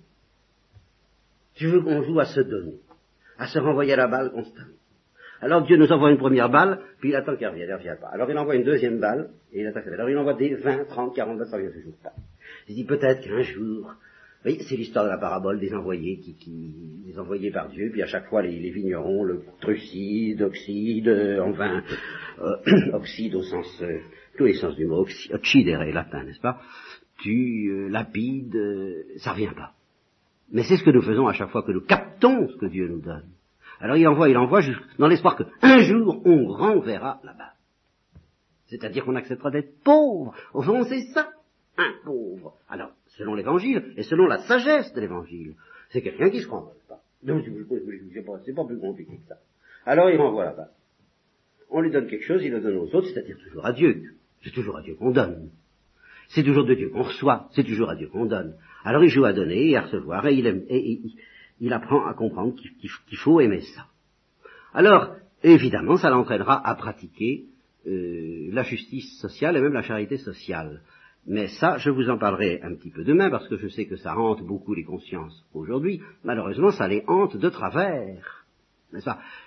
Tu 1.56 1.68
veux 1.68 1.82
qu'on 1.82 2.04
joue 2.04 2.20
à 2.20 2.26
se 2.26 2.42
donner, 2.42 2.80
à 3.38 3.48
se 3.48 3.60
renvoyer 3.60 3.94
à 3.94 3.98
la 3.98 4.08
balle 4.08 4.32
constamment. 4.32 4.79
Alors 5.42 5.64
Dieu 5.64 5.78
nous 5.78 5.92
envoie 5.92 6.12
une 6.12 6.18
première 6.18 6.50
balle, 6.50 6.80
puis 7.00 7.10
il 7.10 7.16
attend 7.16 7.36
qu'elle 7.36 7.50
revienne, 7.50 7.70
elle 7.70 7.76
revient 7.76 7.96
pas. 8.00 8.08
Alors 8.08 8.30
il 8.30 8.38
envoie 8.38 8.56
une 8.56 8.64
deuxième 8.64 9.00
balle, 9.00 9.30
et 9.54 9.62
il 9.62 9.68
attend 9.68 9.82
qu'elle 9.82 9.94
Alors 9.94 10.10
il 10.10 10.18
envoie 10.18 10.34
des 10.34 10.56
20, 10.56 10.86
30, 10.86 11.16
40 11.16 11.38
balles, 11.38 11.48
ça 11.48 11.58
revient 11.58 11.74
toujours 11.74 11.98
pas. 12.04 12.12
Il 12.68 12.76
dit 12.76 12.86
peut-être 12.86 13.22
qu'un 13.22 13.42
jour, 13.42 13.94
c'est 14.44 14.76
l'histoire 14.76 15.06
de 15.06 15.10
la 15.10 15.18
parabole 15.18 15.60
des 15.60 15.74
envoyés 15.74 16.20
qui, 16.20 16.36
qui, 16.36 17.04
des 17.06 17.20
envoyés 17.20 17.52
par 17.52 17.70
Dieu, 17.70 17.90
puis 17.92 18.02
à 18.02 18.08
chaque 18.08 18.28
fois 18.28 18.42
les, 18.42 18.60
les 18.60 18.72
vignerons, 18.72 19.24
le 19.24 19.44
trucide, 19.62 20.42
oxyde, 20.42 21.10
enfin, 21.42 21.84
euh, 22.42 22.94
oxyde 22.94 23.36
au 23.36 23.44
sens, 23.44 23.82
euh, 23.82 24.00
tous 24.38 24.46
les 24.46 24.54
sens 24.54 24.76
du 24.76 24.86
mot, 24.86 25.06
oxydere, 25.32 25.86
latin, 25.92 26.24
n'est-ce 26.24 26.42
pas? 26.42 26.62
Tu 27.22 27.70
euh, 27.70 27.90
lapide, 27.90 28.56
euh, 28.56 29.04
ça 29.18 29.34
revient 29.34 29.54
pas. 29.56 29.74
Mais 30.52 30.64
c'est 30.64 30.78
ce 30.78 30.84
que 30.84 30.92
nous 30.92 31.02
faisons 31.02 31.28
à 31.28 31.34
chaque 31.34 31.50
fois 31.50 31.64
que 31.64 31.72
nous 31.72 31.82
captons 31.82 32.48
ce 32.48 32.56
que 32.58 32.66
Dieu 32.68 32.88
nous 32.88 33.02
donne. 33.02 33.30
Alors 33.80 33.98
il 33.98 34.08
envoie, 34.08 34.30
il 34.30 34.38
envoie 34.38 34.62
dans 34.98 35.08
l'espoir 35.08 35.38
qu'un 35.38 35.80
jour 35.80 36.22
on 36.26 36.48
renverra 36.48 37.20
là-bas. 37.24 37.54
C'est-à-dire 38.68 39.06
qu'on 39.06 39.16
acceptera 39.16 39.50
d'être 39.52 39.82
pauvre. 39.84 40.36
Au 40.54 40.62
fond, 40.62 40.84
c'est 40.84 41.02
ça, 41.14 41.30
un 41.78 41.94
pauvre. 42.04 42.54
Alors, 42.70 42.92
selon 43.18 43.34
l'évangile 43.34 43.94
et 43.98 44.04
selon 44.04 44.28
la 44.28 44.40
sagesse 44.40 44.94
de 44.94 45.02
l'évangile, 45.02 45.56
c'est 45.90 46.02
quelqu'un 46.02 46.30
qui 46.30 46.42
se 46.42 46.48
renvoie 46.48 46.74
pas. 46.88 47.02
Donc, 47.24 47.44
c'est 48.46 48.54
pas 48.54 48.66
plus 48.66 48.80
compliqué 48.80 49.18
que 49.18 49.28
ça. 49.28 49.38
Alors 49.86 50.10
il 50.10 50.18
renvoie 50.18 50.46
là-bas. 50.46 50.70
On 51.72 51.82
lui 51.82 51.92
donne 51.92 52.08
quelque 52.08 52.26
chose, 52.26 52.44
il 52.44 52.52
le 52.52 52.62
donne 52.62 52.78
aux 52.78 52.96
autres, 52.96 53.08
c'est-à-dire 53.08 53.38
toujours 53.38 53.66
à 53.66 53.74
Dieu. 53.74 54.16
C'est 54.44 54.54
toujours 54.54 54.78
à 54.78 54.82
Dieu 54.82 54.96
qu'on 54.96 55.12
donne. 55.12 55.50
C'est 56.30 56.44
toujours 56.44 56.66
de 56.66 56.76
Dieu 56.76 56.90
qu'on 56.90 57.04
reçoit, 57.04 57.48
c'est 57.52 57.64
toujours 57.64 57.90
à 57.90 57.96
Dieu 57.96 58.08
qu'on 58.08 58.26
donne. 58.26 58.56
Alors 58.84 59.04
il 59.04 59.10
joue 59.10 59.26
à 59.26 59.34
donner 59.34 59.72
et 59.72 59.78
à 59.78 59.82
recevoir, 59.82 60.28
et 60.28 60.36
il, 60.36 61.16
il, 61.60 61.74
apprend 61.74 62.06
à 62.06 62.14
comprendre 62.14 62.56
qu'il 62.56 63.18
faut 63.18 63.40
aimer 63.40 63.62
ça. 63.62 63.86
Alors, 64.74 65.16
évidemment, 65.44 65.98
ça 65.98 66.10
l'entraînera 66.10 66.66
à 66.68 66.76
pratiquer 66.76 67.46
euh, 67.88 68.50
la 68.52 68.64
justice 68.64 69.20
sociale 69.20 69.58
et 69.58 69.62
même 69.62 69.74
la 69.74 69.82
charité 69.82 70.18
sociale. 70.18 70.82
Mais 71.26 71.48
ça, 71.48 71.78
je 71.78 71.90
vous 71.90 72.10
en 72.10 72.18
parlerai 72.18 72.62
un 72.64 72.76
petit 72.76 72.92
peu 72.92 73.04
demain, 73.04 73.30
parce 73.30 73.48
que 73.48 73.58
je 73.58 73.68
sais 73.68 73.86
que 73.86 73.98
ça 73.98 74.18
hante 74.18 74.42
beaucoup 74.42 74.74
les 74.74 74.84
consciences 74.84 75.46
aujourd'hui. 75.54 76.02
Malheureusement, 76.24 76.72
ça 76.72 76.88
les 76.88 77.04
hante 77.08 77.38
de 77.38 77.50
travers. 77.50 78.46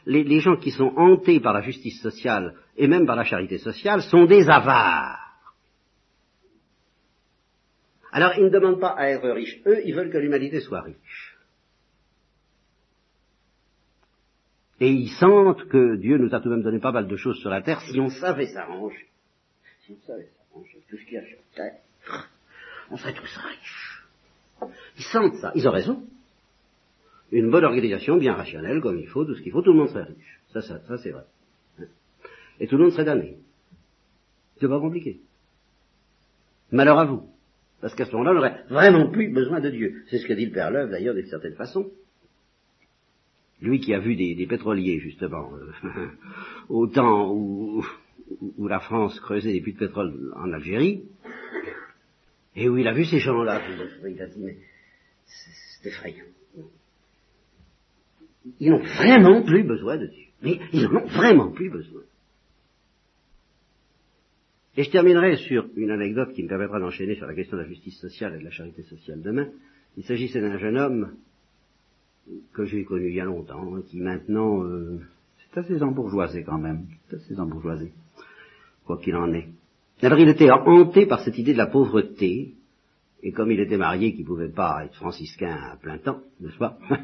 Les, 0.07 0.23
les 0.23 0.41
gens 0.41 0.57
qui 0.57 0.71
sont 0.71 0.93
hantés 0.97 1.41
par 1.41 1.53
la 1.53 1.63
justice 1.63 2.01
sociale 2.01 2.55
et 2.77 2.87
même 2.87 3.07
par 3.07 3.17
la 3.17 3.25
charité 3.25 3.59
sociale 3.59 4.03
sont 4.03 4.27
des 4.27 4.49
avares. 4.49 5.19
Alors 8.13 8.35
ils 8.37 8.45
ne 8.45 8.51
demandent 8.51 8.81
pas 8.81 8.95
à 8.97 9.09
être 9.09 9.29
riches, 9.31 9.61
eux, 9.67 9.81
ils 9.85 9.95
veulent 9.95 10.11
que 10.11 10.19
l'humanité 10.19 10.61
soit 10.61 10.83
riche. 10.83 11.32
Et 14.81 14.91
ils 14.91 15.11
sentent 15.11 15.65
que 15.69 15.97
Dieu 15.97 16.19
nous 16.19 16.35
a 16.35 16.41
tout 16.41 16.49
de 16.49 16.55
même 16.55 16.63
donné 16.63 16.81
pas 16.81 16.93
mal 16.93 17.07
de 17.07 17.17
choses 17.17 17.39
sur 17.39 17.51
la 17.51 17.63
terre 17.63 17.81
si 17.83 18.01
on 18.01 18.09
savait 18.09 18.47
s'arranger. 18.47 19.07
Si 19.85 19.93
on 19.93 20.07
savait 20.07 20.29
s'arranger, 20.37 20.79
tout 20.89 20.97
ce 20.97 21.05
qu'il 21.05 21.15
y 21.15 21.19
a 21.19 21.27
sur 21.27 21.39
terre, 21.55 21.79
on 22.91 22.97
serait 22.97 23.15
tous 23.15 23.37
riches. 23.37 24.05
Ils 24.99 25.05
sentent 25.05 25.37
ça, 25.37 25.53
ils 25.55 25.67
ont 25.69 25.73
raison. 25.73 26.03
Une 27.31 27.51
bonne 27.51 27.65
organisation 27.65 28.17
bien 28.19 28.35
rationnelle, 28.35 28.81
comme 28.81 28.99
il 28.99 29.09
faut, 29.09 29.25
tout 29.25 29.35
ce 29.35 29.43
qu'il 29.43 29.53
faut, 29.53 29.63
tout 29.63 29.73
le 29.73 29.79
monde 29.79 29.89
serait 29.89 30.05
riche. 30.05 30.41
Ça, 30.53 30.61
ça, 30.61 30.81
ça 30.81 30.99
c'est 30.99 31.11
vrai. 31.11 31.25
Et 32.61 32.67
tout 32.67 32.77
le 32.77 32.85
monde 32.85 32.93
serait 32.93 33.05
damné. 33.05 33.37
C'est 34.61 34.69
pas 34.69 34.79
compliqué. 34.79 35.21
Malheur 36.71 36.99
à 36.99 37.05
vous. 37.05 37.29
Parce 37.81 37.95
qu'à 37.95 38.05
ce 38.05 38.13
moment-là, 38.13 38.31
on 38.31 38.35
n'aurait 38.35 38.65
vraiment 38.69 39.11
plus 39.11 39.33
besoin 39.33 39.61
de 39.61 39.71
Dieu. 39.71 40.05
C'est 40.09 40.19
ce 40.19 40.27
que 40.27 40.33
dit 40.35 40.47
le 40.47 40.53
Père 40.53 40.71
Leuve, 40.71 40.91
d'ailleurs, 40.91 41.15
d'une 41.15 41.27
certaine 41.27 41.55
façon. 41.55 41.91
Lui 43.63 43.79
qui 43.79 43.95
a 43.95 44.01
vu 44.01 44.17
des, 44.17 44.47
pétroliers, 44.47 44.99
justement, 44.99 45.53
euh, 45.55 46.09
au 46.69 46.89
temps 46.89 47.33
où, 47.33 47.87
la 48.59 48.81
France 48.81 49.19
creusait 49.21 49.53
des 49.53 49.61
puits 49.61 49.75
de 49.75 49.79
pétrole 49.79 50.33
en 50.35 50.53
Algérie, 50.53 51.05
et 52.57 52.69
où 52.69 52.77
il 52.77 52.89
a 52.89 52.93
vu 52.93 53.05
ces 53.05 53.21
gens-là, 53.21 53.63
il 54.05 54.21
a 54.21 54.27
dit, 54.27 54.41
mais 54.41 54.57
c'est 55.25 55.89
effrayant. 55.89 56.25
Ils 58.59 58.71
n'ont 58.71 58.83
vraiment 58.83 59.43
plus 59.43 59.63
besoin 59.63 59.97
de 59.97 60.07
Dieu. 60.07 60.25
Mais 60.43 60.59
ils 60.73 60.83
n'en 60.83 61.03
ont 61.03 61.07
vraiment 61.07 61.53
plus 61.53 61.71
besoin. 61.71 62.03
Et 64.77 64.83
je 64.83 64.91
terminerai 64.91 65.37
sur 65.37 65.69
une 65.77 65.91
anecdote 65.91 66.33
qui 66.33 66.43
me 66.43 66.49
permettra 66.49 66.81
d'enchaîner 66.81 67.15
sur 67.15 67.27
la 67.27 67.35
question 67.35 67.57
de 67.57 67.63
la 67.63 67.69
justice 67.69 68.01
sociale 68.01 68.35
et 68.35 68.39
de 68.39 68.45
la 68.45 68.51
charité 68.51 68.83
sociale 68.83 69.23
demain. 69.23 69.49
Il 69.97 70.05
s'agissait 70.05 70.41
d'un 70.41 70.59
jeune 70.59 70.79
homme 70.79 71.15
que 72.53 72.65
j'ai 72.65 72.85
connu 72.85 73.09
il 73.09 73.15
y 73.15 73.21
a 73.21 73.25
longtemps, 73.25 73.81
qui 73.89 74.01
maintenant, 74.01 74.65
euh, 74.65 75.01
c'est 75.39 75.61
assez 75.61 75.83
embourgeoisé 75.83 76.45
quand 76.45 76.59
même, 76.59 76.87
c'est 77.09 77.17
assez 77.17 77.39
embourgeoisé, 77.39 77.93
quoi 78.87 78.99
qu'il 78.99 79.17
en 79.17 79.33
est. 79.33 79.49
Alors 80.03 80.19
il 80.19 80.29
était 80.29 80.51
hanté 80.51 81.07
par 81.07 81.21
cette 81.21 81.39
idée 81.39 81.53
de 81.53 81.59
la 81.59 81.67
pauvreté, 81.67 82.55
et 83.23 83.33
comme 83.33 83.53
il 83.53 83.61
était 83.61 83.77
marié, 83.77 84.13
qu'il 84.13 84.23
ne 84.23 84.27
pouvait 84.27 84.49
pas 84.49 84.85
être 84.85 84.97
franciscain 84.97 85.57
à 85.73 85.77
plein 85.77 85.99
temps, 85.99 86.21
n'est-ce 86.41 86.59
pas? 86.59 86.79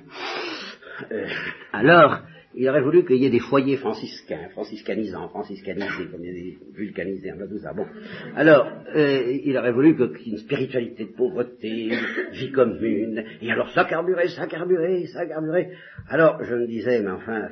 Euh, 1.12 1.28
Alors, 1.72 2.22
il 2.54 2.68
aurait 2.68 2.80
voulu 2.80 3.04
qu'il 3.04 3.16
y 3.16 3.26
ait 3.26 3.30
des 3.30 3.40
foyers 3.40 3.76
franciscains, 3.76 4.48
franciscanisants, 4.50 5.28
franciscanisés, 5.28 6.08
comme 6.10 6.24
il 6.24 6.26
y 6.26 6.30
a 6.30 6.32
des 6.32 6.58
vulcanisés, 6.74 7.32
tout 7.48 7.58
ça. 7.58 7.74
Bon. 7.74 7.86
Alors, 8.34 8.66
euh, 8.94 9.38
il 9.44 9.56
aurait 9.56 9.72
voulu 9.72 9.94
qu'il 9.94 10.26
y 10.26 10.30
ait 10.30 10.32
une 10.32 10.38
spiritualité 10.38 11.04
de 11.04 11.12
pauvreté, 11.12 11.90
vie 12.32 12.52
commune, 12.52 13.22
et 13.42 13.50
alors 13.52 13.70
ça 13.72 13.84
carburait, 13.84 14.28
ça 14.28 14.46
carburait, 14.46 15.06
ça 15.06 15.26
carburait. 15.26 15.72
Alors, 16.08 16.42
je 16.42 16.54
me 16.54 16.66
disais, 16.66 17.02
mais 17.02 17.10
enfin, 17.10 17.48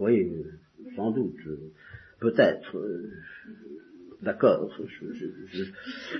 oui, 0.00 0.28
sans 0.96 1.12
doute, 1.12 1.36
peut-être, 2.20 2.76
euh, 2.76 3.08
d'accord, 4.22 4.70
je, 4.84 5.64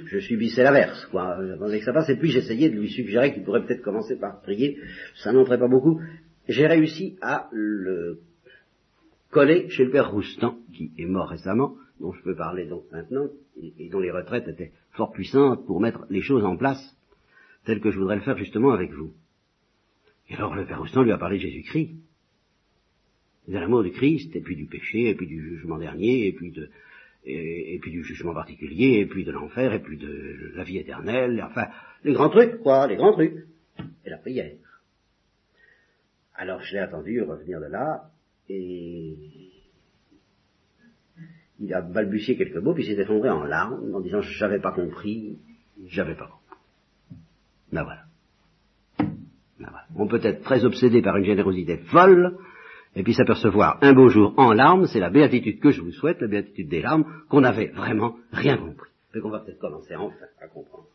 je, 0.07 0.19
subissais 0.21 0.63
l'inverse, 0.63 1.07
quoi. 1.07 1.39
J'attendais 1.45 1.81
que 1.81 1.85
ça 1.85 1.93
passe, 1.93 2.09
et 2.09 2.17
puis 2.17 2.31
j'essayais 2.31 2.71
de 2.71 2.77
lui 2.77 2.89
suggérer 2.89 3.35
qu'il 3.35 3.43
pourrait 3.43 3.67
peut-être 3.67 3.83
commencer 3.83 4.17
par 4.17 4.43
prier, 4.43 4.79
ça 5.17 5.33
n'entrait 5.33 5.59
pas 5.59 5.69
beaucoup, 5.69 6.01
j'ai 6.49 6.67
réussi 6.67 7.19
à 7.23 7.49
le 7.53 8.21
coller 9.31 9.69
chez 9.71 9.85
le 9.85 9.91
père 9.91 10.11
Roustan, 10.11 10.59
qui 10.73 10.93
est 10.99 11.07
mort 11.07 11.29
récemment, 11.29 11.77
dont 12.01 12.13
je 12.13 12.23
peux 12.23 12.35
parler 12.35 12.67
donc 12.67 12.85
maintenant, 12.93 13.27
et, 13.79 13.89
dont 13.89 14.01
les 14.01 14.11
retraites 14.11 14.49
étaient 14.49 14.73
fort 14.93 15.13
puissantes 15.13 15.67
pour 15.67 15.81
mettre 15.81 16.07
les 16.11 16.23
choses 16.23 16.45
en 16.45 16.57
place, 16.57 16.97
telles 17.65 17.81
que 17.81 17.91
je 17.91 17.99
voudrais 17.99 18.17
le 18.17 18.23
faire 18.23 18.39
justement 18.39 18.73
avec 18.73 18.93
vous. 18.93 19.13
Et 20.29 20.35
alors 20.35 20.55
le 20.55 20.67
père 20.67 20.81
Roustan 20.81 21.03
lui 21.03 21.13
a 21.13 21.19
parlé 21.19 21.37
de 21.37 21.43
Jésus-Christ, 21.43 21.97
de 23.49 23.59
l'amour 23.59 23.83
du 23.83 23.93
Christ, 23.93 24.35
et 24.35 24.41
puis 24.41 24.57
du 24.57 24.67
péché, 24.67 25.09
et 25.09 25.15
puis 25.15 25.27
du 25.27 25.41
jugement 25.41 25.79
dernier, 25.79 26.27
et 26.27 26.33
puis 26.33 26.51
de, 26.51 26.69
et, 27.25 27.79
puis 27.81 27.91
du 27.91 28.03
jugement 28.03 28.35
particulier, 28.35 29.01
et 29.01 29.07
puis 29.07 29.25
de 29.25 29.33
l'enfer, 29.33 29.73
et 29.73 29.81
puis 29.81 29.97
de 29.97 30.53
la 30.55 30.65
vie 30.65 30.79
éternelle, 30.79 31.45
enfin, 31.49 31.67
les 32.05 32.13
grands 32.13 32.31
trucs, 32.31 32.59
quoi, 32.61 32.87
les 32.87 32.97
grands 32.97 33.13
trucs. 33.13 33.47
Et 34.05 34.11
la 34.11 34.19
prière. 34.19 34.53
Alors 36.39 36.61
je 36.61 36.75
l'ai 36.75 36.81
attendu 36.81 37.23
revenir 37.23 37.61
de 37.61 37.67
là, 37.67 38.11
et 38.49 39.17
il 41.59 41.73
a 41.73 41.81
balbutié 41.81 42.37
quelques 42.37 42.57
mots, 42.57 42.75
puis 42.75 42.85
s'est 42.85 43.01
effondré 43.01 43.31
en 43.31 43.45
larmes, 43.45 43.95
en 43.95 44.01
disant 44.01 44.21
j'avais 44.21 44.61
pas 44.61 44.73
compris, 44.73 45.39
j'avais 45.87 46.15
pas 46.15 46.27
compris. 46.27 46.59
Ben 47.73 47.85
voilà. 47.85 48.03
Ben 48.99 49.71
voilà. 49.71 49.87
On 49.97 50.07
peut 50.07 50.21
être 50.23 50.43
très 50.43 50.65
obsédé 50.65 51.01
par 51.01 51.17
une 51.17 51.25
générosité 51.25 51.79
folle, 51.79 52.37
et 52.95 53.03
puis 53.03 53.15
s'apercevoir 53.15 53.79
un 53.83 53.95
beau 53.95 54.09
jour 54.09 54.35
en 54.37 54.53
larmes, 54.53 54.87
c'est 54.87 55.01
la 55.01 55.11
béatitude 55.11 55.61
que 55.61 55.71
je 55.71 55.81
vous 55.81 55.93
souhaite, 55.93 56.21
la 56.21 56.29
béatitude 56.29 56.69
des 56.69 56.83
larmes, 56.83 57.05
qu'on 57.31 57.41
n'avait 57.41 57.69
vraiment 57.69 58.17
rien 58.33 58.59
compris, 58.59 58.91
et 59.15 59.21
qu'on 59.21 59.31
va 59.31 59.41
peut-être 59.41 59.59
commencer 59.59 59.95
enfin 59.97 60.27
à 60.43 60.49
comprendre. 60.49 60.89